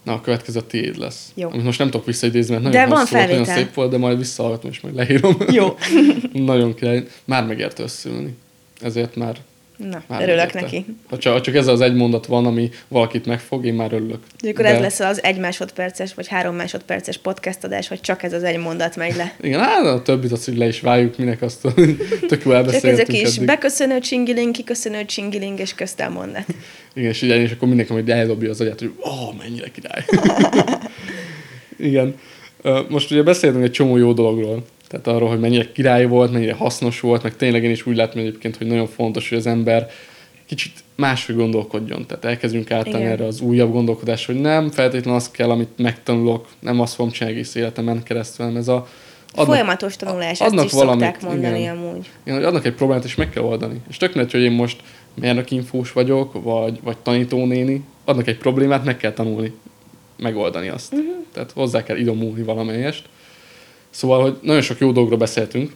Na, 0.03 0.13
a 0.13 0.21
következő 0.21 0.59
a 0.59 0.67
tiéd 0.67 0.99
lesz. 0.99 1.33
Jó. 1.35 1.49
Amit 1.51 1.65
most 1.65 1.79
nem 1.79 1.91
tudok 1.91 2.07
visszaidézni, 2.07 2.53
mert 2.53 2.65
nagyon 2.65 2.81
de 2.81 2.95
van 2.95 3.07
volt, 3.11 3.29
nagyon 3.29 3.45
szép 3.45 3.75
volt, 3.75 3.91
de 3.91 3.99
majd 3.99 4.19
visszahallgatom, 4.19 4.71
és 4.71 4.81
majd 4.81 4.95
leírom. 4.95 5.37
Jó. 5.49 5.77
nagyon 6.33 6.75
király. 6.75 7.07
Már 7.25 7.47
megért 7.47 7.79
összülni. 7.79 8.37
Ezért 8.81 9.17
már 9.17 9.37
Na, 9.89 10.03
már 10.07 10.23
örülök 10.23 10.45
érte. 10.45 10.61
neki. 10.61 10.85
Ha 11.09 11.19
csak, 11.19 11.41
csak 11.41 11.55
ez 11.55 11.67
az 11.67 11.81
egy 11.81 11.95
mondat 11.95 12.27
van, 12.27 12.47
ami 12.47 12.71
valakit 12.89 13.27
megfog, 13.27 13.67
én 13.67 13.75
már 13.75 13.93
örülök. 13.93 14.19
De 14.43 14.49
akkor 14.49 14.65
De... 14.65 14.71
ez 14.71 14.81
lesz 14.81 15.01
az 15.01 15.23
egy 15.23 15.39
másodperces, 15.39 16.15
vagy 16.15 16.27
három 16.29 16.55
másodperces 16.55 17.19
podcast 17.19 17.65
adás, 17.65 17.89
hogy 17.89 18.01
csak 18.01 18.23
ez 18.23 18.33
az 18.33 18.43
egy 18.43 18.59
mondat 18.59 18.97
megy 18.97 19.17
le. 19.17 19.35
Igen, 19.41 19.61
hát 19.61 19.85
a 19.85 20.03
többit 20.03 20.33
azt, 20.33 20.45
hogy 20.45 20.57
le 20.57 20.67
is 20.67 20.81
váljuk, 20.81 21.17
minek 21.19 21.43
azt 21.43 21.61
tök 22.29 22.45
jó 22.45 22.53
elbeszéltünk 22.53 22.97
Csak 22.97 23.09
ezek 23.09 23.23
is 23.23 23.35
eddig. 23.37 23.47
beköszönő 23.47 23.99
csingiling, 23.99 24.51
kiköszönő 24.51 25.05
csingiling, 25.05 25.59
és 25.59 25.75
köztel 25.75 26.11
mondat. 26.11 26.45
Igen, 26.95 27.11
és, 27.11 27.23
ugye, 27.23 27.37
és 27.37 27.51
akkor 27.51 27.69
mindenki 27.69 27.93
majd 27.93 28.09
eldobja 28.09 28.51
az 28.51 28.61
agyát, 28.61 28.79
hogy 28.79 28.93
ó, 28.99 29.09
oh, 29.09 29.37
mennyire 29.39 29.71
király. 29.71 30.05
Igen. 31.91 32.15
Most 32.89 33.11
ugye 33.11 33.23
beszéltünk 33.23 33.65
egy 33.65 33.71
csomó 33.71 33.97
jó 33.97 34.13
dologról. 34.13 34.65
Tehát 34.91 35.07
arról, 35.07 35.29
hogy 35.29 35.41
mennyire 35.41 35.73
király 35.73 36.05
volt, 36.05 36.33
mennyire 36.33 36.55
hasznos 36.55 37.01
volt, 37.01 37.23
meg 37.23 37.37
tényleg 37.37 37.65
én 37.65 37.71
is 37.71 37.87
úgy 37.87 37.97
látom 37.97 38.21
egyébként, 38.21 38.57
hogy 38.57 38.67
nagyon 38.67 38.87
fontos, 38.87 39.29
hogy 39.29 39.39
az 39.39 39.47
ember 39.47 39.91
kicsit 40.47 40.73
máshogy 40.97 41.37
gondolkodjon. 41.37 42.07
Tehát 42.07 42.25
elkezdjünk 42.25 42.71
átállni 42.71 43.05
erre 43.05 43.25
az 43.25 43.41
újabb 43.41 43.73
gondolkodás, 43.73 44.27
hogy 44.27 44.41
nem 44.41 44.71
feltétlenül 44.71 45.21
az 45.21 45.31
kell, 45.31 45.51
amit 45.51 45.79
megtanulok, 45.79 46.49
nem 46.59 46.81
azt 46.81 46.95
fogom 46.95 47.11
csinálni 47.11 47.39
egész 47.39 47.55
életemen 47.55 48.03
keresztül, 48.03 48.45
hanem 48.45 48.61
ez 48.61 48.69
a 48.69 48.89
adnak, 49.33 49.47
Folyamatos 49.47 49.97
tanulás, 49.97 50.41
adnak 50.41 50.65
ezt 50.65 50.75
is 50.75 50.81
valamit, 50.81 51.05
szokták 51.05 51.23
mondani 51.23 51.61
igen, 51.61 51.77
amúgy. 51.77 52.11
Igen, 52.23 52.39
hogy 52.39 52.47
adnak 52.47 52.65
egy 52.65 52.75
problémát, 52.75 53.05
és 53.05 53.15
meg 53.15 53.31
kell 53.31 53.43
oldani. 53.43 53.81
És 53.89 53.97
tök 53.97 54.13
hogy 54.13 54.35
én 54.41 54.53
most 54.53 54.83
mérnökinfós 55.15 55.93
vagyok, 55.93 56.43
vagy, 56.43 56.81
vagy 56.83 56.97
tanítónéni, 56.97 57.85
adnak 58.05 58.27
egy 58.27 58.39
problémát, 58.39 58.85
meg 58.85 58.97
kell 58.97 59.13
tanulni, 59.13 59.53
megoldani 60.17 60.69
azt. 60.69 60.93
Uh-huh. 60.93 61.09
Tehát 61.33 61.53
hozzá 61.53 61.83
kell 61.83 61.97
idomulni 61.97 62.43
valamelyest. 62.43 63.09
Szóval, 63.91 64.23
hogy 64.23 64.39
nagyon 64.43 64.63
sok 64.63 64.79
jó 64.79 64.93
dologról 64.93 65.19
beszéltünk, 65.19 65.73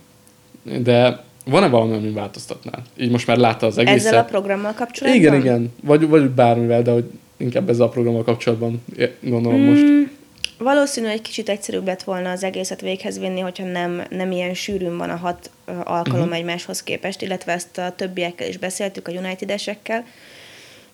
de 0.63 1.25
van-e 1.45 1.69
valami, 1.69 1.97
ami 1.97 2.11
változtatnál? 2.11 2.83
Így 2.97 3.11
most 3.11 3.27
már 3.27 3.37
látta 3.37 3.67
az 3.67 3.79
egészet. 3.79 3.99
Ezzel 3.99 4.19
a 4.19 4.25
programmal 4.25 4.73
kapcsolatban? 4.73 5.23
Igen, 5.23 5.35
igen. 5.35 5.73
Vagy, 5.83 6.09
vagy 6.09 6.31
bármivel, 6.31 6.83
de 6.83 6.91
hogy 6.91 7.05
inkább 7.37 7.69
ezzel 7.69 7.87
a 7.87 7.89
programmal 7.89 8.23
kapcsolatban 8.23 8.85
gondolom 9.21 9.61
mm, 9.61 9.69
most. 9.69 10.13
Valószínű, 10.59 11.07
egy 11.07 11.23
kicsit 11.23 11.49
egyszerűbb 11.49 11.87
lett 11.87 12.03
volna 12.03 12.31
az 12.31 12.45
egészet 12.45 12.81
véghez 12.81 13.19
vinni, 13.19 13.41
hogyha 13.41 13.65
nem, 13.65 14.03
nem 14.11 14.31
ilyen 14.31 14.55
sűrűn 14.55 14.97
van 14.97 15.11
a 15.11 15.17
hat 15.17 15.51
alkalom 15.85 16.21
uh-huh. 16.21 16.37
egymáshoz 16.37 16.83
képest, 16.83 17.23
illetve 17.23 17.53
ezt 17.53 17.79
a 17.79 17.93
többiekkel 17.97 18.49
is 18.49 18.57
beszéltük, 18.57 19.09
a 19.09 19.13
United-esekkel. 19.13 20.05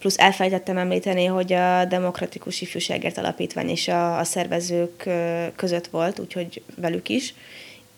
Plusz 0.01 0.19
elfelejtettem 0.19 0.77
említeni, 0.77 1.25
hogy 1.25 1.53
a 1.53 1.85
Demokratikus 1.85 2.61
Ifjúságért 2.61 3.19
Alapítvány 3.19 3.69
is 3.69 3.89
a, 3.89 4.19
a 4.19 4.25
szervezők 4.25 5.09
között 5.57 5.87
volt, 5.87 6.19
úgyhogy 6.19 6.63
velük 6.77 7.09
is. 7.09 7.35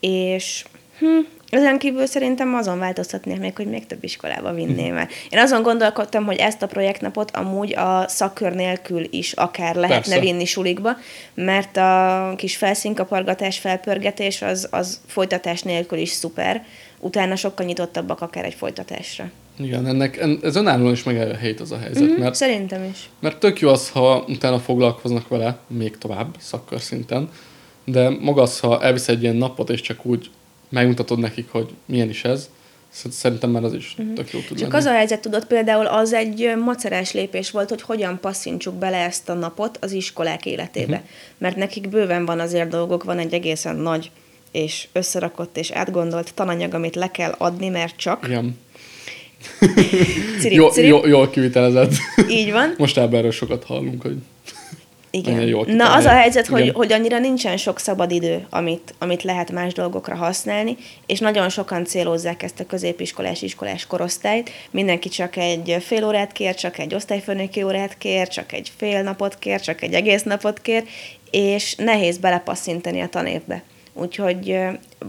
És 0.00 0.64
hm, 0.98 1.18
ezen 1.50 1.78
kívül 1.78 2.06
szerintem 2.06 2.54
azon 2.54 2.78
változtatnék 2.78 3.38
még, 3.38 3.56
hogy 3.56 3.66
még 3.66 3.86
több 3.86 4.04
iskolába 4.04 4.52
vinném 4.52 4.96
el. 4.96 5.08
Én 5.28 5.38
azon 5.38 5.62
gondolkodtam, 5.62 6.24
hogy 6.24 6.36
ezt 6.36 6.62
a 6.62 6.66
projektnapot 6.66 7.36
amúgy 7.36 7.74
a 7.74 8.08
szakkör 8.08 8.52
nélkül 8.52 9.06
is 9.10 9.32
akár 9.32 9.74
lehetne 9.74 10.14
Persze. 10.14 10.20
vinni 10.20 10.44
sulikba, 10.44 10.96
mert 11.34 11.76
a 11.76 12.34
kis 12.36 12.56
felszínkapargatás, 12.56 13.58
felpörgetés 13.58 14.42
az, 14.42 14.68
az 14.70 15.00
folytatás 15.06 15.62
nélkül 15.62 15.98
is 15.98 16.10
szuper. 16.10 16.64
Utána 17.00 17.36
sokkal 17.36 17.66
nyitottabbak 17.66 18.20
akár 18.20 18.44
egy 18.44 18.54
folytatásra. 18.54 19.30
Igen, 19.56 19.86
ennek, 19.86 20.26
ez 20.42 20.56
önállóan 20.56 20.92
is 20.92 21.02
megállja 21.02 21.38
az 21.60 21.72
a 21.72 21.78
helyzet. 21.78 22.02
Mm, 22.02 22.18
mert, 22.18 22.34
szerintem 22.34 22.84
is. 22.90 23.10
Mert 23.18 23.38
tök 23.38 23.60
jó 23.60 23.68
az, 23.68 23.90
ha 23.90 24.24
utána 24.28 24.58
foglalkoznak 24.58 25.28
vele 25.28 25.58
még 25.66 25.98
tovább, 25.98 26.34
szakkör 26.38 26.80
szinten, 26.80 27.28
de 27.84 28.08
maga 28.08 28.42
az, 28.42 28.60
ha 28.60 28.82
elvisz 28.82 29.08
egy 29.08 29.22
ilyen 29.22 29.36
napot, 29.36 29.70
és 29.70 29.80
csak 29.80 30.06
úgy 30.06 30.30
megmutatod 30.68 31.18
nekik, 31.18 31.50
hogy 31.50 31.70
milyen 31.84 32.08
is 32.08 32.24
ez, 32.24 32.48
Szerintem 33.10 33.50
már 33.50 33.64
az 33.64 33.74
is 33.74 33.94
uh-huh. 33.98 34.14
tök 34.14 34.30
jó 34.30 34.40
tud 34.40 34.58
Csak 34.58 34.72
lenni. 34.72 34.84
az 34.84 34.84
a 34.84 34.92
helyzet, 34.92 35.20
tudod, 35.20 35.44
például 35.44 35.86
az 35.86 36.12
egy 36.12 36.52
macerás 36.64 37.12
lépés 37.12 37.50
volt, 37.50 37.68
hogy 37.68 37.82
hogyan 37.82 38.18
passzintsuk 38.20 38.74
bele 38.74 38.96
ezt 38.96 39.28
a 39.28 39.34
napot 39.34 39.78
az 39.80 39.92
iskolák 39.92 40.46
életébe. 40.46 40.96
Uh-huh. 40.96 41.08
Mert 41.38 41.56
nekik 41.56 41.88
bőven 41.88 42.24
van 42.24 42.40
azért 42.40 42.68
dolgok, 42.68 43.04
van 43.04 43.18
egy 43.18 43.34
egészen 43.34 43.76
nagy 43.76 44.10
és 44.50 44.88
összerakott 44.92 45.56
és 45.56 45.70
átgondolt 45.70 46.34
tananyag, 46.34 46.74
amit 46.74 46.94
le 46.94 47.10
kell 47.10 47.34
adni, 47.38 47.68
mert 47.68 47.96
csak. 47.96 48.24
Igen. 48.26 48.58
Cirip, 50.40 50.56
jó, 50.58 50.68
cirip. 50.68 50.90
Jó, 50.90 51.06
jól 51.06 51.30
kivitelezett. 51.30 51.92
Így 52.28 52.52
van. 52.52 52.74
Most 52.78 52.98
erről 52.98 53.30
sokat 53.30 53.64
hallunk, 53.64 54.02
hogy 54.02 54.16
igen. 55.14 55.46
Jól 55.46 55.64
Na 55.68 55.94
az 55.94 56.04
a 56.04 56.10
helyzet, 56.10 56.46
hogy, 56.46 56.70
hogy 56.74 56.92
annyira 56.92 57.18
nincsen 57.18 57.56
sok 57.56 57.78
szabad 57.78 58.10
idő, 58.10 58.46
amit, 58.50 58.94
amit 58.98 59.22
lehet 59.22 59.50
más 59.50 59.72
dolgokra 59.72 60.14
használni, 60.14 60.76
és 61.06 61.18
nagyon 61.18 61.48
sokan 61.48 61.84
célozzák 61.84 62.42
ezt 62.42 62.60
a 62.60 62.66
középiskolás, 62.66 63.42
iskolás 63.42 63.86
korosztályt. 63.86 64.50
Mindenki 64.70 65.08
csak 65.08 65.36
egy 65.36 65.76
fél 65.80 66.04
órát 66.04 66.32
kér, 66.32 66.54
csak 66.54 66.78
egy 66.78 66.94
osztályfőnöki 66.94 67.62
órát 67.62 67.98
kér, 67.98 68.28
csak 68.28 68.52
egy 68.52 68.72
fél 68.76 69.02
napot 69.02 69.38
kér, 69.38 69.60
csak 69.60 69.82
egy 69.82 69.92
egész 69.92 70.22
napot 70.22 70.60
kér, 70.60 70.84
és 71.30 71.74
nehéz 71.74 72.18
belepasszintani 72.18 73.00
a 73.00 73.08
tanévbe. 73.08 73.62
Úgyhogy 73.94 74.56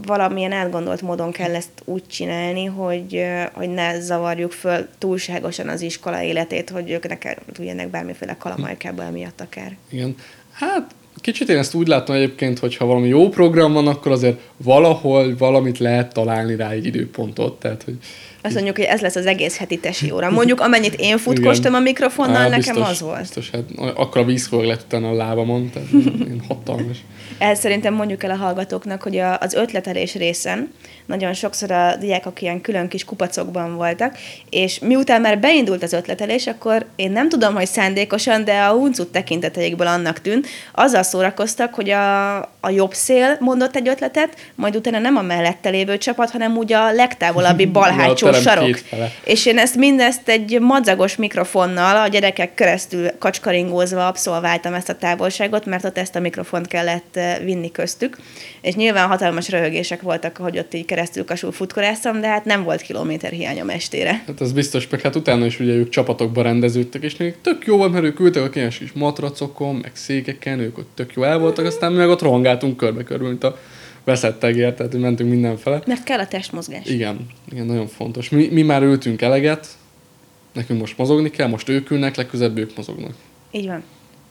valamilyen 0.05 0.51
elgondolt 0.51 1.01
módon 1.01 1.31
kell 1.31 1.55
ezt 1.55 1.69
úgy 1.85 2.07
csinálni, 2.07 2.65
hogy, 2.65 3.25
hogy 3.53 3.69
ne 3.69 3.99
zavarjuk 3.99 4.51
föl 4.51 4.87
túlságosan 4.97 5.69
az 5.69 5.81
iskola 5.81 6.21
életét, 6.21 6.69
hogy 6.69 6.91
ők 6.91 7.07
ne 7.07 7.17
tudjanak 7.53 7.89
bármiféle 7.89 8.37
kalamajkába 8.37 9.03
emiatt 9.03 9.41
akár. 9.41 9.77
Igen. 9.89 10.15
Hát 10.51 10.95
kicsit 11.21 11.49
én 11.49 11.57
ezt 11.57 11.73
úgy 11.73 11.87
látom 11.87 12.15
egyébként, 12.15 12.59
hogy 12.59 12.77
ha 12.77 12.85
valami 12.85 13.07
jó 13.07 13.29
program 13.29 13.73
van, 13.73 13.87
akkor 13.87 14.11
azért 14.11 14.39
valahol 14.57 15.35
valamit 15.37 15.77
lehet 15.77 16.13
találni 16.13 16.55
rá 16.55 16.69
egy 16.69 16.85
időpontot. 16.85 17.59
Tehát, 17.59 17.83
hogy 17.83 17.97
azt 18.43 18.53
mondjuk, 18.53 18.75
hogy 18.75 18.85
ez 18.85 19.01
lesz 19.01 19.15
az 19.15 19.25
egész 19.25 19.57
heti 19.57 19.77
tesi 19.77 20.11
óra. 20.11 20.29
Mondjuk, 20.29 20.59
amennyit 20.59 20.95
én 20.97 21.17
futkostam 21.17 21.73
a 21.73 21.79
mikrofonnal, 21.79 22.35
Á, 22.35 22.55
biztos, 22.55 22.65
nekem 22.65 22.89
az 22.89 23.01
volt. 23.01 23.19
Biztos, 23.19 23.49
hát 23.49 23.63
akkor 23.95 24.21
a 24.21 24.25
vízkóg 24.25 24.63
lett 24.63 24.81
utána 24.85 25.09
a 25.09 25.13
lábamon, 25.13 25.69
tehát 25.73 25.87
én 26.31 26.43
hatalmas. 26.47 26.97
Ehhez 27.37 27.59
szerintem 27.59 27.93
mondjuk 27.93 28.23
el 28.23 28.31
a 28.31 28.35
hallgatóknak, 28.35 29.01
hogy 29.01 29.17
a, 29.17 29.37
az 29.39 29.53
ötletelés 29.53 30.15
részen 30.15 30.71
nagyon 31.05 31.33
sokszor 31.33 31.71
a 31.71 31.95
diákok 31.95 32.41
ilyen 32.41 32.61
külön 32.61 32.87
kis 32.87 33.05
kupacokban 33.05 33.75
voltak, 33.75 34.17
és 34.49 34.79
miután 34.79 35.21
már 35.21 35.39
beindult 35.39 35.83
az 35.83 35.93
ötletelés, 35.93 36.47
akkor 36.47 36.85
én 36.95 37.11
nem 37.11 37.29
tudom, 37.29 37.53
hogy 37.53 37.65
szándékosan, 37.65 38.43
de 38.43 38.59
a 38.59 38.71
huncut 38.71 39.11
tekinteteikből 39.11 39.87
annak 39.87 40.21
tűnt, 40.21 40.47
azzal 40.71 41.03
szórakoztak, 41.03 41.73
hogy 41.73 41.89
a, 41.89 42.37
a 42.39 42.69
jobb 42.69 42.93
szél 42.93 43.37
mondott 43.39 43.75
egy 43.75 43.87
ötletet, 43.87 44.35
majd 44.55 44.75
utána 44.75 44.99
nem 44.99 45.15
a 45.15 45.21
mellette 45.21 45.69
lévő 45.69 45.97
csapat, 45.97 46.29
hanem 46.29 46.57
úgy 46.57 46.73
a 46.73 46.91
legtávolabbi 46.91 47.65
bal 47.75 47.91
hátsó 47.91 48.27
sarok. 48.33 48.79
És 49.23 49.45
én 49.45 49.57
ezt 49.57 49.75
mindezt 49.75 50.29
egy 50.29 50.59
madzagos 50.59 51.15
mikrofonnal 51.15 51.97
a 52.01 52.07
gyerekek 52.07 52.53
keresztül 52.53 53.09
kacskaringózva 53.19 54.07
abszolváltam 54.07 54.73
ezt 54.73 54.89
a 54.89 54.95
távolságot, 54.95 55.65
mert 55.65 55.83
ott 55.83 55.97
ezt 55.97 56.15
a 56.15 56.19
mikrofont 56.19 56.67
kellett 56.67 57.17
eh, 57.17 57.37
vinni 57.43 57.71
köztük. 57.71 58.17
És 58.61 58.73
nyilván 58.73 59.07
hatalmas 59.07 59.49
röhögések 59.49 60.01
voltak, 60.01 60.37
hogy 60.37 60.57
ott 60.57 60.73
így 60.73 60.85
keresztül 60.85 61.25
kasul 61.25 61.51
futkoráztam, 61.51 62.21
de 62.21 62.27
hát 62.27 62.45
nem 62.45 62.63
volt 62.63 62.81
kilométer 62.81 63.31
hiányom 63.31 63.69
estére. 63.69 64.23
Hát 64.27 64.41
az 64.41 64.51
biztos, 64.51 64.87
meg 64.89 65.01
hát 65.01 65.15
utána 65.15 65.45
is 65.45 65.59
ugye 65.59 65.73
ők 65.73 65.89
csapatokba 65.89 66.41
rendeződtek, 66.41 67.03
és 67.03 67.17
még 67.17 67.35
tök 67.41 67.65
jó 67.65 67.77
volt, 67.77 67.91
mert 67.91 68.05
ők 68.05 68.19
ültek 68.19 68.43
a 68.43 68.49
kényes 68.49 68.77
kis 68.77 68.91
matracokon, 68.93 69.75
meg 69.75 69.91
székeken, 69.93 70.59
ők 70.59 70.77
ott 70.77 70.89
tök 70.95 71.13
jó 71.15 71.23
el 71.23 71.39
voltak, 71.39 71.65
aztán 71.65 71.91
mi 71.91 71.97
meg 71.97 72.09
ott 72.09 72.21
rohangáltunk 72.21 72.77
körbe-körbe, 72.77 73.27
mint 73.27 73.43
a 73.43 73.57
veszett 74.03 74.39
tegér, 74.39 74.73
tehát 74.73 74.93
mentünk 74.93 75.29
mindenfele. 75.29 75.81
Mert 75.85 76.03
kell 76.03 76.19
a 76.19 76.27
testmozgás. 76.27 76.85
Igen, 76.85 77.27
igen, 77.51 77.65
nagyon 77.65 77.87
fontos. 77.87 78.29
Mi, 78.29 78.47
mi 78.47 78.61
már 78.61 78.81
ültünk 78.81 79.21
eleget, 79.21 79.67
nekünk 80.53 80.79
most 80.79 80.97
mozogni 80.97 81.29
kell, 81.29 81.47
most 81.47 81.69
ők 81.69 81.89
ülnek, 81.89 82.15
legközelebb 82.15 82.57
ők 82.57 82.75
mozognak. 82.75 83.13
Így 83.51 83.65
van. 83.65 83.83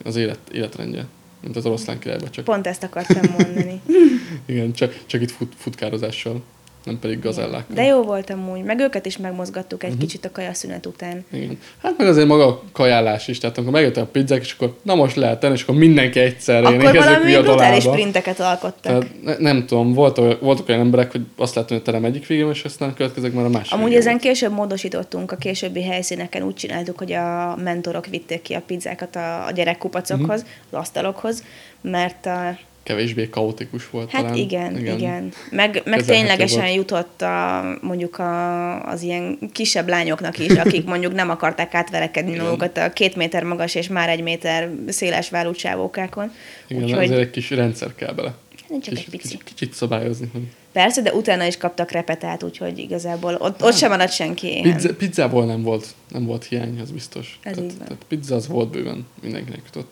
Az 0.04 0.16
élet, 0.16 0.38
életrendje, 0.52 1.06
mint 1.42 1.56
az 1.56 1.66
oroszlán 1.66 1.98
királyban. 1.98 2.30
Csak... 2.30 2.44
Pont 2.44 2.66
ezt 2.66 2.82
akartam 2.82 3.30
mondani. 3.38 3.80
igen, 4.46 4.72
csak, 4.72 4.98
csak 5.06 5.20
itt 5.20 5.30
fut, 5.30 5.52
futkározással 5.56 6.42
nem 6.84 6.98
pedig 6.98 7.20
gazellák. 7.20 7.64
De 7.68 7.84
jó 7.84 8.02
volt 8.02 8.30
amúgy, 8.30 8.62
meg 8.62 8.80
őket 8.80 9.06
is 9.06 9.16
megmozgattuk 9.16 9.82
egy 9.82 9.88
uh-huh. 9.88 10.04
kicsit 10.04 10.24
a 10.24 10.30
kajaszünet 10.32 10.86
után. 10.86 11.24
Igen. 11.32 11.58
Hát 11.82 11.98
meg 11.98 12.06
azért 12.06 12.26
maga 12.26 12.46
a 12.46 12.62
kajálás 12.72 13.28
is, 13.28 13.38
tehát 13.38 13.56
amikor 13.56 13.74
megjöttek 13.74 14.02
a 14.02 14.06
pizzák, 14.06 14.40
és 14.40 14.52
akkor 14.52 14.76
na 14.82 14.94
most 14.94 15.16
lehet 15.16 15.40
tenni, 15.40 15.54
és 15.54 15.62
akkor 15.62 15.74
mindenki 15.74 16.18
egyszerre 16.18 16.66
Akkor 16.66 16.96
valami 16.96 17.36
brutális 17.36 17.82
sprinteket 17.82 18.40
alkottak. 18.40 18.80
Tehát 18.82 19.06
ne, 19.22 19.36
nem 19.38 19.66
tudom, 19.66 19.92
volt, 19.92 20.16
voltak 20.40 20.68
olyan 20.68 20.80
emberek, 20.80 21.10
hogy 21.12 21.20
azt 21.36 21.54
látom, 21.54 21.68
hogy 21.68 21.86
a 21.86 21.90
terem 21.90 22.04
egyik 22.04 22.26
végén, 22.26 22.48
és 22.48 22.64
aztán 22.64 22.94
következik 22.94 23.32
már 23.32 23.44
a 23.44 23.48
másik 23.48 23.72
Amúgy 23.72 23.94
ezen 23.94 24.10
volt. 24.10 24.24
később 24.24 24.52
módosítottunk 24.52 25.32
a 25.32 25.36
későbbi 25.36 25.82
helyszíneken, 25.82 26.42
úgy 26.42 26.54
csináltuk, 26.54 26.98
hogy 26.98 27.12
a 27.12 27.56
mentorok 27.62 28.06
vitték 28.06 28.42
ki 28.42 28.54
a 28.54 28.62
pizzákat 28.66 29.16
a, 29.16 29.46
a 29.46 29.50
gyerekkupacokhoz, 29.50 30.40
uh-huh. 30.40 30.56
az 30.70 30.78
asztalokhoz, 30.78 31.42
mert 31.80 32.26
a 32.26 32.56
kevésbé 32.82 33.28
kaotikus 33.28 33.90
volt 33.90 34.10
hát 34.10 34.22
talán. 34.22 34.36
igen, 34.36 34.78
igen. 34.78 34.98
igen. 34.98 35.32
Meg, 35.50 35.82
meg 35.84 36.04
ténylegesen 36.04 36.60
volt. 36.60 36.74
jutott 36.74 37.22
a, 37.22 37.64
mondjuk 37.80 38.18
a, 38.18 38.82
az 38.86 39.02
ilyen 39.02 39.38
kisebb 39.52 39.88
lányoknak 39.88 40.38
is, 40.38 40.52
akik 40.52 40.84
mondjuk 40.84 41.14
nem 41.14 41.30
akarták 41.30 41.74
átverekedni 41.74 42.36
magukat 42.36 42.78
a 42.78 42.92
két 42.92 43.16
méter 43.16 43.44
magas 43.44 43.74
és 43.74 43.88
már 43.88 44.08
egy 44.08 44.22
méter 44.22 44.70
széles 44.88 45.30
vállú 45.30 45.52
csávókákon. 45.52 46.32
Igen, 46.66 46.82
Úgyhogy... 46.82 47.04
azért 47.04 47.20
egy 47.20 47.30
kis 47.30 47.50
rendszer 47.50 47.94
kell 47.94 48.12
bele. 48.12 48.34
Hát 48.72 48.82
csak 48.82 48.94
kicsit, 48.94 48.98
egy 48.98 49.10
pici. 49.10 49.28
Kicsit, 49.28 49.44
kicsit 49.44 49.72
szabályozni. 49.72 50.30
Persze, 50.72 51.02
de 51.02 51.12
utána 51.12 51.44
is 51.44 51.56
kaptak 51.56 51.90
repetát, 51.90 52.42
úgyhogy 52.42 52.78
igazából 52.78 53.34
ott, 53.34 53.60
hát, 53.60 53.62
ott 53.62 53.76
sem 53.76 53.90
maradt 53.90 54.12
senki 54.12 54.46
éhen. 54.46 54.74
Pizza, 54.74 54.94
pizzából 54.94 55.44
nem 55.44 55.62
volt, 55.62 55.86
nem 56.08 56.24
volt 56.26 56.44
hiány, 56.44 56.80
az 56.80 56.90
biztos. 56.90 57.38
Ez 57.42 57.56
tehát, 57.56 57.76
tehát 57.76 58.04
pizza 58.08 58.34
az 58.34 58.48
volt 58.48 58.70
bőven, 58.70 59.06
mindenkinek 59.22 59.60
jutott. 59.64 59.90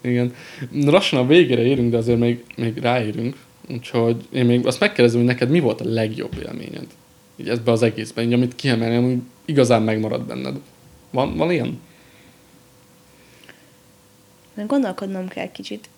Igen. 0.00 0.34
Lassan 0.72 1.18
a 1.18 1.26
végére 1.26 1.62
érünk, 1.62 1.90
de 1.90 1.96
azért 1.96 2.18
még, 2.18 2.44
még 2.56 2.78
ráérünk. 2.78 3.36
Úgyhogy 3.68 4.16
én 4.30 4.44
még 4.44 4.66
azt 4.66 4.80
megkérdezem, 4.80 5.18
hogy 5.18 5.28
neked 5.28 5.50
mi 5.50 5.60
volt 5.60 5.80
a 5.80 5.88
legjobb 5.88 6.42
élményed? 6.46 6.86
Így 7.36 7.48
ebbe 7.48 7.72
az 7.72 7.82
egészben, 7.82 8.24
így 8.24 8.32
amit 8.32 8.54
kiemelni, 8.54 9.04
hogy 9.04 9.18
igazán 9.44 9.82
megmarad 9.82 10.22
benned. 10.22 10.56
Van, 11.10 11.36
van 11.36 11.50
ilyen? 11.50 11.80
Gondolkodnom 14.66 15.28
kell 15.28 15.50
kicsit. 15.50 15.88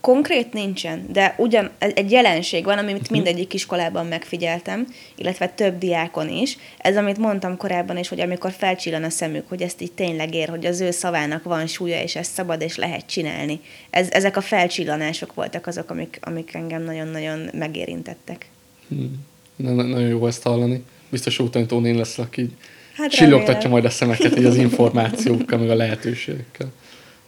Konkrét 0.00 0.52
nincsen, 0.52 1.06
de 1.12 1.34
ugyan 1.38 1.70
egy 1.78 2.10
jelenség 2.10 2.64
van, 2.64 2.78
amit 2.78 3.02
mhm. 3.02 3.12
mindegyik 3.12 3.54
iskolában 3.54 4.06
megfigyeltem, 4.06 4.86
illetve 5.16 5.48
több 5.48 5.78
diákon 5.78 6.28
is. 6.28 6.56
Ez, 6.78 6.96
amit 6.96 7.18
mondtam 7.18 7.56
korábban 7.56 7.98
is, 7.98 8.08
hogy 8.08 8.20
amikor 8.20 8.52
felcsillan 8.52 9.04
a 9.04 9.10
szemük, 9.10 9.48
hogy 9.48 9.62
ezt 9.62 9.80
így 9.80 9.92
tényleg 9.92 10.34
ér, 10.34 10.48
hogy 10.48 10.66
az 10.66 10.80
ő 10.80 10.90
szavának 10.90 11.42
van 11.44 11.66
súlya, 11.66 12.02
és 12.02 12.16
ezt 12.16 12.32
szabad 12.32 12.60
és 12.60 12.76
lehet 12.76 13.06
csinálni. 13.06 13.60
Ez, 13.90 14.08
ezek 14.10 14.36
a 14.36 14.40
felcsillanások 14.40 15.34
voltak 15.34 15.66
azok, 15.66 15.90
amik, 15.90 16.18
amik 16.22 16.54
engem 16.54 16.82
nagyon-nagyon 16.82 17.50
megérintettek. 17.52 18.46
Hmm. 18.88 19.26
Na, 19.56 19.72
nagyon 19.72 20.08
jó 20.08 20.26
ezt 20.26 20.42
hallani. 20.42 20.84
Biztos 21.08 21.38
utánítón 21.38 21.86
én 21.86 21.96
lesz, 21.96 22.18
aki 22.18 22.50
hát 22.94 23.10
csillogtatja 23.10 23.68
majd 23.68 23.84
a 23.84 23.90
szemeket 23.90 24.38
így 24.38 24.44
az 24.44 24.56
információkkal, 24.66 25.58
meg 25.58 25.70
a 25.70 25.74
lehetőségekkel. 25.74 26.72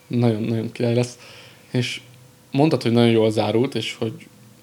Nagyon-nagyon 0.07 0.73
király 0.73 0.95
lesz. 0.95 1.19
És 1.71 2.01
mondtad, 2.53 2.83
hogy 2.83 2.93
nagyon 2.93 3.11
jól 3.11 3.31
zárult, 3.31 3.75
és 3.75 3.97
hogy 3.99 4.13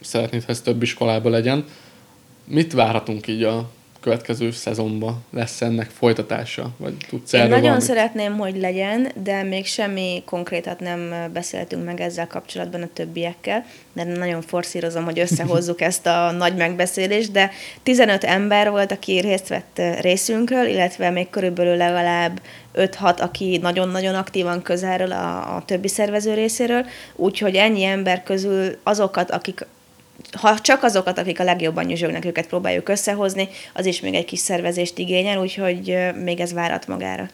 szeretnéd, 0.01 0.43
hogy 0.43 0.55
ez 0.55 0.61
több 0.61 0.81
iskolában 0.81 1.31
legyen. 1.31 1.65
Mit 2.45 2.73
várhatunk 2.73 3.27
így 3.27 3.43
a 3.43 3.69
következő 3.99 4.51
szezonban? 4.51 5.23
Lesz 5.29 5.61
ennek 5.61 5.89
folytatása? 5.89 6.69
Vagy 6.77 6.93
tudsz 7.09 7.33
Én 7.33 7.39
nagyon 7.39 7.61
valamit? 7.61 7.81
szeretném, 7.81 8.37
hogy 8.37 8.57
legyen, 8.57 9.11
de 9.23 9.43
még 9.43 9.65
semmi 9.65 10.23
konkrétat 10.25 10.79
nem 10.79 11.29
beszéltünk 11.33 11.85
meg 11.85 11.99
ezzel 11.99 12.27
kapcsolatban 12.27 12.81
a 12.81 12.89
többiekkel, 12.93 13.65
de 13.93 14.03
nagyon 14.03 14.41
forszírozom, 14.41 15.03
hogy 15.03 15.19
összehozzuk 15.19 15.81
ezt 15.91 16.05
a 16.05 16.31
nagy 16.31 16.55
megbeszélést, 16.55 17.31
de 17.31 17.51
15 17.83 18.23
ember 18.23 18.69
volt, 18.69 18.91
aki 18.91 19.19
részt 19.19 19.47
vett 19.47 19.81
részünkről, 20.01 20.65
illetve 20.67 21.09
még 21.09 21.29
körülbelül 21.29 21.75
legalább 21.75 22.41
5-6, 22.79 23.19
aki 23.19 23.57
nagyon-nagyon 23.61 24.15
aktívan 24.15 24.61
közelről 24.61 25.11
a, 25.11 25.55
a 25.55 25.63
többi 25.65 25.87
szervező 25.87 26.33
részéről, 26.33 26.85
úgyhogy 27.15 27.55
ennyi 27.55 27.83
ember 27.83 28.23
közül 28.23 28.77
azokat, 28.83 29.31
akik 29.31 29.65
ha 30.31 30.59
csak 30.59 30.83
azokat, 30.83 31.17
akik 31.17 31.39
a 31.39 31.43
legjobban 31.43 31.85
nyüzsögnek, 31.85 32.25
őket 32.25 32.47
próbáljuk 32.47 32.89
összehozni, 32.89 33.47
az 33.73 33.85
is 33.85 33.99
még 33.99 34.13
egy 34.13 34.25
kis 34.25 34.39
szervezést 34.39 34.97
igényel, 34.97 35.39
úgyhogy 35.39 35.97
még 36.23 36.39
ez 36.39 36.53
várat 36.53 36.87
magára. 36.87 37.29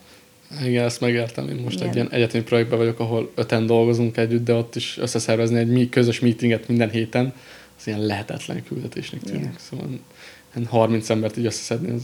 Igen, 0.63 0.85
ezt 0.85 1.01
megértem. 1.01 1.49
Én 1.49 1.55
most 1.55 1.75
Igen. 1.75 1.87
egy 1.87 1.95
ilyen 1.95 2.11
egyetemi 2.11 2.43
projektben 2.43 2.77
vagyok, 2.77 2.99
ahol 2.99 3.31
öten 3.35 3.65
dolgozunk 3.65 4.17
együtt, 4.17 4.45
de 4.45 4.53
ott 4.53 4.75
is 4.75 4.97
összeszervezni 4.97 5.57
egy 5.57 5.89
közös 5.89 6.19
meetinget 6.19 6.67
minden 6.67 6.89
héten, 6.89 7.33
az 7.77 7.87
ilyen 7.87 7.99
lehetetlen 7.99 8.63
küldetésnek 8.63 9.21
tűnik. 9.21 9.41
Igen. 9.41 9.55
Szóval 9.57 9.87
30 10.69 11.09
embert 11.09 11.37
így 11.37 11.45
összeszedni, 11.45 11.91
az 11.91 12.03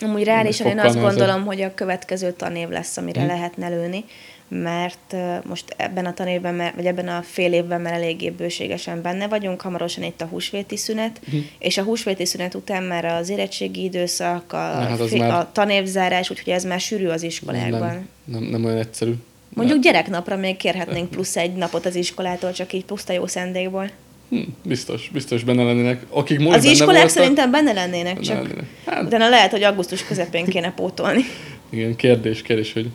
Amúgy 0.00 0.24
reálisan 0.24 0.66
én 0.66 0.78
azt 0.78 1.00
gondolom, 1.00 1.44
hogy 1.44 1.60
a 1.60 1.74
következő 1.74 2.32
tanév 2.32 2.68
lesz, 2.68 2.96
amire 2.96 3.20
hmm. 3.20 3.28
lehetne 3.28 3.68
lőni, 3.68 4.04
mert 4.48 5.16
most 5.44 5.74
ebben 5.76 6.06
a 6.06 6.14
tanévben, 6.14 6.72
vagy 6.76 6.86
ebben 6.86 7.08
a 7.08 7.22
fél 7.22 7.52
évben 7.52 7.80
már 7.80 7.92
eléggé 7.92 8.30
bőségesen 8.30 9.02
benne 9.02 9.28
vagyunk, 9.28 9.60
hamarosan 9.60 10.02
itt 10.02 10.20
a 10.20 10.26
húsvéti 10.26 10.76
szünet, 10.76 11.20
hmm. 11.30 11.46
és 11.58 11.78
a 11.78 11.82
húsvéti 11.82 12.24
szünet 12.24 12.54
után 12.54 12.82
már 12.82 13.04
az 13.04 13.28
érettségi 13.28 13.82
időszak, 13.82 14.52
a, 14.52 14.56
hát 14.56 15.08
fél, 15.08 15.18
már... 15.18 15.30
a 15.30 15.50
tanévzárás, 15.52 16.30
úgyhogy 16.30 16.52
ez 16.52 16.64
már 16.64 16.80
sűrű 16.80 17.06
az 17.06 17.22
iskolákban. 17.22 17.80
Nem, 17.80 18.08
nem, 18.24 18.42
nem 18.42 18.64
olyan 18.64 18.78
egyszerű. 18.78 19.14
Mondjuk 19.48 19.82
gyereknapra 19.82 20.36
még 20.36 20.56
kérhetnénk 20.56 21.10
plusz 21.10 21.36
egy 21.36 21.54
napot 21.54 21.86
az 21.86 21.94
iskolától, 21.94 22.52
csak 22.52 22.72
így 22.72 22.84
puszta 22.84 23.12
jó 23.12 23.26
szendékból. 23.26 23.90
Hm, 24.28 24.40
biztos, 24.62 25.10
biztos 25.12 25.44
benne 25.44 25.62
lennének. 25.62 26.02
Akik 26.08 26.38
most 26.38 26.56
Az 26.56 26.62
benne 26.62 26.72
iskolák 26.74 26.94
voltak, 26.94 27.10
szerintem 27.10 27.50
benne 27.50 27.72
lennének, 27.72 28.14
benne 28.14 28.26
csak 28.26 28.42
lennének. 28.42 28.64
Hát, 28.86 29.02
utána 29.02 29.28
lehet, 29.28 29.50
hogy 29.50 29.62
augusztus 29.62 30.04
közepén 30.04 30.44
kéne 30.44 30.72
pótolni. 30.72 31.22
Igen, 31.70 31.96
kérdés, 31.96 32.42
kérdés, 32.42 32.72
hogy 32.72 32.86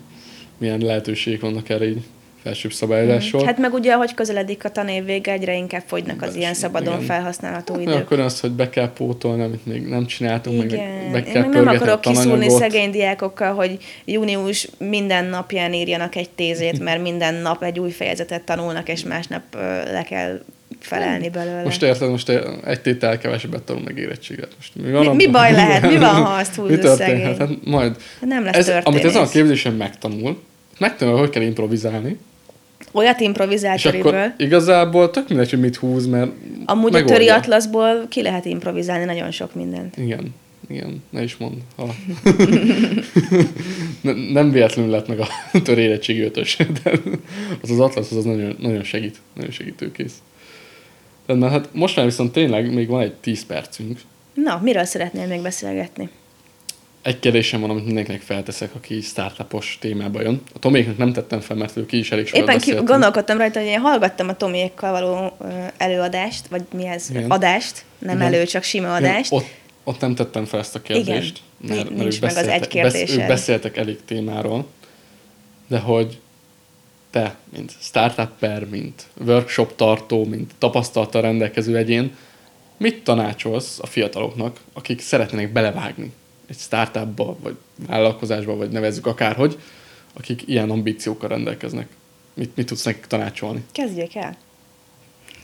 milyen 0.57 0.79
lehetőségek 0.79 1.41
vannak 1.41 1.69
erre 1.69 1.87
így 1.87 2.01
felsőbb 2.43 2.71
szabályozásról. 2.71 3.41
Mm. 3.41 3.45
Hát 3.45 3.57
meg 3.57 3.73
ugye, 3.73 3.93
ahogy 3.93 4.13
közeledik 4.13 4.65
a 4.65 4.69
tanév 4.69 5.05
vége, 5.05 5.31
egyre 5.31 5.55
inkább 5.55 5.83
fogynak 5.85 6.21
az 6.21 6.35
ilyen 6.35 6.53
szabadon 6.53 6.93
igen. 6.93 7.05
felhasználható 7.05 7.79
idők. 7.79 7.95
Akkor 7.95 8.19
az, 8.19 8.39
hogy 8.39 8.51
be 8.51 8.69
kell 8.69 8.93
pótolni, 8.93 9.43
amit 9.43 9.65
még 9.65 9.87
nem 9.87 10.05
csináltunk, 10.05 10.63
igen. 10.63 10.87
meg 10.87 11.11
be 11.11 11.31
kell 11.31 11.43
Én 11.43 11.49
nem 11.49 11.67
akarok 11.67 12.01
kiszúrni 12.01 12.49
szegény 12.49 12.91
diákokkal, 12.91 13.53
hogy 13.53 13.77
június 14.05 14.67
minden 14.77 15.25
napján 15.25 15.73
írjanak 15.73 16.15
egy 16.15 16.29
tézét, 16.29 16.79
mert 16.79 17.01
minden 17.01 17.33
nap 17.33 17.63
egy 17.63 17.79
új 17.79 17.91
fejezetet 17.91 18.43
tanulnak, 18.43 18.89
és 18.89 19.03
másnap 19.03 19.43
le 19.91 20.05
kell 20.09 20.39
felelni 20.85 21.29
belőle. 21.29 21.63
Most 21.63 21.83
érted, 21.83 22.09
most 22.09 22.29
egy 22.65 22.81
tétel 22.81 23.17
kevesebbet 23.17 23.61
tanul 23.61 23.81
meg 23.83 23.97
érettséget. 23.97 24.49
Most 24.57 24.75
mi, 24.75 24.91
van 24.91 25.05
mi, 25.05 25.25
mi 25.25 25.31
baj 25.31 25.51
lehet? 25.61 25.81
Mi 25.81 25.97
van, 25.97 26.15
ha 26.15 26.33
azt 26.33 26.55
húzza 26.55 26.95
szegény? 26.95 27.37
Hát, 27.37 27.49
majd. 27.63 27.95
Nem 28.21 28.43
lesz 28.43 28.55
ez, 28.55 28.65
történés. 28.65 28.85
Amit 28.85 29.05
ezen 29.05 29.21
a 29.21 29.27
képzésen 29.27 29.73
megtanul, 29.73 30.41
megtanul, 30.79 31.17
hogy 31.17 31.29
kell 31.29 31.41
improvizálni. 31.41 32.17
Olyat 32.91 33.19
improvizált 33.19 33.77
És 33.77 33.85
akkor 33.85 34.33
igazából 34.37 35.11
tök 35.11 35.29
mindegy, 35.29 35.49
hogy 35.49 35.59
mit 35.59 35.75
húz, 35.75 36.05
mert 36.05 36.31
Amúgy 36.65 36.91
megoldja. 36.91 37.15
a 37.15 37.17
töri 37.17 37.29
atlaszból 37.29 38.05
ki 38.09 38.21
lehet 38.21 38.45
improvizálni 38.45 39.05
nagyon 39.05 39.31
sok 39.31 39.55
mindent. 39.55 39.97
Igen. 39.97 40.33
Igen, 40.69 41.03
ne 41.09 41.23
is 41.23 41.37
mond. 41.37 41.53
Ha. 41.75 41.95
nem 44.33 44.51
véletlenül 44.51 44.91
lett 44.91 45.07
meg 45.07 45.19
a 45.19 45.27
törérettségi 45.63 46.21
ötös, 46.21 46.57
de 46.83 46.91
az 47.61 47.69
az 47.69 47.79
atlasz 47.79 48.11
az, 48.11 48.17
az 48.17 48.23
nagyon, 48.23 48.55
nagyon 48.59 48.83
segít, 48.83 49.17
nagyon 49.35 49.51
segítőkész. 49.51 50.13
Rendben, 51.25 51.49
hát 51.49 51.69
most 51.71 51.95
már 51.95 52.05
viszont 52.05 52.31
tényleg 52.31 52.73
még 52.73 52.87
van 52.87 53.01
egy 53.01 53.13
10 53.13 53.45
percünk. 53.45 53.99
Na, 54.33 54.59
miről 54.63 54.85
szeretnél 54.85 55.27
még 55.27 55.41
beszélgetni? 55.41 56.09
egy 57.01 57.19
kérdésem 57.19 57.61
van, 57.61 57.69
amit 57.69 57.85
mindenkinek 57.85 58.21
felteszek, 58.21 58.75
aki 58.75 59.01
startupos 59.01 59.77
témába 59.81 60.21
jön. 60.21 60.41
A 60.53 60.59
Toméknak 60.59 60.97
nem 60.97 61.13
tettem 61.13 61.39
fel, 61.39 61.55
mert 61.57 61.77
ők 61.77 61.91
is 61.91 62.11
elég 62.11 62.27
sokat 62.27 62.41
Éppen 62.41 62.59
ki, 62.59 62.73
gondolkodtam 62.85 63.37
rajta, 63.37 63.59
hogy 63.59 63.67
én 63.67 63.79
hallgattam 63.79 64.27
a 64.27 64.35
Tomiékkal 64.37 64.91
való 64.91 65.37
előadást, 65.77 66.47
vagy 66.47 66.61
mi 66.73 66.85
ez? 66.87 67.09
Igen. 67.09 67.31
Adást, 67.31 67.85
nem 67.97 68.15
Igen. 68.15 68.33
elő, 68.33 68.45
csak 68.45 68.63
sima 68.63 68.97
Igen, 68.97 69.09
adást. 69.11 69.31
ott, 69.31 69.45
ott 69.83 69.99
nem 69.99 70.15
tettem 70.15 70.45
fel 70.45 70.59
ezt 70.59 70.75
a 70.75 70.81
kérdést. 70.81 71.41
Igen. 71.63 71.75
Mert, 71.75 71.89
mert 71.89 72.01
Nincs 72.01 72.15
ők 72.15 72.21
meg 72.21 72.31
az 72.31 72.37
egy 72.37 72.45
beszéltek- 72.45 72.69
kérdésed. 72.69 73.19
ők 73.19 73.27
beszéltek 73.27 73.77
elég 73.77 73.97
témáról, 74.05 74.65
de 75.67 75.77
hogy 75.79 76.19
te, 77.13 77.35
mint 77.49 77.71
startupper, 77.79 78.69
mint 78.69 79.03
workshop 79.25 79.75
tartó, 79.75 80.25
mint 80.25 80.51
tapasztalattal 80.57 81.21
rendelkező 81.21 81.77
egyén, 81.77 82.15
mit 82.77 83.03
tanácsolsz 83.03 83.79
a 83.81 83.85
fiataloknak, 83.85 84.59
akik 84.73 85.01
szeretnének 85.01 85.51
belevágni 85.51 86.11
egy 86.49 86.57
startupba, 86.57 87.37
vagy 87.41 87.55
vállalkozásba, 87.87 88.55
vagy 88.55 88.69
nevezzük 88.69 89.05
akárhogy, 89.05 89.59
akik 90.13 90.41
ilyen 90.45 90.69
ambíciókkal 90.69 91.29
rendelkeznek? 91.29 91.87
Mit, 92.33 92.55
mit 92.55 92.65
tudsz 92.65 92.83
nekik 92.83 93.05
tanácsolni? 93.05 93.63
Kezdjék 93.71 94.15
el. 94.15 94.37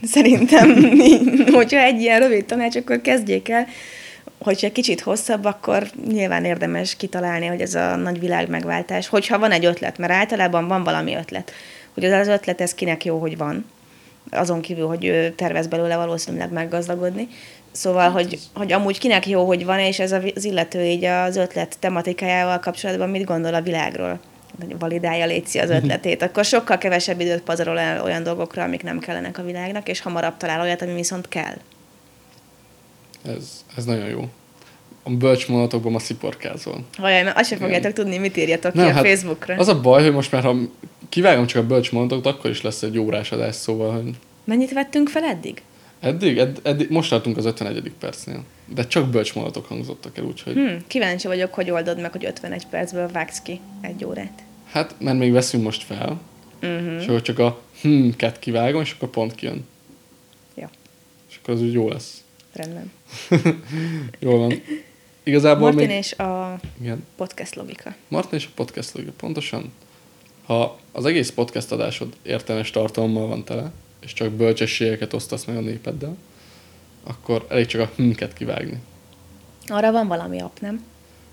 Szerintem, 0.02 0.74
hogyha 1.58 1.78
egy 1.78 2.00
ilyen 2.00 2.20
rövid 2.20 2.44
tanács, 2.44 2.76
akkor 2.76 3.00
kezdjék 3.00 3.48
el. 3.48 3.66
Hogyha 4.40 4.66
egy 4.66 4.72
kicsit 4.72 5.00
hosszabb, 5.00 5.44
akkor 5.44 5.86
nyilván 6.08 6.44
érdemes 6.44 6.96
kitalálni, 6.96 7.46
hogy 7.46 7.60
ez 7.60 7.74
a 7.74 7.96
nagy 7.96 8.20
világ 8.20 8.48
megváltás. 8.48 9.08
Hogyha 9.08 9.38
van 9.38 9.50
egy 9.50 9.64
ötlet, 9.64 9.98
mert 9.98 10.12
általában 10.12 10.68
van 10.68 10.84
valami 10.84 11.14
ötlet. 11.14 11.52
Hogy 11.94 12.04
az 12.04 12.12
az 12.12 12.28
ötlet, 12.28 12.60
ez 12.60 12.74
kinek 12.74 13.04
jó, 13.04 13.18
hogy 13.18 13.36
van. 13.36 13.64
Azon 14.30 14.60
kívül, 14.60 14.86
hogy 14.86 15.04
ő 15.04 15.30
tervez 15.30 15.66
belőle 15.66 15.96
valószínűleg 15.96 16.52
meggazdagodni. 16.52 17.28
Szóval, 17.72 18.10
hogy, 18.10 18.38
hogy 18.54 18.72
amúgy 18.72 18.98
kinek 18.98 19.26
jó, 19.26 19.46
hogy 19.46 19.64
van, 19.64 19.78
és 19.78 19.98
ez 19.98 20.12
az 20.12 20.44
illető 20.44 20.84
így 20.84 21.04
az 21.04 21.36
ötlet 21.36 21.76
tematikájával 21.78 22.58
kapcsolatban 22.58 23.08
mit 23.10 23.24
gondol 23.24 23.54
a 23.54 23.62
világról 23.62 24.20
validálja 24.78 25.26
létszi 25.26 25.58
az 25.58 25.70
ötletét, 25.80 26.22
akkor 26.22 26.44
sokkal 26.44 26.78
kevesebb 26.78 27.20
időt 27.20 27.42
pazarol 27.42 27.78
el 27.78 28.02
olyan 28.04 28.22
dolgokra, 28.22 28.62
amik 28.62 28.82
nem 28.82 28.98
kellenek 28.98 29.38
a 29.38 29.42
világnak, 29.42 29.88
és 29.88 30.00
hamarabb 30.00 30.36
talál 30.36 30.60
olyat, 30.60 30.82
ami 30.82 30.94
viszont 30.94 31.28
kell. 31.28 31.54
Ez, 33.22 33.64
ez 33.76 33.84
nagyon 33.84 34.08
jó. 34.08 34.28
A 35.02 35.10
bölcs 35.10 35.48
mondatokban 35.48 35.92
ma 35.92 35.98
sziporkázol. 35.98 36.84
Mert 36.98 37.38
azt 37.38 37.48
sem 37.48 37.58
fogjátok 37.58 37.92
tudni, 37.92 38.18
mit 38.18 38.36
írjatok 38.36 38.72
ki 38.72 38.78
a 38.78 38.92
Facebookra. 38.94 39.54
Az 39.56 39.68
a 39.68 39.80
baj, 39.80 40.02
hogy 40.02 40.12
most 40.12 40.32
már 40.32 40.42
ha 40.42 40.56
kivágom 41.08 41.46
csak 41.46 41.62
a 41.62 41.66
bölcs 41.66 41.92
mondatokat, 41.92 42.34
akkor 42.38 42.50
is 42.50 42.62
lesz 42.62 42.82
egy 42.82 42.98
órás 42.98 43.32
adás, 43.32 43.54
szóval, 43.54 43.92
hogy 44.02 44.10
Mennyit 44.44 44.72
vettünk 44.72 45.08
fel 45.08 45.24
eddig? 45.24 45.62
eddig, 46.00 46.38
edd, 46.38 46.56
eddig 46.62 46.90
most 46.90 47.10
tartunk 47.10 47.36
az 47.36 47.44
51. 47.44 47.92
percnél. 47.98 48.42
De 48.66 48.86
csak 48.86 49.08
bölcs 49.10 49.34
mondatok 49.34 49.66
hangzottak 49.66 50.18
el, 50.18 50.24
úgyhogy 50.24 50.52
Hm, 50.54 50.74
kíváncsi 50.86 51.26
vagyok, 51.26 51.54
hogy 51.54 51.70
oldod 51.70 52.00
meg, 52.00 52.12
hogy 52.12 52.24
51 52.24 52.66
percből 52.66 53.08
vágsz 53.08 53.40
ki 53.40 53.60
egy 53.80 54.04
órát. 54.04 54.42
hát, 54.70 54.94
mert 54.98 55.18
még 55.18 55.32
veszünk 55.32 55.64
most 55.64 55.82
fel, 55.82 56.20
Uh-huh. 56.62 57.00
és 57.00 57.06
akkor 57.06 57.22
csak 57.22 57.38
a 57.38 57.60
hm-ket 57.80 58.38
kivágom, 58.38 58.80
és 58.80 58.92
akkor 58.92 59.08
pont 59.08 59.34
kijön. 59.34 59.66
Ja, 60.54 60.70
És 61.30 61.38
akkor 61.42 61.54
az 61.54 61.60
úgy 61.62 61.72
jó 61.72 61.88
lesz. 61.88 62.22
rendben. 62.52 62.90
Jól 64.18 64.38
van. 64.38 64.62
Igazából 65.22 65.70
Martin 65.70 65.86
még... 65.86 65.96
és 65.96 66.12
a 66.12 66.60
Igen. 66.80 67.06
podcast 67.16 67.54
logika. 67.54 67.94
Martin 68.08 68.38
és 68.38 68.46
a 68.46 68.50
podcast 68.54 68.94
logika. 68.94 69.12
Pontosan. 69.16 69.72
Ha 70.46 70.78
az 70.92 71.04
egész 71.04 71.30
podcast 71.30 71.72
adásod 71.72 72.16
értelmes 72.22 72.70
tartalommal 72.70 73.26
van 73.26 73.44
tele, 73.44 73.72
és 74.00 74.12
csak 74.12 74.30
bölcsességeket 74.30 75.12
osztasz 75.12 75.44
meg 75.44 75.56
a 75.56 75.60
népeddel, 75.60 76.16
akkor 77.02 77.46
elég 77.48 77.66
csak 77.66 77.80
a 77.80 77.90
hm-ket 77.96 78.32
kivágni. 78.32 78.80
Arra 79.66 79.92
van 79.92 80.06
valami 80.06 80.40
app, 80.40 80.58
nem? 80.60 80.84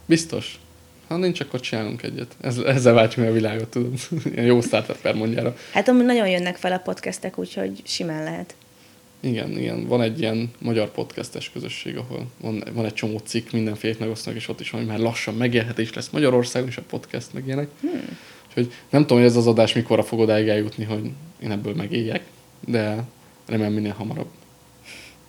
Biztos. 0.06 0.60
Ha 1.08 1.18
nincs, 1.18 1.40
akkor 1.40 1.60
csinálunk 1.60 2.04
egyet. 2.04 2.36
Ez, 2.42 2.58
ezzel 2.58 2.94
váltjuk 2.94 3.26
meg 3.26 3.34
a 3.34 3.36
világot, 3.36 3.70
tudod. 3.70 3.94
Ilyen 4.34 4.46
jó 4.46 4.62
startup 4.62 5.14
mondjára. 5.14 5.56
Hát 5.72 5.92
nagyon 5.92 6.28
jönnek 6.28 6.56
fel 6.56 6.72
a 6.72 6.78
podcastek, 6.78 7.38
úgyhogy 7.38 7.82
simán 7.86 8.24
lehet. 8.24 8.56
Igen, 9.20 9.52
igen. 9.58 9.88
Van 9.88 10.02
egy 10.02 10.20
ilyen 10.20 10.52
magyar 10.60 10.92
podcastes 10.92 11.50
közösség, 11.52 11.98
ahol 11.98 12.26
van, 12.42 12.64
van 12.74 12.86
egy 12.86 12.94
csomó 12.94 13.18
cikk, 13.18 13.52
mindenféle 13.52 13.96
megosztanak, 14.00 14.40
és 14.40 14.48
ott 14.48 14.60
is 14.60 14.70
van, 14.70 14.82
hogy 14.82 14.90
már 14.90 15.00
lassan 15.00 15.34
megélhetés 15.36 15.94
lesz 15.94 16.10
Magyarországon 16.10 16.68
is 16.68 16.78
a 16.78 16.82
podcast, 16.90 17.34
meg 17.34 17.46
ilyenek. 17.46 17.68
Hmm. 17.82 18.18
Úgyhogy 18.48 18.72
nem 18.90 19.02
tudom, 19.02 19.18
hogy 19.18 19.28
ez 19.28 19.36
az 19.36 19.48
adás 19.48 19.74
mikorra 19.74 20.04
fog 20.04 20.20
odáig 20.20 20.48
eljutni, 20.48 20.84
hogy 20.84 21.12
én 21.44 21.52
ebből 21.52 21.74
megéljek, 21.74 22.24
de 22.60 23.04
remélem 23.46 23.74
minél 23.74 23.94
hamarabb. 23.94 24.30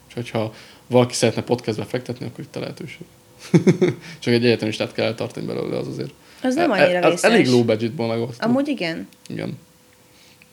És 0.09 0.15
hogyha 0.15 0.55
valaki 0.87 1.15
szeretne 1.15 1.43
podcastbe 1.43 1.85
fektetni, 1.85 2.27
akkor 2.27 2.45
itt 2.45 2.57
a 2.57 2.61
lehetőség. 2.61 3.07
Csak 4.19 4.35
egy 4.35 4.45
egyetemistát 4.47 4.93
kell 4.93 5.07
eltartani 5.07 5.47
belőle, 5.47 5.79
az 5.79 5.87
azért. 5.87 6.13
Az 6.43 6.55
nem 6.55 6.73
E- 6.73 6.83
annyira 6.83 6.99
e- 6.99 7.05
az 7.07 7.11
vészes. 7.11 7.31
elég 7.31 7.47
low 7.47 7.65
budgetból 7.65 8.07
megosztó. 8.07 8.47
Amúgy 8.47 8.69
igen. 8.69 9.09
Igen. 9.29 9.59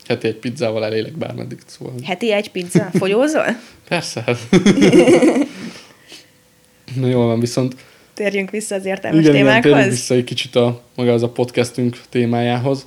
Heti 0.07 0.27
egy 0.27 0.35
pizzával 0.35 0.85
elélek 0.85 1.17
bármeddig, 1.17 1.59
szóval... 1.65 1.93
Heti 2.03 2.31
egy 2.31 2.51
pizza. 2.51 2.89
Fogyózol? 2.93 3.45
Persze. 3.87 4.23
Na 6.95 7.07
jól 7.07 7.25
van, 7.25 7.39
viszont 7.39 7.75
Térjünk 8.15 8.49
vissza 8.49 8.75
az 8.75 8.85
értelmes 8.85 9.19
igen, 9.19 9.35
igen, 9.35 9.45
térjünk 9.45 9.63
témákhoz. 9.63 9.93
vissza 9.93 10.13
egy 10.13 10.23
kicsit 10.23 10.55
a, 10.55 10.81
maga 10.95 11.13
az 11.13 11.23
a 11.23 11.29
podcastünk 11.29 12.01
témájához, 12.09 12.85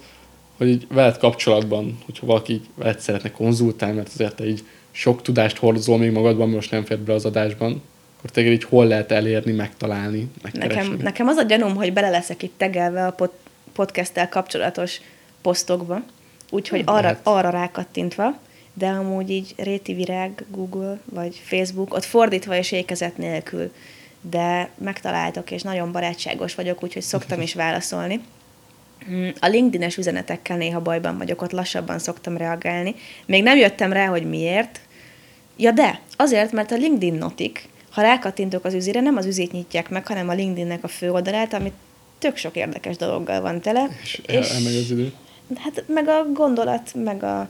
hogy 0.57 0.69
így 0.69 0.87
veled 0.91 1.17
kapcsolatban, 1.17 1.99
hogyha 2.05 2.27
valaki 2.27 2.53
így 2.53 2.67
veled 2.75 3.01
szeretne 3.01 3.31
konzultálni, 3.31 3.97
mert 3.97 4.09
azért 4.15 4.35
te 4.35 4.47
így 4.47 4.65
sok 4.91 5.23
tudást 5.23 5.57
hordozol 5.57 5.99
még 5.99 6.11
magadban, 6.11 6.49
most 6.49 6.71
nem 6.71 6.85
fér 6.85 6.99
be 6.99 7.13
az 7.13 7.25
adásban, 7.25 7.83
akkor 8.19 8.31
téged 8.31 8.53
így 8.53 8.65
hol 8.65 8.87
lehet 8.87 9.13
elérni, 9.13 9.53
megtalálni, 9.53 10.29
megkeresni. 10.43 10.81
Nekem, 10.81 10.97
nekem 11.03 11.27
az 11.27 11.37
a 11.37 11.43
gyanúm, 11.43 11.75
hogy 11.75 11.93
bele 11.93 12.09
leszek 12.09 12.43
itt 12.43 12.55
tegelve 12.57 13.07
a 13.07 13.11
pod, 13.11 13.31
podcasttel 13.73 14.29
kapcsolatos 14.29 15.01
posztokba, 15.43 16.03
úgyhogy 16.51 16.85
Nem 16.85 16.95
arra, 16.95 17.03
lehet. 17.03 17.21
arra 17.23 17.51
rákattintva, 17.51 18.39
de 18.75 18.87
amúgy 18.87 19.31
így 19.31 19.55
Réti 19.57 19.95
Virág, 19.95 20.45
Google 20.51 20.99
vagy 21.05 21.43
Facebook, 21.45 21.95
ott 21.95 22.05
fordítva 22.05 22.57
és 22.57 22.73
ékezet 22.73 23.17
nélkül, 23.17 23.73
de 24.21 24.71
megtaláltok, 24.79 25.51
és 25.51 25.63
nagyon 25.63 25.93
barátságos 25.93 26.55
vagyok, 26.55 26.83
úgyhogy 26.83 27.03
szoktam 27.03 27.41
is 27.41 27.55
válaszolni. 27.55 28.21
Mm, 29.11 29.29
A 29.41 29.47
LinkedIn-es 29.47 29.97
üzenetekkel 29.97 30.57
néha 30.57 30.81
bajban 30.81 31.19
vagyok, 31.19 31.43
ott 31.43 31.51
lassabban 31.53 31.99
szoktam 31.99 32.37
reagálni. 32.37 32.95
Még 33.27 33.43
nem 33.43 33.57
jöttem 33.57 33.93
rá, 33.93 34.07
hogy 34.07 34.29
miért. 34.29 34.81
Ja 35.57 35.71
de, 35.71 36.01
azért, 36.17 36.53
mert 36.53 36.73
a 36.73 36.77
LinkedIn 36.77 37.15
notik, 37.15 37.69
ha 37.91 38.03
rákattintok 38.03 38.65
az 38.65 38.75
üzére, 38.75 39.01
nem 39.01 39.17
az 39.17 39.27
üzét 39.27 39.53
nyitják 39.53 39.89
meg, 39.89 40.07
hanem 40.07 40.29
a 40.29 40.33
LinkedInnek 40.33 40.85
a 40.85 40.89
fő 40.89 41.11
oldalát, 41.11 41.53
amit 41.53 41.73
tök 42.19 42.37
sok 42.37 42.57
érdekes 42.57 42.97
dologgal 42.97 43.41
van 43.41 43.61
tele. 43.61 43.89
És, 44.03 44.21
és... 44.27 44.51
elmegy 44.51 44.77
az 44.77 44.91
idő. 44.91 45.13
Hát 45.57 45.85
meg 45.87 46.09
a 46.09 46.27
gondolat, 46.33 46.91
meg 47.05 47.23
a, 47.23 47.49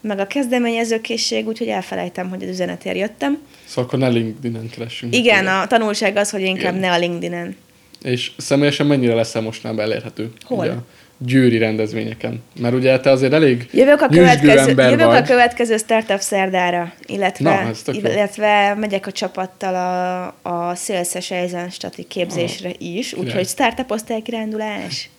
meg 0.00 0.18
a 0.18 0.26
kezdeményezőkészség, 0.26 1.46
úgyhogy 1.46 1.68
elfelejtem, 1.68 2.28
hogy 2.28 2.42
az 2.42 2.48
üzenetért 2.48 2.96
jöttem. 2.96 3.38
Szóval 3.64 3.84
akkor 3.84 3.98
ne 3.98 4.08
LinkedIn-en 4.08 4.70
keressünk. 4.70 5.14
Igen, 5.16 5.46
a 5.46 5.66
tanulság 5.66 6.16
az, 6.16 6.30
hogy 6.30 6.42
inkább 6.42 6.76
Igen. 6.76 6.88
ne 6.88 6.92
a 6.92 6.98
LinkedIn-en. 6.98 7.56
És 8.02 8.32
személyesen 8.36 8.86
mennyire 8.86 9.14
leszel 9.14 9.42
mostanában 9.42 9.84
elérhető? 9.84 10.32
Hol? 10.44 10.58
Ugye, 10.58 10.72
győri 11.18 11.58
rendezvényeken. 11.58 12.42
Mert 12.60 12.74
ugye 12.74 13.00
te 13.00 13.10
azért 13.10 13.32
elég 13.32 13.68
Jövök 13.72 14.00
a 14.00 14.08
következő, 14.08 14.68
ember 14.68 14.90
jövök 14.90 15.06
vagy. 15.06 15.16
a 15.16 15.22
következő 15.22 15.76
startup 15.76 16.20
szerdára, 16.20 16.92
illetve, 17.06 17.74
Na, 17.84 17.92
illetve 17.92 18.74
megyek 18.74 19.06
a 19.06 19.12
csapattal 19.12 19.74
a, 19.74 20.24
a 20.68 20.74
Szélszes 20.74 21.30
Eisenstati 21.30 22.02
képzésre 22.02 22.70
is, 22.78 23.08
Király. 23.08 23.24
úgyhogy 23.24 23.46
startup 23.46 23.90
osztálykirándulás. 23.90 25.10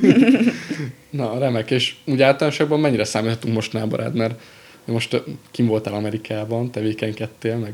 Na, 1.10 1.38
remek, 1.38 1.70
és 1.70 1.94
úgy 2.04 2.22
általánosabban 2.22 2.80
mennyire 2.80 3.04
számíthatunk 3.04 3.54
most 3.54 3.72
nábarád, 3.72 4.14
mert 4.14 4.40
most 4.84 5.22
kim 5.50 5.66
voltál 5.66 5.94
Amerikában, 5.94 6.70
tevékenykedtél, 6.70 7.56
meg 7.56 7.72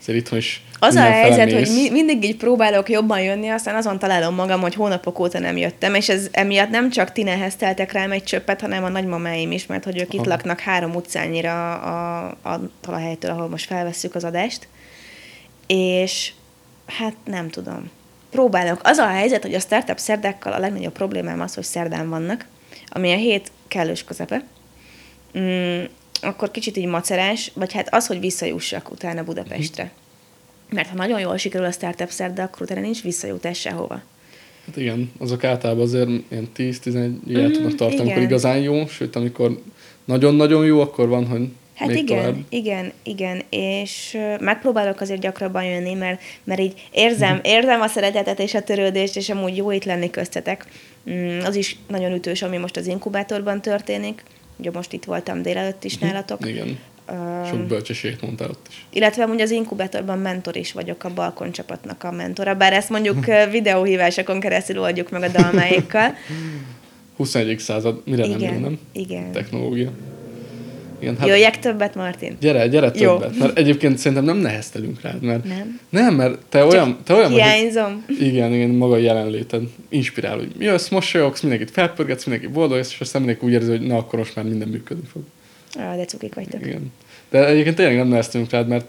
azért 0.00 0.18
itthon 0.18 0.38
is 0.38 0.62
Az 0.78 0.94
a 0.94 1.00
helyzet, 1.00 1.52
mész. 1.52 1.68
hogy 1.68 1.76
mi, 1.76 1.90
mindig 1.90 2.24
így 2.24 2.36
próbálok 2.36 2.88
jobban 2.88 3.20
jönni, 3.20 3.48
aztán 3.48 3.74
azon 3.74 3.98
találom 3.98 4.34
magam, 4.34 4.60
hogy 4.60 4.74
hónapok 4.74 5.18
óta 5.18 5.38
nem 5.38 5.56
jöttem, 5.56 5.94
és 5.94 6.08
ez 6.08 6.28
emiatt 6.30 6.70
nem 6.70 6.90
csak 6.90 7.12
ti 7.12 7.22
nehezteltek 7.22 7.92
rám 7.92 8.12
egy 8.12 8.24
csöppet, 8.24 8.60
hanem 8.60 8.84
a 8.84 8.88
nagymamáim 8.88 9.52
is, 9.52 9.66
mert 9.66 9.84
hogy 9.84 10.00
ők 10.00 10.12
itt 10.12 10.20
Aha. 10.20 10.28
laknak 10.28 10.60
három 10.60 10.94
utcányira 10.94 11.74
a, 11.74 12.26
a 12.42 12.60
talahelytől, 12.80 13.30
ahol 13.30 13.48
most 13.48 13.66
felvesszük 13.66 14.14
az 14.14 14.24
adást. 14.24 14.68
És 15.66 16.32
hát 16.86 17.14
nem 17.24 17.50
tudom. 17.50 17.90
Próbálok. 18.30 18.80
Az 18.82 18.98
a 18.98 19.06
helyzet, 19.06 19.42
hogy 19.42 19.54
a 19.54 19.60
startup 19.60 19.98
szerdákkal 19.98 20.52
a 20.52 20.58
legnagyobb 20.58 20.92
problémám 20.92 21.40
az, 21.40 21.54
hogy 21.54 21.64
szerdán 21.64 22.08
vannak, 22.08 22.46
ami 22.88 23.12
a 23.12 23.16
hét 23.16 23.52
kellős 23.68 24.04
közepe. 24.04 24.44
Mm, 25.38 25.82
akkor 26.22 26.50
kicsit 26.50 26.76
így 26.76 26.86
macerás, 26.86 27.50
vagy 27.54 27.72
hát 27.72 27.94
az, 27.94 28.06
hogy 28.06 28.20
visszajussak 28.20 28.90
utána 28.90 29.24
Budapestre. 29.24 29.90
Mert 30.70 30.88
ha 30.88 30.94
nagyon 30.94 31.20
jól 31.20 31.36
sikerül 31.36 31.66
a 31.66 31.70
startup 31.70 32.10
szerda, 32.10 32.42
akkor 32.42 32.62
utána 32.62 32.80
nincs 32.80 33.02
visszajutás 33.02 33.58
sehova. 33.58 34.02
Hát 34.66 34.76
igen, 34.76 35.12
azok 35.18 35.44
általában 35.44 35.82
azért 35.82 36.08
ilyen 36.08 36.48
10-11 36.56 37.26
évet 37.26 37.42
Mhm, 37.42 37.52
tudnak 37.52 37.74
tartani, 37.74 38.00
amikor 38.00 38.22
igazán 38.22 38.58
jó, 38.58 38.86
sőt, 38.86 39.16
amikor 39.16 39.62
nagyon-nagyon 40.04 40.64
jó, 40.64 40.80
akkor 40.80 41.08
van, 41.08 41.26
hogy 41.26 41.48
Hát 41.80 41.88
még 41.88 41.98
igen, 41.98 42.18
tovább. 42.18 42.44
igen, 42.48 42.92
igen, 43.02 43.42
és 43.50 44.18
megpróbálok 44.40 45.00
azért 45.00 45.20
gyakrabban 45.20 45.64
jönni, 45.64 45.94
mert, 45.94 46.20
mert 46.44 46.60
így 46.60 46.88
érzem, 46.90 47.40
érzem 47.42 47.80
a 47.80 47.86
szeretetet 47.86 48.40
és 48.40 48.54
a 48.54 48.62
törődést, 48.62 49.16
és 49.16 49.28
amúgy 49.28 49.56
jó 49.56 49.70
itt 49.70 49.84
lenni 49.84 50.10
köztetek. 50.10 50.66
Mm, 51.10 51.40
az 51.40 51.54
is 51.54 51.76
nagyon 51.88 52.12
ütős, 52.12 52.42
ami 52.42 52.56
most 52.56 52.76
az 52.76 52.86
inkubátorban 52.86 53.60
történik. 53.60 54.22
Ugye 54.56 54.70
most 54.70 54.92
itt 54.92 55.04
voltam 55.04 55.42
délelőtt 55.42 55.84
is 55.84 55.98
nálatok. 55.98 56.46
Igen. 56.46 56.78
Sok 57.48 57.66
bölcsességet 57.66 58.20
mondtál 58.20 58.50
ott 58.50 58.66
is. 58.68 58.86
illetve 58.90 59.22
amúgy 59.22 59.40
az 59.40 59.50
inkubátorban 59.50 60.18
mentor 60.18 60.56
is 60.56 60.72
vagyok, 60.72 61.04
a 61.04 61.14
balkon 61.14 61.52
csapatnak 61.52 62.04
a 62.04 62.10
mentora, 62.10 62.54
bár 62.54 62.72
ezt 62.72 62.90
mondjuk 62.90 63.24
videóhívásokon 63.50 64.40
keresztül 64.40 64.80
oldjuk 64.80 65.10
meg 65.10 65.22
a 65.22 65.28
dalmáikkal. 65.28 66.14
21. 67.16 67.58
század, 67.68 68.02
mire 68.04 68.26
nem 68.26 68.38
Igen, 68.38 68.60
nem? 68.60 68.78
igen. 68.92 69.32
Technológia. 69.32 69.90
Igen, 71.00 71.16
Hát, 71.18 71.28
Jöjjek 71.28 71.58
többet, 71.58 71.94
Martin? 71.94 72.36
Gyere, 72.40 72.66
gyere 72.66 72.90
Jó. 72.94 73.18
többet. 73.18 73.38
Mert 73.38 73.58
egyébként 73.58 73.98
szerintem 73.98 74.24
nem 74.24 74.36
neheztelünk 74.36 75.00
rád, 75.00 75.22
mert... 75.22 75.44
Nem. 75.44 75.80
Nem, 75.90 76.14
mert 76.14 76.38
te 76.48 76.64
olyan, 76.64 76.98
te 77.04 77.14
olyan 77.14 77.30
vagy, 77.30 77.40
Hiányzom. 77.40 78.04
Igen, 78.20 78.52
igen, 78.52 78.68
maga 78.70 78.94
a 78.94 78.98
jelenléted 78.98 79.62
inspirál, 79.88 80.36
hogy 80.36 80.52
jössz, 80.58 80.88
mosolyogsz, 80.88 81.40
mindenkit 81.40 81.70
felpörgetsz, 81.70 82.24
mindenki 82.24 82.52
boldog 82.52 82.78
és 82.78 83.00
aztán 83.00 83.22
mindenki 83.22 83.46
úgy 83.46 83.52
érzi, 83.52 83.70
hogy 83.70 83.80
na, 83.80 83.96
akkor 83.96 84.18
most 84.18 84.36
már 84.36 84.44
minden 84.44 84.68
működni 84.68 85.06
fog. 85.12 85.22
Ah, 85.74 85.96
de 85.96 86.04
cukik 86.04 86.34
vagytok. 86.34 86.66
Igen. 86.66 86.92
De 87.30 87.46
egyébként 87.46 87.76
tényleg 87.76 87.96
nem 87.96 88.08
neheztünk 88.08 88.50
rád, 88.50 88.68
mert 88.68 88.86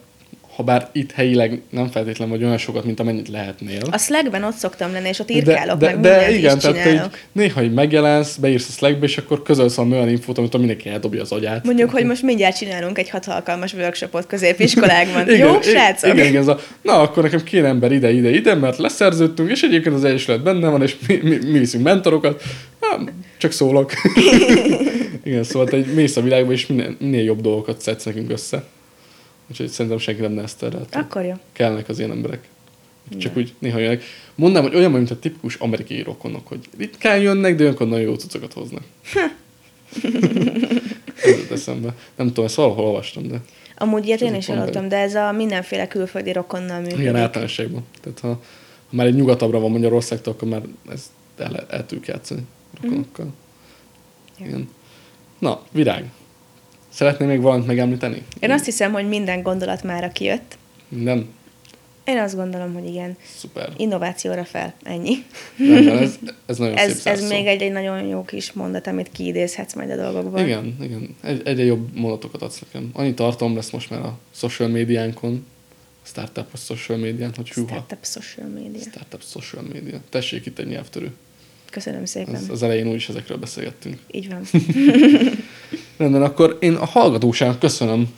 ha 0.55 0.63
bár 0.63 0.89
itt 0.91 1.11
helyileg 1.11 1.61
nem 1.69 1.87
feltétlen 1.87 2.29
vagy 2.29 2.43
olyan 2.43 2.57
sokat, 2.57 2.83
mint 2.83 2.99
amennyit 2.99 3.27
lehetnél. 3.27 3.81
A 3.91 3.97
Slackben 3.97 4.43
ott 4.43 4.55
szoktam 4.55 4.91
lenni, 4.91 5.07
és 5.07 5.19
ott 5.19 5.31
írkálok, 5.31 5.77
de, 5.77 5.85
meg 5.85 5.99
de, 5.99 6.09
mindent 6.09 6.27
de 6.27 6.37
igen, 6.37 6.57
is 6.57 6.63
tehát 6.63 6.91
így, 6.91 7.19
néha 7.31 7.63
így 7.63 7.73
megjelensz, 7.73 8.35
beírsz 8.35 8.67
a 8.69 8.71
Slackbe, 8.71 9.05
és 9.05 9.17
akkor 9.17 9.41
közölsz 9.41 9.75
valami 9.75 9.95
olyan 9.95 10.09
infót, 10.09 10.37
amit 10.37 10.57
mindenki 10.57 10.89
eldobja 10.89 11.21
az 11.21 11.31
agyát. 11.31 11.65
Mondjuk, 11.65 11.89
hogy 11.89 12.05
most 12.05 12.21
mindjárt 12.21 12.57
csinálunk 12.57 12.97
egy 12.97 13.09
hat 13.09 13.27
alkalmas 13.27 13.73
workshopot 13.73 14.27
középiskolákban. 14.27 15.29
Igen, 15.33 15.47
Jó, 15.47 15.61
srácok? 15.61 16.13
Igen, 16.13 16.25
igen, 16.25 16.41
ez 16.41 16.47
a, 16.47 16.59
na 16.81 17.01
akkor 17.01 17.23
nekem 17.23 17.43
kéne 17.43 17.67
ember 17.67 17.91
ide, 17.91 18.11
ide, 18.11 18.29
ide, 18.29 18.55
mert 18.55 18.77
leszerződtünk, 18.77 19.49
és 19.49 19.61
egyébként 19.61 19.95
az 19.95 20.03
egyesület 20.03 20.43
benne 20.43 20.69
van, 20.69 20.81
és 20.81 20.95
mi, 21.07 21.19
mi, 21.23 21.37
mi 21.51 21.59
viszünk 21.59 21.83
mentorokat. 21.83 22.43
Na, 22.79 23.03
csak 23.37 23.51
szólok. 23.51 23.91
igen, 25.23 25.43
szóval 25.43 25.67
te 25.67 25.75
egy 25.75 25.93
mész 25.93 26.15
a 26.15 26.21
világba, 26.21 26.51
és 26.51 26.67
minél, 26.67 26.95
minél 26.99 27.23
jobb 27.23 27.41
dolgokat 27.41 27.81
szedsz 27.81 28.03
nekünk 28.03 28.31
össze. 28.31 28.63
Úgyhogy 29.51 29.67
szerintem 29.67 29.99
senki 29.99 30.21
nem 30.21 30.31
neheztel 30.31 30.69
rá. 30.69 30.79
Akkor 30.91 31.25
jó. 31.25 31.33
Kellnek 31.51 31.89
az 31.89 31.97
ilyen 31.97 32.11
emberek. 32.11 32.47
Csak 33.17 33.37
úgy 33.37 33.53
néha 33.59 33.79
jönnek. 33.79 34.03
Mondanám, 34.35 34.69
hogy 34.69 34.77
olyan, 34.77 34.91
mint 34.91 35.11
a 35.11 35.19
tipikus 35.19 35.55
amerikai 35.55 36.01
rokonok, 36.01 36.47
hogy 36.47 36.59
ritkán 36.77 37.19
jönnek, 37.19 37.55
de 37.55 37.63
olyankor 37.63 37.87
nagyon 37.87 38.05
jó 38.05 38.15
cuccokat 38.15 38.53
hoznak. 38.53 38.83
Ez 41.23 41.37
jut 41.37 41.51
eszembe. 41.51 41.95
Nem 42.15 42.27
tudom, 42.27 42.45
ezt 42.45 42.55
valahol 42.55 42.85
olvastam, 42.85 43.27
de 43.27 43.41
Amúgy 43.75 44.05
ilyet 44.05 44.21
én 44.21 44.31
Ez 44.31 44.37
is 44.37 44.45
hallottam, 44.45 44.87
de 44.87 44.97
ez 44.97 45.15
a 45.15 45.31
mindenféle 45.31 45.87
külföldi 45.87 46.31
rokonnal 46.31 46.79
működik. 46.79 46.99
igen, 46.99 47.15
általánosságban. 47.15 47.85
Tehát 48.01 48.19
ha, 48.19 48.27
ha 48.27 48.39
már 48.89 49.05
egy 49.05 49.15
nyugatabbra 49.15 49.59
van 49.59 49.71
Magyarországtól, 49.71 50.33
akkor 50.33 50.47
már 50.47 50.61
ezt 50.91 51.09
el, 51.37 51.65
el 51.69 51.85
tudjuk 51.85 52.07
játszani 52.07 52.41
rokonokkal. 52.81 53.33
Ja. 54.39 54.45
Igen. 54.45 54.69
Na, 55.39 55.61
virág. 55.71 56.11
Szeretnél 56.93 57.27
még 57.27 57.41
valamit 57.41 57.67
megemlíteni? 57.67 58.23
Én 58.39 58.51
azt 58.51 58.65
hiszem, 58.65 58.91
hogy 58.91 59.07
minden 59.07 59.41
gondolat 59.41 59.83
már 59.83 60.11
kijött. 60.11 60.57
Minden? 60.87 61.29
Én 62.03 62.17
azt 62.17 62.35
gondolom, 62.35 62.73
hogy 62.73 62.85
igen. 62.85 63.17
Szuper. 63.37 63.69
Innovációra 63.77 64.45
fel. 64.45 64.73
Ennyi. 64.83 65.15
Rendben, 65.57 65.97
ez, 65.97 66.19
ez 66.45 66.57
nagyon 66.57 66.77
szép 66.77 66.85
Ez, 66.85 66.91
ez 66.91 67.01
zárszó. 67.01 67.27
még 67.27 67.45
egy, 67.45 67.61
egy 67.61 67.71
nagyon 67.71 68.03
jó 68.03 68.23
kis 68.25 68.51
mondat, 68.51 68.87
amit 68.87 69.11
kiidézhetsz 69.11 69.73
majd 69.73 69.89
a 69.89 69.95
dolgokból. 69.95 70.39
Igen, 70.39 70.77
igen. 70.81 71.15
Egy, 71.21 71.41
egyre 71.45 71.63
jobb 71.63 71.95
mondatokat 71.95 72.41
adsz 72.41 72.59
nekem. 72.59 72.89
Annyi 72.93 73.13
tartalom 73.13 73.55
lesz 73.55 73.69
most 73.69 73.89
már 73.89 73.99
a 73.99 74.17
social 74.31 74.69
médiánkon, 74.69 75.45
a 76.03 76.07
startup 76.07 76.57
social 76.57 76.97
médián, 76.97 77.31
hogy 77.35 77.49
hűha. 77.49 77.67
Startup 77.67 78.05
social 78.05 78.47
media. 78.47 78.81
Startup 78.81 79.23
social 79.23 79.63
media. 79.73 80.01
Tessék 80.09 80.45
itt 80.45 80.59
egy 80.59 80.67
nyelvtörő. 80.67 81.11
Köszönöm 81.69 82.05
szépen. 82.05 82.35
Az, 82.35 82.49
az 82.49 82.63
elején 82.63 82.87
úgyis 82.87 83.09
ezekről 83.09 83.37
beszélgettünk. 83.37 83.97
Így 84.11 84.29
van. 84.29 84.41
Rendben, 86.01 86.21
akkor 86.21 86.57
én 86.59 86.73
a 86.73 86.85
hallgatóságnak 86.85 87.59
köszönöm 87.59 88.13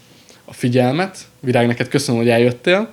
a 0.45 0.53
figyelmet. 0.53 1.17
Virág, 1.39 1.67
neked 1.67 1.87
köszönöm, 1.87 2.21
hogy 2.21 2.29
eljöttél. 2.29 2.89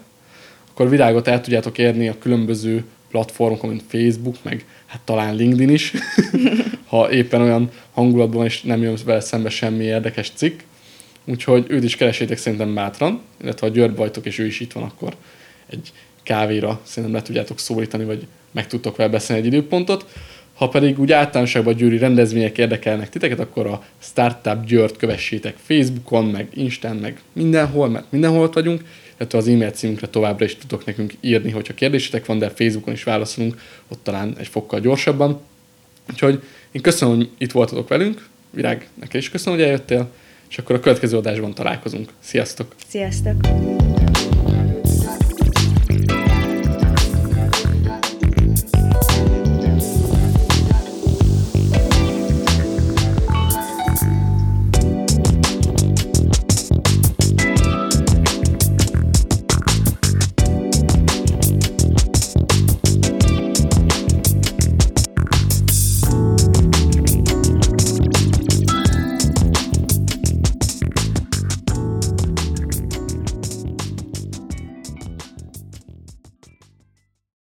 Akkor 0.71 0.89
Virágot 0.89 1.29
el 1.29 1.41
tudjátok 1.41 1.79
érni 1.79 2.09
a 2.09 2.19
különböző 2.19 2.85
platformokon, 3.11 3.71
mint 3.71 3.83
Facebook, 3.89 4.37
meg 4.43 4.65
hát 4.87 5.01
talán 5.01 5.35
LinkedIn 5.35 5.69
is, 5.69 5.93
ha 6.91 7.13
éppen 7.13 7.41
olyan 7.41 7.71
hangulatban 7.93 8.45
és 8.45 8.63
nem 8.63 8.83
jön 8.83 8.99
vele 9.05 9.21
szembe 9.21 9.49
semmi 9.49 9.85
érdekes 9.85 10.33
cikk. 10.35 10.61
Úgyhogy 11.25 11.65
őt 11.69 11.85
is 11.85 11.97
keresétek 11.97 12.39
szerintem 12.39 12.75
bátran, 12.75 13.21
illetve 13.43 13.67
ha 13.67 13.73
Győrbe 13.73 13.97
vagytok, 13.97 14.27
és 14.27 14.39
ő 14.39 14.47
is 14.47 14.61
itt 14.61 14.73
van, 14.73 14.83
akkor 14.83 15.17
egy 15.67 15.93
kávéra 16.23 16.81
szerintem 16.83 17.19
le 17.19 17.23
tudjátok 17.23 17.59
szólítani, 17.59 18.05
vagy 18.05 18.27
meg 18.51 18.67
tudtok 18.67 18.97
vele 18.97 19.11
beszélni 19.11 19.43
egy 19.43 19.53
időpontot. 19.53 20.07
Ha 20.61 20.69
pedig 20.69 20.99
úgy 20.99 21.13
általánosságban 21.13 21.75
győri 21.75 21.99
rendezvények 21.99 22.59
érdekelnek 22.59 23.09
titeket, 23.09 23.41
akkor 23.41 23.67
a 23.67 23.85
Startup 23.99 24.65
Győrt 24.65 24.97
kövessétek 24.97 25.57
Facebookon, 25.57 26.25
meg 26.25 26.49
Instán, 26.55 26.97
meg 26.97 27.21
mindenhol, 27.33 27.89
mert 27.89 28.05
mindenhol 28.11 28.43
ott 28.43 28.55
vagyunk, 28.55 28.85
illetve 29.19 29.39
az 29.39 29.49
e-mail 29.49 29.71
címünkre 29.71 30.07
továbbra 30.09 30.45
is 30.45 30.57
tudok 30.57 30.85
nekünk 30.85 31.13
írni, 31.21 31.51
hogyha 31.51 31.75
kérdésetek 31.75 32.27
van, 32.27 32.39
de 32.39 32.49
Facebookon 32.49 32.95
is 32.95 33.05
válaszolunk, 33.05 33.61
ott 33.89 34.01
talán 34.03 34.35
egy 34.39 34.49
fokkal 34.49 34.81
gyorsabban. 34.81 35.41
Úgyhogy 36.11 36.43
én 36.73 36.83
köszönöm, 36.83 37.17
hogy 37.17 37.29
itt 37.39 37.53
voltatok 37.53 37.89
velünk, 37.89 38.27
Virág, 38.51 38.89
neked 38.95 39.21
is 39.21 39.31
köszönöm, 39.31 39.59
hogy 39.59 39.69
eljöttél, 39.69 40.11
és 40.51 40.59
akkor 40.59 40.77
a 40.77 40.81
következő 40.81 41.17
adásban 41.17 41.55
találkozunk. 41.55 42.11
Sziasztok! 42.19 42.75
Sziasztok! 42.87 43.37